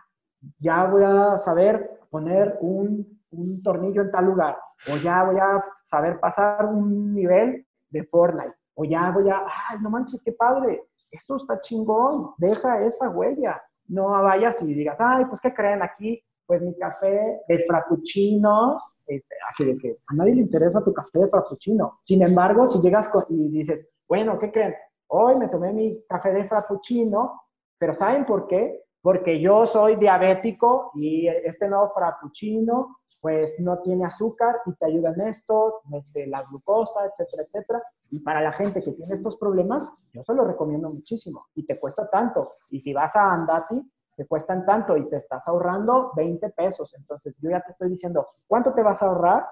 ya 0.60 0.86
voy 0.86 1.04
a 1.04 1.38
saber 1.38 2.00
poner 2.10 2.58
un, 2.62 3.22
un 3.32 3.62
tornillo 3.62 4.02
en 4.02 4.12
tal 4.12 4.26
lugar, 4.26 4.58
o 4.92 4.98
ya 5.04 5.24
voy 5.24 5.38
a 5.40 5.64
saber 5.84 6.20
pasar 6.20 6.66
un 6.66 7.14
nivel 7.14 7.66
de 7.90 8.04
Fortnite, 8.06 8.56
o 8.76 8.86
ya 8.86 9.12
voy 9.12 9.30
a, 9.30 9.40
ay, 9.70 9.78
no 9.82 9.90
manches, 9.90 10.22
qué 10.24 10.32
padre, 10.32 10.82
eso 11.12 11.38
está 11.38 11.60
chingón, 11.60 12.32
deja 12.38 12.82
esa 12.82 13.10
huella. 13.10 13.62
No 13.88 14.10
vayas 14.10 14.62
y 14.62 14.74
digas, 14.74 15.00
ay, 15.00 15.26
pues, 15.26 15.42
¿qué 15.42 15.54
creen 15.54 15.82
aquí? 15.82 16.24
Pues 16.46 16.62
mi 16.62 16.78
café 16.78 17.42
de 17.48 17.66
frappuccino, 17.68 18.80
este, 19.08 19.36
así 19.50 19.66
de 19.66 19.78
que 19.78 19.98
a 20.08 20.14
nadie 20.14 20.36
le 20.36 20.42
interesa 20.42 20.84
tu 20.84 20.94
café 20.94 21.20
de 21.20 21.28
frappuccino. 21.28 21.98
Sin 22.02 22.22
embargo, 22.22 22.68
si 22.68 22.80
llegas 22.80 23.12
y 23.30 23.50
dices, 23.50 23.90
bueno, 24.08 24.38
¿qué 24.38 24.52
creen? 24.52 24.76
Hoy 25.08 25.38
me 25.38 25.48
tomé 25.48 25.74
mi 25.74 26.04
café 26.08 26.32
de 26.32 26.48
frappuccino 26.48 27.42
pero 27.80 27.94
¿saben 27.94 28.26
por 28.26 28.48
qué? 28.48 28.84
Porque 29.02 29.40
yo 29.40 29.66
soy 29.66 29.96
diabético 29.96 30.92
y 30.94 31.28
este 31.28 31.68
nuevo 31.68 31.92
frappuccino 31.96 32.98
pues 33.22 33.60
no 33.60 33.80
tiene 33.80 34.06
azúcar 34.06 34.62
y 34.66 34.74
te 34.74 34.86
ayuda 34.86 35.12
en 35.12 35.22
esto, 35.22 35.82
este, 35.92 36.28
la 36.28 36.44
glucosa, 36.44 37.06
etcétera, 37.06 37.44
etcétera. 37.44 37.84
Y 38.12 38.20
para 38.20 38.42
la 38.42 38.54
gente 38.54 38.82
que 38.82 38.92
tiene 38.94 39.14
estos 39.14 39.38
problemas, 39.38 39.90
yo 40.14 40.24
se 40.24 40.34
lo 40.34 40.46
recomiendo 40.46 40.90
muchísimo 40.90 41.48
y 41.54 41.66
te 41.66 41.80
cuesta 41.80 42.10
tanto. 42.10 42.54
Y 42.70 42.80
si 42.80 42.94
vas 42.94 43.16
a 43.16 43.34
Andati, 43.34 43.82
te 44.16 44.26
cuestan 44.26 44.66
tanto 44.66 44.96
y 44.98 45.08
te 45.10 45.18
estás 45.18 45.48
ahorrando 45.48 46.12
20 46.16 46.50
pesos. 46.52 46.94
Entonces 46.98 47.36
yo 47.40 47.50
ya 47.50 47.62
te 47.62 47.72
estoy 47.72 47.90
diciendo, 47.90 48.28
¿cuánto 48.48 48.74
te 48.74 48.84
vas 48.84 49.02
a 49.02 49.08
ahorrar? 49.08 49.46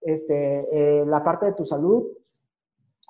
Este, 0.00 1.00
eh, 1.00 1.04
la 1.06 1.22
parte 1.22 1.46
de 1.46 1.52
tu 1.52 1.66
salud, 1.66 2.06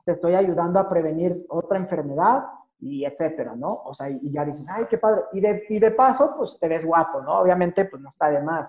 te 0.04 0.12
estoy 0.12 0.34
ayudando 0.34 0.78
a 0.78 0.88
prevenir 0.88 1.44
otra 1.48 1.78
enfermedad, 1.78 2.44
y 2.80 3.04
etcétera, 3.04 3.54
¿no? 3.56 3.82
O 3.84 3.94
sea, 3.94 4.10
y 4.10 4.30
ya 4.30 4.44
dices, 4.44 4.66
ay, 4.68 4.84
qué 4.88 4.98
padre. 4.98 5.22
Y 5.32 5.40
de, 5.40 5.64
y 5.68 5.78
de 5.78 5.90
paso, 5.92 6.34
pues 6.36 6.56
te 6.60 6.68
ves 6.68 6.84
guapo, 6.84 7.22
¿no? 7.22 7.40
Obviamente, 7.40 7.84
pues 7.86 8.02
no 8.02 8.08
está 8.08 8.30
de 8.30 8.42
más. 8.42 8.68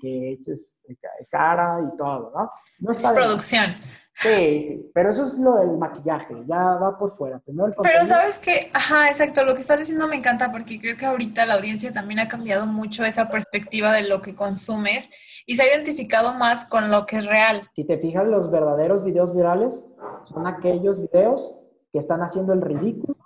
que 0.00 0.32
eches 0.32 0.84
cara 1.30 1.80
y 1.80 1.96
todo, 1.96 2.32
¿no? 2.34 2.50
no 2.80 2.92
es 2.92 2.98
producción. 2.98 3.74
Sí, 4.16 4.62
sí, 4.62 4.90
pero 4.94 5.10
eso 5.10 5.24
es 5.24 5.36
lo 5.38 5.56
del 5.56 5.76
maquillaje, 5.76 6.36
ya 6.46 6.76
va 6.76 6.96
por 6.96 7.10
fuera. 7.10 7.42
pero 7.82 8.06
sabes 8.06 8.38
que, 8.38 8.70
ajá, 8.72 9.10
exacto, 9.10 9.44
lo 9.44 9.56
que 9.56 9.62
estás 9.62 9.78
diciendo 9.78 10.06
me 10.06 10.14
encanta 10.14 10.52
porque 10.52 10.80
creo 10.80 10.96
que 10.96 11.04
ahorita 11.04 11.44
la 11.46 11.54
audiencia 11.54 11.92
también 11.92 12.20
ha 12.20 12.28
cambiado 12.28 12.64
mucho 12.64 13.04
esa 13.04 13.28
perspectiva 13.28 13.92
de 13.92 14.08
lo 14.08 14.22
que 14.22 14.36
consumes 14.36 15.10
y 15.46 15.56
se 15.56 15.62
ha 15.62 15.74
identificado 15.74 16.32
más 16.34 16.64
con 16.64 16.92
lo 16.92 17.06
que 17.06 17.16
es 17.16 17.26
real. 17.26 17.68
Si 17.74 17.84
te 17.84 17.98
fijas, 17.98 18.24
los 18.26 18.52
verdaderos 18.52 19.02
videos 19.04 19.34
virales 19.34 19.82
son 20.22 20.46
aquellos 20.46 21.00
videos 21.00 21.56
que 21.92 21.98
están 21.98 22.22
haciendo 22.22 22.52
el 22.52 22.60
ridículo 22.60 23.16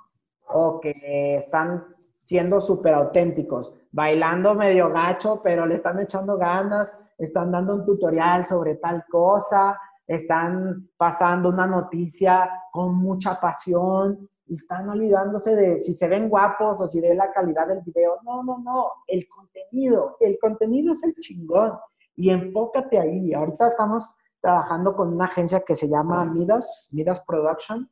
o 0.51 0.81
que 0.81 1.37
están 1.37 1.85
siendo 2.21 2.61
súper 2.61 2.95
auténticos, 2.95 3.75
bailando 3.91 4.55
medio 4.55 4.91
gacho, 4.91 5.41
pero 5.43 5.67
le 5.67 5.77
están 5.77 5.99
echando 6.01 6.37
ganas, 6.37 6.97
están 7.17 7.51
dando 7.51 7.75
un 7.75 7.85
tutorial 7.85 8.45
sobre 8.45 8.77
tal 8.77 9.05
cosa, 9.11 9.79
están 10.07 10.89
pasando 10.97 11.49
una 11.49 11.67
noticia 11.67 12.51
con 12.73 12.97
mucha 12.97 13.39
pasión 13.41 14.29
y 14.47 14.55
están 14.55 14.89
olvidándose 14.89 15.55
de 15.55 15.81
si 15.81 15.93
se 15.93 16.09
ven 16.09 16.29
guapos 16.29 16.81
o 16.81 16.89
si 16.89 17.01
de 17.01 17.15
la 17.15 17.31
calidad 17.33 17.69
del 17.69 17.83
video. 17.83 18.17
No, 18.25 18.43
no, 18.43 18.59
no, 18.59 18.93
el 19.07 19.29
contenido, 19.29 20.17
el 20.21 20.39
contenido 20.41 20.93
es 20.95 21.03
el 21.03 21.15
chingón 21.17 21.79
y 22.17 22.31
enfócate 22.31 22.99
ahí. 22.99 23.35
Ahorita 23.35 23.69
estamos 23.69 24.17
trabajando 24.41 24.97
con 24.97 25.13
una 25.13 25.27
agencia 25.27 25.61
que 25.61 25.77
se 25.77 25.89
llama 25.89 26.25
Midas, 26.25 26.89
Midas 26.93 27.21
Production, 27.27 27.91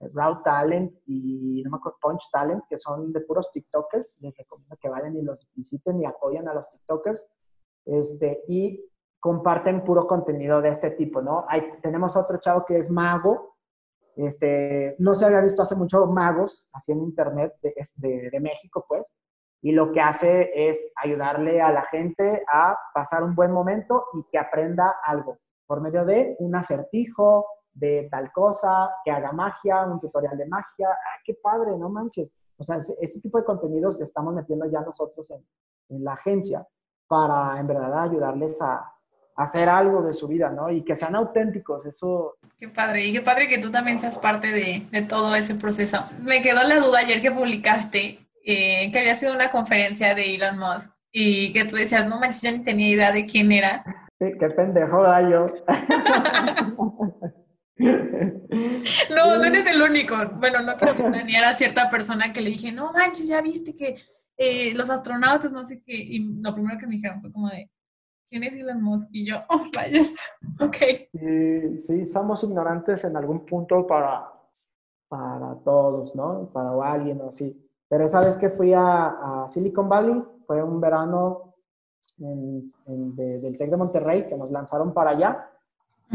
Raw 0.00 0.42
Talent 0.42 0.94
y 1.06 1.62
no 1.64 1.70
me 1.70 1.76
acuerdo, 1.76 1.98
Punch 2.00 2.28
Talent, 2.32 2.64
que 2.68 2.78
son 2.78 3.12
de 3.12 3.20
puros 3.20 3.50
TikTokers. 3.52 4.18
Les 4.20 4.36
recomiendo 4.36 4.76
que 4.80 4.88
vayan 4.88 5.16
y 5.16 5.22
los 5.22 5.46
visiten 5.54 6.00
y 6.00 6.06
apoyen 6.06 6.48
a 6.48 6.54
los 6.54 6.68
TikTokers. 6.70 7.26
Este, 7.84 8.44
y 8.48 8.84
comparten 9.20 9.84
puro 9.84 10.06
contenido 10.06 10.60
de 10.62 10.70
este 10.70 10.92
tipo, 10.92 11.20
¿no? 11.20 11.44
Hay, 11.48 11.62
tenemos 11.82 12.16
otro 12.16 12.38
chavo 12.38 12.64
que 12.64 12.78
es 12.78 12.90
mago, 12.90 13.56
este, 14.16 14.96
no 14.98 15.14
se 15.14 15.24
había 15.24 15.40
visto 15.40 15.62
hace 15.62 15.74
mucho 15.74 16.06
magos 16.06 16.68
así 16.72 16.92
en 16.92 17.00
internet 17.00 17.54
de, 17.62 18.30
de, 18.30 18.40
México, 18.40 18.84
pues, 18.88 19.04
y 19.62 19.72
lo 19.72 19.92
que 19.92 20.00
hace 20.00 20.50
es 20.54 20.92
ayudarle 20.96 21.60
a 21.60 21.70
la 21.70 21.82
gente 21.82 22.42
a 22.50 22.76
pasar 22.94 23.22
un 23.22 23.34
buen 23.34 23.52
momento 23.52 24.06
y 24.14 24.24
que 24.30 24.38
aprenda 24.38 24.96
algo 25.04 25.38
por 25.66 25.80
medio 25.80 26.04
de 26.04 26.36
un 26.38 26.56
acertijo, 26.56 27.46
de 27.72 28.08
tal 28.10 28.32
cosa, 28.32 28.90
que 29.04 29.10
haga 29.10 29.32
magia, 29.32 29.84
un 29.84 30.00
tutorial 30.00 30.36
de 30.36 30.46
magia. 30.46 30.90
¡Ah, 30.90 31.20
qué 31.24 31.34
padre! 31.34 31.76
No 31.78 31.88
manches. 31.88 32.30
O 32.56 32.64
sea, 32.64 32.76
ese, 32.76 33.20
tipo 33.20 33.38
de 33.38 33.44
contenidos 33.44 34.00
estamos 34.00 34.34
metiendo 34.34 34.70
ya 34.70 34.80
nosotros 34.80 35.30
en, 35.30 35.44
en 35.88 36.04
la 36.04 36.12
agencia 36.12 36.66
para 37.08 37.58
en 37.58 37.66
verdad 37.66 38.02
ayudarles 38.02 38.60
a, 38.60 38.92
hacer 39.36 39.68
algo 39.68 40.02
de 40.02 40.12
su 40.12 40.28
vida, 40.28 40.50
¿no? 40.50 40.70
Y 40.70 40.84
que 40.84 40.96
sean 40.96 41.14
auténticos, 41.16 41.86
eso... 41.86 42.36
Qué 42.58 42.68
padre, 42.68 43.06
y 43.06 43.12
qué 43.12 43.22
padre 43.22 43.48
que 43.48 43.56
tú 43.56 43.70
también 43.70 43.98
seas 43.98 44.18
parte 44.18 44.48
de, 44.48 44.86
de 44.90 45.02
todo 45.02 45.34
ese 45.34 45.54
proceso. 45.54 45.98
Me 46.20 46.42
quedó 46.42 46.62
la 46.62 46.78
duda 46.78 46.98
ayer 46.98 47.22
que 47.22 47.30
publicaste 47.30 48.18
eh, 48.44 48.90
que 48.90 48.98
había 48.98 49.14
sido 49.14 49.34
una 49.34 49.50
conferencia 49.50 50.14
de 50.14 50.34
Elon 50.34 50.58
Musk 50.58 50.92
y 51.10 51.52
que 51.52 51.64
tú 51.64 51.76
decías, 51.76 52.06
no 52.06 52.20
manches, 52.20 52.42
yo 52.42 52.52
ni 52.52 52.62
tenía 52.62 52.88
idea 52.88 53.12
de 53.12 53.24
quién 53.24 53.50
era. 53.50 53.82
Sí, 54.18 54.32
qué 54.38 54.50
pendejo 54.50 55.02
da 55.02 55.28
yo. 55.28 55.46
no, 59.10 59.38
no 59.38 59.44
eres 59.44 59.66
el 59.66 59.80
único. 59.80 60.14
Bueno, 60.38 60.60
no 60.60 60.76
creo 60.76 60.96
que 60.96 61.24
ni 61.24 61.34
era 61.34 61.54
cierta 61.54 61.88
persona 61.88 62.32
que 62.32 62.40
le 62.40 62.50
dije, 62.50 62.72
no 62.72 62.92
manches, 62.92 63.28
ya 63.28 63.40
viste 63.40 63.74
que 63.74 63.96
eh, 64.36 64.74
los 64.74 64.90
astronautas, 64.90 65.52
no 65.52 65.64
sé 65.64 65.82
qué. 65.82 65.94
Y 65.94 66.40
lo 66.40 66.54
primero 66.54 66.78
que 66.78 66.86
me 66.86 66.96
dijeron 66.96 67.20
fue 67.20 67.32
como 67.32 67.48
de, 67.48 67.70
¿quién 68.28 68.42
es 68.44 68.54
Elon 68.54 68.82
Musk? 68.82 69.08
Y 69.12 69.26
yo, 69.26 69.38
oh, 69.48 69.64
rayos, 69.74 70.12
ok. 70.60 70.76
Sí, 71.12 71.78
sí, 71.78 72.06
somos 72.06 72.42
ignorantes 72.44 73.04
en 73.04 73.16
algún 73.16 73.46
punto 73.46 73.86
para, 73.86 74.30
para 75.08 75.56
todos, 75.64 76.14
¿no? 76.14 76.50
Para 76.52 76.70
alguien 76.92 77.20
o 77.20 77.30
así. 77.30 77.54
Pero 77.88 78.04
esa 78.04 78.20
vez 78.20 78.36
que 78.36 78.50
fui 78.50 78.72
a, 78.74 79.46
Silicon 79.48 79.88
Valley, 79.88 80.22
fue 80.46 80.62
un 80.62 80.80
verano 80.80 81.54
en, 82.18 82.66
del 83.16 83.56
TEC 83.58 83.70
de 83.70 83.76
Monterrey, 83.76 84.28
que 84.28 84.36
nos 84.36 84.50
lanzaron 84.50 84.92
para 84.92 85.10
allá. 85.10 85.50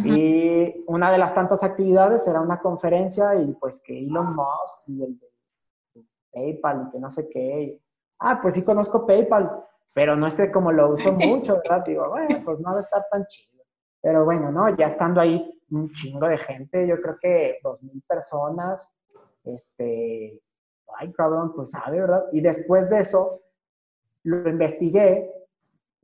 Y 0.03 0.83
una 0.87 1.11
de 1.11 1.17
las 1.17 1.33
tantas 1.33 1.63
actividades 1.63 2.27
era 2.27 2.41
una 2.41 2.59
conferencia 2.59 3.35
y 3.35 3.53
pues 3.53 3.79
que 3.79 3.97
Elon 3.97 4.35
Musk 4.35 4.87
y 4.87 5.03
el 5.03 5.17
de 5.19 6.05
PayPal 6.31 6.87
y 6.87 6.91
que 6.91 6.99
no 6.99 7.09
sé 7.09 7.29
qué. 7.29 7.81
Ah, 8.19 8.39
pues 8.41 8.55
sí 8.55 8.63
conozco 8.63 9.05
PayPal 9.05 9.65
pero 9.95 10.17
no 10.17 10.29
sé 10.29 10.51
cómo 10.51 10.73
lo 10.73 10.91
uso 10.91 11.13
mucho, 11.13 11.55
¿verdad? 11.55 11.85
Digo, 11.85 12.09
bueno, 12.09 12.37
pues 12.43 12.59
no 12.59 12.71
debe 12.71 12.81
estar 12.81 13.05
tan 13.09 13.25
chido. 13.27 13.63
Pero 14.01 14.25
bueno, 14.25 14.51
¿no? 14.51 14.75
Ya 14.75 14.87
estando 14.87 15.21
ahí 15.21 15.57
un 15.71 15.89
chingo 15.93 16.27
de 16.27 16.37
gente, 16.37 16.85
yo 16.85 17.01
creo 17.01 17.17
que 17.19 17.59
dos 17.63 17.81
mil 17.81 18.03
personas, 18.05 18.91
este, 19.45 20.37
ay, 20.99 21.13
cabrón, 21.13 21.53
pues 21.55 21.71
sabe, 21.71 22.01
¿verdad? 22.01 22.25
Y 22.33 22.41
después 22.41 22.89
de 22.89 22.99
eso, 22.99 23.41
lo 24.23 24.49
investigué 24.49 25.31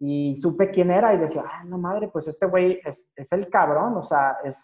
y 0.03 0.35
supe 0.35 0.71
quién 0.71 0.89
era 0.89 1.13
y 1.13 1.19
decía, 1.19 1.43
ay, 1.47 1.67
no 1.67 1.77
madre, 1.77 2.07
pues 2.07 2.27
este 2.27 2.47
güey 2.47 2.79
es, 2.83 3.07
es 3.15 3.31
el 3.33 3.49
cabrón, 3.49 3.95
o 3.97 4.03
sea, 4.03 4.37
es, 4.43 4.57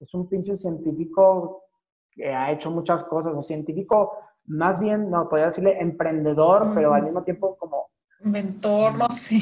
es 0.00 0.14
un 0.14 0.26
pinche 0.26 0.56
científico 0.56 1.64
que 2.10 2.32
ha 2.32 2.50
hecho 2.50 2.70
muchas 2.70 3.04
cosas, 3.04 3.34
un 3.34 3.44
científico 3.44 4.12
más 4.46 4.80
bien, 4.80 5.10
no, 5.10 5.28
podría 5.28 5.48
decirle 5.48 5.78
emprendedor, 5.78 6.72
pero 6.74 6.94
al 6.94 7.02
mismo 7.02 7.22
tiempo 7.22 7.54
como 7.56 7.90
Mentor, 8.20 8.96
no 8.96 9.08
sé. 9.10 9.40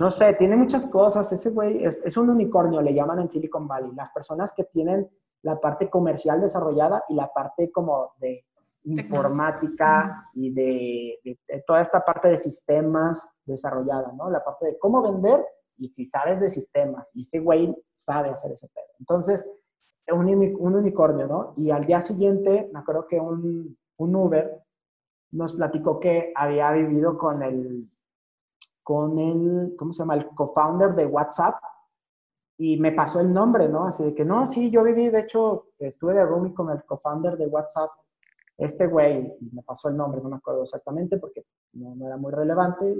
No 0.00 0.10
sé, 0.10 0.32
tiene 0.34 0.56
muchas 0.56 0.86
cosas. 0.86 1.30
Ese 1.32 1.50
güey 1.50 1.84
es, 1.84 2.04
es, 2.04 2.16
un 2.16 2.30
unicornio, 2.30 2.80
le 2.80 2.94
llaman 2.94 3.20
en 3.20 3.28
Silicon 3.28 3.68
Valley. 3.68 3.92
Las 3.94 4.10
personas 4.10 4.54
que 4.54 4.64
tienen 4.64 5.08
la 5.42 5.60
parte 5.60 5.90
comercial 5.90 6.40
desarrollada 6.40 7.04
y 7.08 7.14
la 7.14 7.30
parte 7.32 7.70
como 7.70 8.12
de 8.18 8.46
informática 8.84 10.28
y 10.34 10.52
de, 10.52 11.38
toda 11.66 11.82
esta 11.82 12.04
parte 12.04 12.28
de 12.28 12.36
sistemas 12.36 13.28
desarrollada, 13.44 14.12
¿no? 14.12 14.30
La 14.30 14.42
parte 14.44 14.66
de 14.66 14.78
cómo 14.78 15.02
vender 15.02 15.44
y 15.78 15.88
si 15.88 16.04
sabes 16.04 16.40
de 16.40 16.48
sistemas. 16.48 17.10
Y 17.14 17.22
ese 17.22 17.40
güey 17.40 17.74
sabe 17.92 18.30
hacer 18.30 18.52
ese 18.52 18.68
pedo. 18.68 18.86
Entonces, 18.98 19.48
un, 20.12 20.28
un 20.28 20.74
unicornio, 20.74 21.26
¿no? 21.26 21.54
Y 21.56 21.70
al 21.70 21.86
día 21.86 22.00
siguiente, 22.00 22.70
me 22.72 22.80
acuerdo 22.80 23.06
que 23.06 23.20
un, 23.20 23.76
un 23.98 24.16
Uber 24.16 24.62
nos 25.30 25.54
platicó 25.54 25.98
que 26.00 26.32
había 26.34 26.72
vivido 26.72 27.16
con 27.16 27.42
el 27.42 27.88
con 28.82 29.18
el, 29.18 29.74
¿cómo 29.78 29.92
se 29.92 30.00
llama? 30.00 30.16
El 30.16 30.26
co-founder 30.28 30.94
de 30.94 31.06
WhatsApp 31.06 31.54
y 32.58 32.76
me 32.78 32.92
pasó 32.92 33.20
el 33.20 33.32
nombre, 33.32 33.68
¿no? 33.68 33.86
Así 33.86 34.04
de 34.04 34.14
que, 34.14 34.24
no, 34.24 34.46
sí, 34.46 34.70
yo 34.70 34.82
viví, 34.82 35.08
de 35.08 35.20
hecho, 35.20 35.68
estuve 35.78 36.14
de 36.14 36.24
roomie 36.24 36.54
con 36.54 36.70
el 36.70 36.84
co-founder 36.84 37.36
de 37.36 37.46
WhatsApp, 37.46 37.90
este 38.56 38.86
güey, 38.86 39.34
y 39.40 39.50
me 39.52 39.62
pasó 39.62 39.88
el 39.88 39.96
nombre, 39.96 40.20
no 40.22 40.28
me 40.28 40.36
acuerdo 40.36 40.62
exactamente 40.62 41.18
porque 41.18 41.44
no, 41.72 42.06
era 42.06 42.16
muy 42.16 42.32
relevante. 42.32 42.96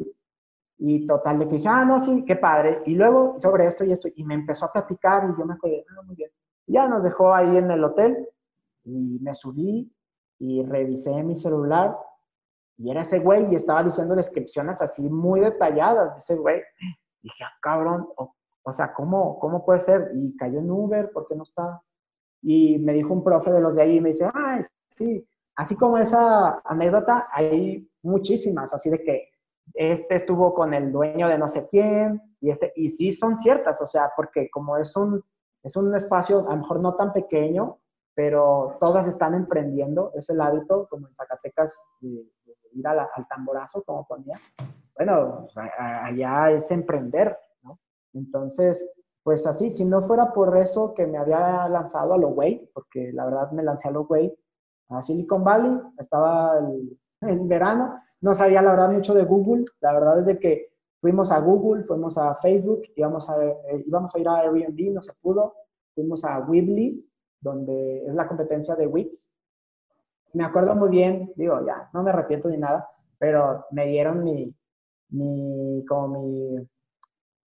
Y, 0.79 1.07
total, 1.07 1.39
de 1.39 1.49
que 1.49 1.57
dije, 1.57 1.69
ah, 1.69 1.85
no, 1.85 2.01
sí, 2.01 2.25
qué 2.27 2.37
padre. 2.37 2.83
Y 2.87 2.95
luego 2.95 3.39
sobre 3.39 3.67
esto 3.67 3.85
y 3.85 3.93
esto, 3.93 4.09
y 4.15 4.25
me 4.25 4.35
empezó 4.35 4.65
a 4.67 4.73
platicar 4.73 5.25
y 5.31 5.39
yo 5.39 5.47
me 5.47 5.55
acordé, 5.55 5.85
ah, 5.91 6.03
muy 6.03 6.17
bien. 6.17 6.31
ya 6.67 6.89
nos 6.89 7.03
dejó 7.03 7.35
ahí 7.35 7.57
en 7.57 7.71
el 7.71 7.85
hotel 7.85 8.29
y 8.85 9.19
me 9.21 9.35
subí 9.35 9.93
y 10.39 10.65
revisé 10.65 11.23
mi 11.23 11.37
celular 11.37 11.97
y 12.83 12.91
era 12.91 13.03
ese 13.03 13.21
güey 13.21 13.53
y 13.53 13.55
estaba 13.55 13.83
diciendo 13.83 14.17
descripciones 14.17 14.83
así 14.83 15.09
muy 15.09 15.41
detalladas 15.41 16.13
de 16.13 16.19
ese 16.19 16.35
güey. 16.35 16.61
Y 17.23 17.29
dije, 17.29 17.45
ah, 17.45 17.53
cabrón, 17.61 18.09
o, 18.17 18.73
sea, 18.73 18.93
¿cómo, 18.93 19.39
¿cómo 19.39 19.65
puede 19.65 19.81
ser? 19.81 20.11
Y 20.15 20.37
cayó 20.37 20.59
en 20.59 20.71
Uber, 20.71 21.13
¿por 21.13 21.27
qué 21.27 21.37
no 21.37 21.45
está? 21.45 21.81
Y 22.43 22.79
me 22.79 22.93
dijo 22.93 23.13
un 23.13 23.23
profe 23.23 23.53
de 23.53 23.61
los 23.61 23.77
de 23.77 23.83
ahí 23.83 23.97
y 23.99 24.01
me 24.01 24.09
dice, 24.09 24.25
ah, 24.25 24.61
sí, 24.91 25.25
así 25.63 25.77
como 25.77 25.97
esa 25.97 26.61
anécdota, 26.65 27.29
hay 27.33 27.89
muchísimas, 28.03 28.73
así 28.75 28.91
de 28.91 29.03
que 29.03 29.29
este 29.75 30.17
estuvo 30.17 30.53
con 30.55 30.75
el 30.75 30.91
dueño 30.91 31.29
de 31.29 31.39
no 31.39 31.49
sé 31.49 31.69
quién, 31.69 32.21
y 32.41 32.51
este, 32.51 32.73
y 32.75 32.91
sí 32.91 33.13
son 33.13 33.37
ciertas, 33.37 33.81
o 33.81 33.87
sea, 33.87 34.11
porque 34.17 34.51
como 34.51 34.77
es 34.77 34.97
un, 34.97 35.25
es 35.63 35.77
un 35.77 35.95
espacio 35.95 36.41
a 36.49 36.55
lo 36.55 36.63
mejor 36.63 36.81
no 36.81 36.97
tan 36.97 37.13
pequeño, 37.13 37.79
pero 38.15 38.77
todas 38.81 39.07
están 39.07 39.35
emprendiendo, 39.35 40.11
es 40.15 40.29
el 40.31 40.41
hábito, 40.41 40.89
como 40.91 41.07
en 41.07 41.15
Zacatecas, 41.15 41.75
ir 42.01 42.87
al 42.87 43.29
tamborazo, 43.29 43.83
como 43.85 44.05
ponía, 44.05 44.35
bueno, 44.97 45.47
allá 45.79 46.51
es 46.51 46.71
emprender. 46.71 47.39
Entonces, 48.13 48.93
pues 49.23 49.47
así, 49.47 49.71
si 49.71 49.85
no 49.85 50.03
fuera 50.03 50.33
por 50.33 50.57
eso 50.59 50.93
que 50.93 51.07
me 51.07 51.17
había 51.17 51.67
lanzado 51.69 52.15
a 52.15 52.19
lo 52.19 52.31
güey, 52.31 52.69
porque 52.75 53.13
la 53.13 53.25
verdad 53.25 53.53
me 53.53 53.63
lancé 53.63 53.89
a 53.89 53.93
lo 53.93 54.05
güey, 54.05 54.37
a 54.95 55.03
Silicon 55.03 55.45
Valley, 55.45 55.79
estaba 55.99 56.59
en 57.21 57.49
verano, 57.49 58.01
no 58.21 58.35
sabía 58.35 58.63
la 58.63 58.71
verdad 58.73 58.93
mucho 58.93 59.15
de 59.15 59.25
Google, 59.25 59.65
la 59.81 59.93
verdad 59.93 60.21
es 60.21 60.27
de 60.27 60.39
que 60.39 60.73
fuimos 61.01 61.33
a 61.33 61.41
Google, 61.41 61.85
fuimos 61.85 62.17
a 62.19 62.37
Facebook, 62.37 62.83
íbamos 62.95 63.29
a, 63.29 63.45
eh, 63.45 63.57
a 63.69 64.19
ir 64.19 64.29
a 64.29 64.37
Airbnb, 64.41 64.95
no 64.95 65.03
se 65.03 65.13
pudo, 65.21 65.55
fuimos 65.95 66.25
a 66.25 66.39
Weebly, 66.41 67.05
donde 67.41 68.07
es 68.07 68.15
la 68.15 68.29
competencia 68.29 68.77
de 68.77 68.87
Wix, 68.87 69.33
me 70.33 70.45
acuerdo 70.45 70.75
muy 70.75 70.89
bien, 70.89 71.33
digo, 71.37 71.65
ya, 71.67 71.91
no 71.93 72.03
me 72.03 72.11
arrepiento 72.11 72.49
ni 72.49 72.57
nada, 72.57 72.89
pero 73.19 73.67
me 73.71 73.87
dieron 73.87 74.25
mi, 74.25 74.55
mi 75.11 75.85
como 75.87 76.21
mi, 76.21 76.57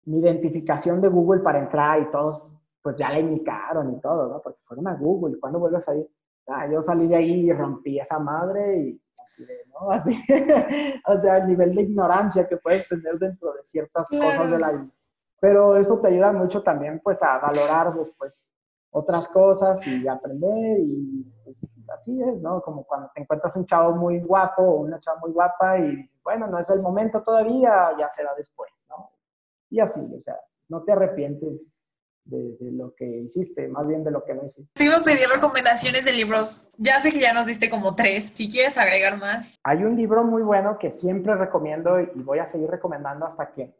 mi 0.05 0.19
identificación 0.19 1.01
de 1.01 1.07
Google 1.07 1.41
para 1.41 1.59
entrar 1.59 2.01
y 2.01 2.11
todos, 2.11 2.55
pues 2.81 2.95
ya 2.95 3.09
la 3.09 3.19
indicaron 3.19 3.93
y 3.93 3.99
todo, 3.99 4.27
¿no? 4.27 4.41
Porque 4.41 4.59
fueron 4.63 4.87
a 4.87 4.95
Google, 4.95 5.39
¿cuándo 5.39 5.59
vuelves 5.59 5.87
a 5.87 5.95
ir? 5.95 6.07
Ah, 6.47 6.67
yo 6.71 6.81
salí 6.81 7.07
de 7.07 7.15
ahí 7.15 7.49
y 7.49 7.53
rompí 7.53 7.99
esa 7.99 8.19
madre 8.19 8.77
y 8.77 9.01
¿no? 9.69 9.91
Así, 9.91 10.23
o 11.07 11.19
sea, 11.19 11.37
el 11.37 11.47
nivel 11.47 11.75
de 11.75 11.81
ignorancia 11.81 12.47
que 12.47 12.57
puedes 12.57 12.87
tener 12.87 13.17
dentro 13.19 13.53
de 13.53 13.63
ciertas 13.63 14.07
cosas 14.09 14.51
de 14.51 14.59
la 14.59 14.71
vida. 14.71 14.89
Pero 15.39 15.75
eso 15.75 15.99
te 15.99 16.07
ayuda 16.07 16.31
mucho 16.31 16.63
también, 16.63 17.01
pues, 17.03 17.21
a 17.21 17.37
valorar 17.39 17.93
después 17.93 18.51
otras 18.91 19.27
cosas 19.27 19.85
y 19.85 20.07
aprender 20.07 20.79
y 20.79 21.25
pues, 21.43 21.61
así 21.93 22.17
es, 22.21 22.41
¿no? 22.41 22.61
Como 22.61 22.85
cuando 22.85 23.11
te 23.13 23.21
encuentras 23.21 23.53
un 23.57 23.65
chavo 23.65 23.93
muy 23.93 24.21
guapo 24.21 24.63
o 24.63 24.75
una 24.81 24.99
chava 24.99 25.19
muy 25.19 25.31
guapa 25.31 25.77
y, 25.79 26.09
bueno, 26.23 26.47
no 26.47 26.59
es 26.59 26.69
el 26.69 26.81
momento 26.81 27.21
todavía, 27.21 27.89
ya 27.99 28.09
será 28.09 28.33
después, 28.37 28.71
¿no? 28.89 29.11
Y 29.69 29.81
así, 29.81 29.99
o 30.17 30.21
sea, 30.21 30.39
no 30.69 30.83
te 30.83 30.93
arrepientes 30.93 31.77
de, 32.26 32.57
lo 32.71 32.93
que 32.95 33.05
hiciste, 33.05 33.67
más 33.67 33.88
bien 33.88 34.03
de 34.03 34.11
lo 34.11 34.23
que 34.23 34.34
no 34.34 34.45
hiciste. 34.45 34.71
Te 34.73 34.86
iba 34.86 34.97
a 34.97 35.03
pedir 35.03 35.28
recomendaciones 35.30 36.03
de 36.03 36.11
libros. 36.11 36.61
Ya 36.78 36.99
sé 36.99 37.11
que 37.11 37.19
ya 37.19 37.34
nos 37.34 37.45
diste 37.45 37.69
como 37.69 37.95
tres. 37.95 38.32
Si 38.34 38.49
quieres 38.49 38.78
agregar 38.78 39.17
más. 39.17 39.57
Hay 39.63 39.84
un 39.84 39.95
libro 39.95 40.23
muy 40.23 40.41
bueno 40.41 40.78
que 40.80 40.91
siempre 40.91 41.36
recomiendo 41.36 41.99
y 41.99 42.09
voy 42.15 42.39
a 42.39 42.47
seguir 42.47 42.69
recomendando 42.69 43.26
hasta 43.26 43.51
que, 43.53 43.76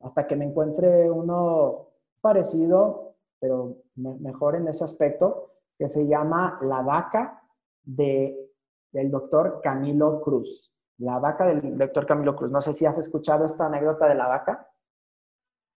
hasta 0.00 0.26
que 0.26 0.36
me 0.36 0.46
encuentre 0.46 1.10
uno 1.10 1.88
parecido, 2.20 3.16
pero 3.38 3.76
mejor 3.96 4.56
en 4.56 4.68
ese 4.68 4.84
aspecto, 4.84 5.52
que 5.78 5.88
se 5.88 6.06
llama 6.06 6.58
La 6.62 6.80
vaca 6.80 7.42
de, 7.82 8.50
del 8.90 9.10
doctor 9.10 9.60
Camilo 9.62 10.20
Cruz. 10.22 10.72
La 10.98 11.18
vaca 11.18 11.44
del 11.46 11.76
doctor 11.76 12.06
Camilo 12.06 12.36
Cruz. 12.36 12.50
No 12.50 12.62
sé 12.62 12.74
si 12.74 12.86
has 12.86 12.96
escuchado 12.98 13.44
esta 13.44 13.66
anécdota 13.66 14.06
de 14.06 14.14
la 14.14 14.28
vaca. 14.28 14.68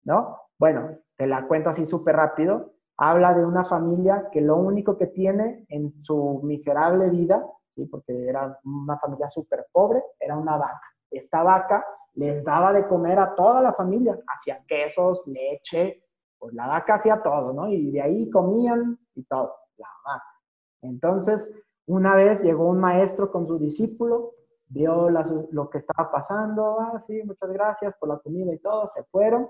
¿No? 0.04 0.38
Bueno, 0.58 0.98
te 1.16 1.26
la 1.26 1.46
cuento 1.46 1.70
así 1.70 1.86
súper 1.86 2.16
rápido, 2.16 2.74
habla 2.96 3.34
de 3.34 3.44
una 3.44 3.64
familia 3.64 4.28
que 4.32 4.40
lo 4.40 4.56
único 4.56 4.96
que 4.96 5.06
tiene 5.06 5.64
en 5.68 5.92
su 5.92 6.40
miserable 6.42 7.10
vida, 7.10 7.44
¿sí? 7.74 7.86
porque 7.86 8.28
era 8.28 8.58
una 8.64 8.98
familia 8.98 9.30
súper 9.30 9.66
pobre, 9.72 10.02
era 10.18 10.36
una 10.36 10.56
vaca. 10.56 10.82
Esta 11.10 11.42
vaca 11.42 11.84
les 12.14 12.44
daba 12.44 12.72
de 12.72 12.86
comer 12.86 13.18
a 13.18 13.34
toda 13.34 13.60
la 13.60 13.72
familia, 13.72 14.18
hacía 14.26 14.64
quesos, 14.66 15.26
leche, 15.26 16.04
pues 16.38 16.54
la 16.54 16.66
vaca 16.66 16.94
hacía 16.94 17.22
todo, 17.22 17.52
¿no? 17.52 17.68
Y 17.68 17.90
de 17.90 18.02
ahí 18.02 18.30
comían 18.30 18.98
y 19.14 19.24
todo, 19.24 19.54
la 19.76 19.88
vaca. 20.04 20.40
Entonces, 20.82 21.52
una 21.86 22.14
vez 22.14 22.42
llegó 22.42 22.68
un 22.68 22.78
maestro 22.78 23.30
con 23.30 23.46
su 23.46 23.58
discípulo, 23.58 24.32
vio 24.66 25.10
lo 25.10 25.70
que 25.70 25.78
estaba 25.78 26.10
pasando, 26.10 26.80
ah, 26.80 26.98
muchas 27.24 27.50
gracias 27.50 27.94
por 27.98 28.08
la 28.08 28.18
comida 28.18 28.52
y 28.52 28.58
todo, 28.58 28.88
se 28.88 29.02
fueron 29.04 29.48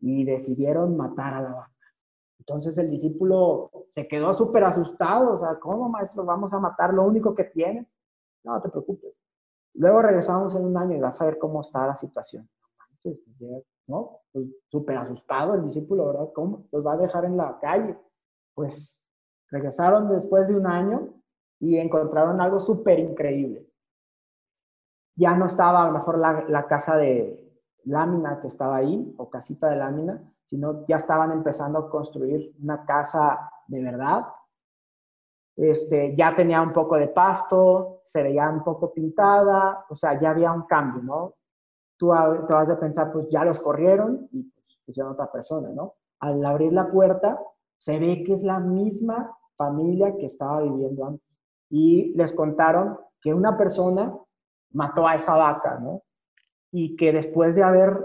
y 0.00 0.24
decidieron 0.24 0.96
matar 0.96 1.34
a 1.34 1.42
la 1.42 1.54
vaca. 1.54 1.70
Entonces 2.38 2.76
el 2.78 2.90
discípulo 2.90 3.70
se 3.90 4.08
quedó 4.08 4.32
súper 4.32 4.64
asustado, 4.64 5.34
o 5.34 5.38
sea, 5.38 5.58
¿cómo 5.60 5.88
maestro 5.88 6.24
vamos 6.24 6.52
a 6.52 6.58
matar 6.58 6.94
lo 6.94 7.04
único 7.04 7.34
que 7.34 7.44
tiene? 7.44 7.86
No, 8.42 8.60
te 8.60 8.70
preocupes. 8.70 9.14
Luego 9.74 10.02
regresamos 10.02 10.54
en 10.54 10.64
un 10.64 10.76
año 10.76 10.96
y 10.96 11.00
vas 11.00 11.20
a 11.20 11.26
ver 11.26 11.38
cómo 11.38 11.60
está 11.60 11.86
la 11.86 11.96
situación. 11.96 12.48
¿No? 13.86 14.20
Pues, 14.32 14.46
súper 14.68 14.96
asustado 14.96 15.54
el 15.54 15.64
discípulo, 15.64 16.06
¿verdad? 16.06 16.28
¿Cómo? 16.34 16.66
Los 16.72 16.84
va 16.84 16.94
a 16.94 16.98
dejar 16.98 17.24
en 17.24 17.36
la 17.36 17.58
calle. 17.60 17.98
Pues 18.54 18.98
regresaron 19.50 20.08
después 20.08 20.48
de 20.48 20.56
un 20.56 20.66
año 20.66 21.12
y 21.58 21.76
encontraron 21.76 22.40
algo 22.40 22.60
súper 22.60 22.98
increíble. 22.98 23.66
Ya 25.16 25.36
no 25.36 25.46
estaba 25.46 25.82
a 25.82 25.86
lo 25.86 25.92
mejor 25.92 26.18
la 26.18 26.66
casa 26.66 26.96
de, 26.96 27.49
lámina 27.84 28.40
que 28.40 28.48
estaba 28.48 28.76
ahí, 28.76 29.14
o 29.18 29.28
casita 29.28 29.70
de 29.70 29.76
lámina, 29.76 30.22
sino 30.44 30.84
ya 30.86 30.96
estaban 30.96 31.32
empezando 31.32 31.78
a 31.78 31.90
construir 31.90 32.54
una 32.60 32.84
casa 32.84 33.50
de 33.66 33.82
verdad. 33.82 34.26
Este, 35.56 36.16
ya 36.16 36.34
tenía 36.34 36.60
un 36.62 36.72
poco 36.72 36.96
de 36.96 37.08
pasto, 37.08 38.00
se 38.04 38.22
veía 38.22 38.48
un 38.48 38.64
poco 38.64 38.92
pintada, 38.92 39.84
o 39.88 39.94
sea, 39.94 40.18
ya 40.20 40.30
había 40.30 40.52
un 40.52 40.62
cambio, 40.62 41.02
¿no? 41.02 41.34
Tú 41.96 42.10
te 42.46 42.52
vas 42.52 42.70
a 42.70 42.80
pensar, 42.80 43.12
pues 43.12 43.28
ya 43.28 43.44
los 43.44 43.60
corrieron 43.60 44.28
y 44.32 44.42
pues, 44.42 44.80
pusieron 44.84 45.12
otra 45.12 45.30
persona, 45.30 45.68
¿no? 45.70 45.94
Al 46.20 46.44
abrir 46.44 46.72
la 46.72 46.90
puerta, 46.90 47.38
se 47.76 47.98
ve 47.98 48.22
que 48.24 48.34
es 48.34 48.42
la 48.42 48.58
misma 48.58 49.36
familia 49.56 50.16
que 50.16 50.26
estaba 50.26 50.62
viviendo 50.62 51.06
antes. 51.06 51.38
Y 51.68 52.14
les 52.16 52.32
contaron 52.32 52.98
que 53.20 53.32
una 53.32 53.56
persona 53.56 54.16
mató 54.72 55.06
a 55.06 55.14
esa 55.14 55.36
vaca, 55.36 55.78
¿no? 55.78 56.02
Y 56.72 56.96
que 56.96 57.12
después 57.12 57.54
de 57.54 57.62
haber, 57.62 57.98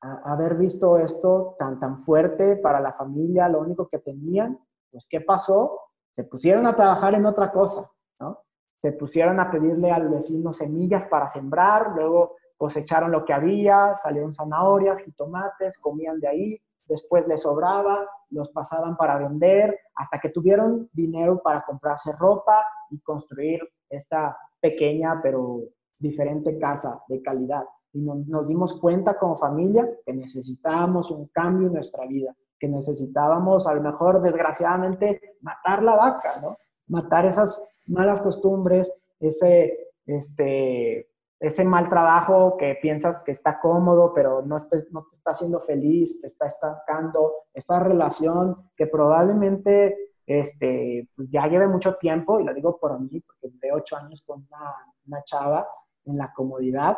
haber 0.00 0.56
visto 0.56 0.96
esto 0.96 1.56
tan, 1.58 1.78
tan 1.78 2.02
fuerte 2.02 2.56
para 2.56 2.80
la 2.80 2.92
familia, 2.92 3.48
lo 3.48 3.60
único 3.60 3.88
que 3.88 3.98
tenían, 3.98 4.58
pues 4.90 5.06
¿qué 5.08 5.20
pasó? 5.20 5.80
Se 6.10 6.24
pusieron 6.24 6.66
a 6.66 6.74
trabajar 6.74 7.14
en 7.14 7.26
otra 7.26 7.52
cosa, 7.52 7.90
¿no? 8.18 8.42
Se 8.78 8.92
pusieron 8.92 9.38
a 9.38 9.50
pedirle 9.50 9.90
al 9.92 10.08
vecino 10.08 10.54
semillas 10.54 11.06
para 11.06 11.28
sembrar, 11.28 11.92
luego 11.94 12.36
cosecharon 12.56 13.10
lo 13.10 13.24
que 13.24 13.32
había, 13.32 13.96
salieron 13.96 14.34
zanahorias, 14.34 15.02
jitomates, 15.02 15.78
comían 15.78 16.18
de 16.18 16.28
ahí, 16.28 16.62
después 16.86 17.26
les 17.28 17.42
sobraba, 17.42 18.08
los 18.30 18.50
pasaban 18.50 18.96
para 18.96 19.18
vender, 19.18 19.78
hasta 19.94 20.18
que 20.18 20.30
tuvieron 20.30 20.88
dinero 20.92 21.40
para 21.42 21.62
comprarse 21.62 22.12
ropa 22.12 22.64
y 22.90 23.00
construir 23.00 23.60
esta 23.88 24.36
pequeña 24.60 25.20
pero 25.22 25.60
diferente 25.98 26.58
casa 26.58 27.02
de 27.08 27.22
calidad 27.22 27.64
y 27.92 28.00
nos, 28.00 28.46
dimos 28.46 28.78
cuenta 28.80 29.18
como 29.18 29.36
familia 29.36 29.88
que 30.04 30.12
necesitábamos 30.12 31.10
un 31.10 31.26
cambio 31.28 31.68
en 31.68 31.74
nuestra 31.74 32.06
vida, 32.06 32.34
que 32.58 32.68
necesitábamos 32.68 33.66
a 33.66 33.74
lo 33.74 33.82
mejor 33.82 34.20
desgraciadamente 34.20 35.36
matar 35.40 35.82
la 35.82 35.96
vaca, 35.96 36.40
¿no? 36.42 36.56
Matar 36.88 37.26
esas 37.26 37.62
malas 37.86 38.20
costumbres, 38.20 38.92
ese, 39.18 39.92
este, 40.06 41.08
ese 41.40 41.64
mal 41.64 41.88
trabajo 41.88 42.56
que 42.56 42.78
piensas 42.80 43.22
que 43.24 43.32
está 43.32 43.60
cómodo, 43.60 44.12
pero 44.14 44.42
no, 44.42 44.58
no 44.58 45.02
te 45.04 45.16
está 45.16 45.30
haciendo 45.32 45.60
feliz, 45.60 46.20
te 46.20 46.26
está 46.26 46.46
estancando, 46.46 47.32
esa 47.54 47.80
relación 47.80 48.70
que 48.76 48.86
probablemente 48.86 50.10
este, 50.26 51.08
pues 51.16 51.28
ya 51.28 51.48
lleve 51.48 51.66
mucho 51.66 51.96
tiempo, 51.96 52.38
y 52.38 52.44
lo 52.44 52.54
digo 52.54 52.78
por 52.78 53.00
mí, 53.00 53.20
porque 53.20 53.48
de 53.60 53.72
ocho 53.72 53.96
años 53.96 54.22
con 54.24 54.46
una, 54.48 54.76
una 55.06 55.24
chava 55.24 55.66
en 56.04 56.16
la 56.18 56.32
comodidad, 56.32 56.96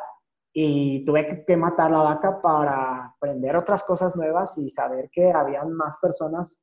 y 0.53 1.05
tuve 1.05 1.45
que 1.47 1.57
matar 1.57 1.91
la 1.91 2.03
vaca 2.03 2.41
para 2.41 3.07
aprender 3.07 3.57
otras 3.57 3.83
cosas 3.85 4.15
nuevas 4.15 4.59
y 4.59 4.69
saber 4.69 5.09
que 5.11 5.33
habían 5.33 5.73
más 5.73 5.97
personas 5.97 6.63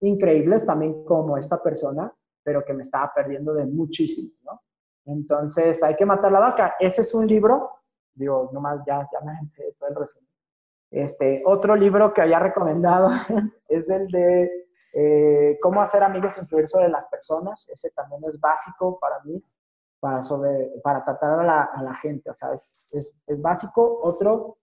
increíbles 0.00 0.66
también 0.66 1.04
como 1.04 1.38
esta 1.38 1.62
persona, 1.62 2.12
pero 2.42 2.64
que 2.64 2.74
me 2.74 2.82
estaba 2.82 3.12
perdiendo 3.14 3.54
de 3.54 3.64
muchísimo. 3.64 4.62
Entonces, 5.06 5.82
hay 5.82 5.96
que 5.96 6.04
matar 6.04 6.30
la 6.32 6.40
vaca. 6.40 6.74
Ese 6.78 7.00
es 7.00 7.14
un 7.14 7.26
libro, 7.26 7.70
digo, 8.14 8.50
nomás 8.52 8.80
ya, 8.86 9.08
ya 9.10 9.20
me 9.24 9.32
enteré 9.38 9.72
todo 9.72 9.88
el 9.88 9.96
resumen. 9.96 10.28
Este, 10.90 11.42
otro 11.46 11.76
libro 11.76 12.12
que 12.12 12.20
había 12.20 12.40
recomendado 12.40 13.08
es 13.68 13.88
el 13.88 14.08
de 14.08 14.50
eh, 14.92 15.56
Cómo 15.62 15.80
hacer 15.80 16.02
amigos 16.02 16.36
e 16.36 16.40
influir 16.40 16.68
sobre 16.68 16.88
las 16.88 17.06
personas. 17.06 17.68
Ese 17.68 17.90
también 17.90 18.22
es 18.24 18.38
básico 18.38 18.98
para 18.98 19.20
mí 19.24 19.42
para, 20.00 20.22
para 20.82 21.04
tratar 21.04 21.40
a 21.40 21.44
la, 21.44 21.62
a 21.62 21.82
la 21.82 21.94
gente. 21.94 22.30
O 22.30 22.34
sea, 22.34 22.52
es, 22.52 22.82
es, 22.90 23.14
es, 23.26 23.40
básico. 23.40 24.00
Otro 24.02 24.58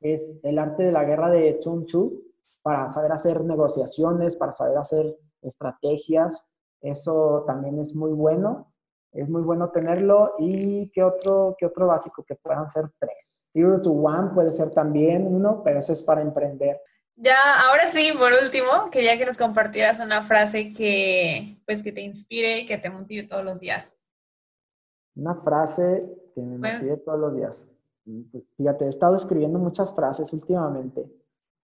es 0.00 0.40
el 0.44 0.58
arte 0.58 0.84
de 0.84 0.92
la 0.92 1.04
guerra 1.04 1.30
de 1.30 1.60
Sun 1.60 1.86
Tzu, 1.86 2.22
para 2.62 2.88
saber 2.90 3.12
hacer 3.12 3.42
negociaciones, 3.42 4.36
para 4.36 4.52
saber 4.52 4.78
hacer 4.78 5.18
estrategias. 5.42 6.46
Eso 6.80 7.44
también 7.46 7.80
es 7.80 7.94
muy 7.94 8.12
bueno. 8.12 8.70
Es 9.12 9.28
muy 9.28 9.42
bueno 9.42 9.70
tenerlo. 9.70 10.34
¿Y 10.38 10.90
qué 10.90 11.02
otro, 11.02 11.56
qué 11.58 11.66
otro 11.66 11.86
básico? 11.86 12.24
Que 12.24 12.34
puedan 12.34 12.68
ser 12.68 12.90
tres. 12.98 13.48
Zero 13.52 13.80
to 13.80 13.90
One 13.90 14.30
puede 14.34 14.52
ser 14.52 14.70
también 14.70 15.26
uno, 15.26 15.62
pero 15.64 15.78
eso 15.78 15.92
es 15.92 16.02
para 16.02 16.20
emprender. 16.20 16.80
Ya, 17.16 17.36
ahora 17.68 17.86
sí, 17.86 18.12
por 18.18 18.32
último, 18.32 18.90
quería 18.90 19.16
que 19.16 19.24
nos 19.24 19.38
compartieras 19.38 20.00
una 20.00 20.24
frase 20.24 20.72
que, 20.72 21.58
pues, 21.64 21.82
que 21.82 21.92
te 21.92 22.00
inspire 22.00 22.58
y 22.58 22.66
que 22.66 22.76
te 22.76 22.90
motive 22.90 23.28
todos 23.28 23.44
los 23.44 23.60
días. 23.60 23.92
Una 25.16 25.34
frase 25.36 26.30
que 26.34 26.42
me 26.42 26.58
motive 26.58 26.96
todos 26.98 27.18
los 27.18 27.34
días. 27.36 27.70
Pues, 28.30 28.44
fíjate, 28.56 28.86
he 28.86 28.88
estado 28.88 29.16
escribiendo 29.16 29.58
muchas 29.58 29.94
frases 29.94 30.32
últimamente 30.32 31.10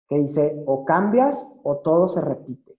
que 0.08 0.18
dice, 0.20 0.64
o 0.66 0.86
cambias 0.86 1.58
o 1.64 1.78
todo 1.78 2.08
se 2.10 2.22
repite. 2.22 2.78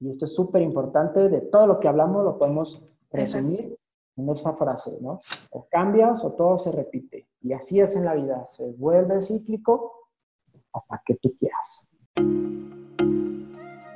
Y 0.00 0.08
esto 0.08 0.24
es 0.24 0.34
súper 0.34 0.62
importante, 0.62 1.28
de 1.28 1.40
todo 1.42 1.66
lo 1.66 1.80
que 1.80 1.88
hablamos 1.88 2.24
lo 2.24 2.38
podemos 2.38 2.82
resumir 3.12 3.78
en 4.16 4.28
esa 4.30 4.54
frase, 4.54 4.96
¿no? 5.00 5.20
O 5.50 5.66
cambias 5.70 6.24
o 6.24 6.32
todo 6.32 6.58
se 6.58 6.72
repite. 6.72 7.28
Y 7.42 7.52
así 7.52 7.80
es 7.80 7.94
en 7.96 8.04
la 8.04 8.14
vida, 8.14 8.46
se 8.48 8.72
vuelve 8.72 9.20
cíclico 9.22 10.08
hasta 10.72 11.02
que 11.04 11.16
tú 11.16 11.34
quieras. 11.38 11.86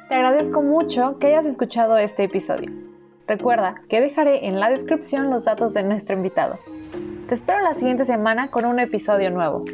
Te 0.09 0.15
agradezco 0.15 0.63
mucho 0.63 1.19
que 1.19 1.29
hayas 1.29 1.47
escuchado 1.47 1.97
este 1.97 2.25
episodio. 2.25 2.93
Recuerda 3.27 3.83
que 3.89 4.01
dejaré 4.01 4.47
en 4.47 4.61
la 4.61 4.68
descripción 4.68 5.31
los 5.31 5.45
datos 5.45 5.72
de 5.72 5.83
nuestro 5.83 6.14
invitado. 6.14 6.59
Te 7.29 7.35
espero 7.35 7.61
la 7.61 7.75
siguiente 7.75 8.05
semana 8.05 8.49
con 8.49 8.66
un 8.66 8.79
episodio 8.81 9.31
nuevo. 9.31 9.64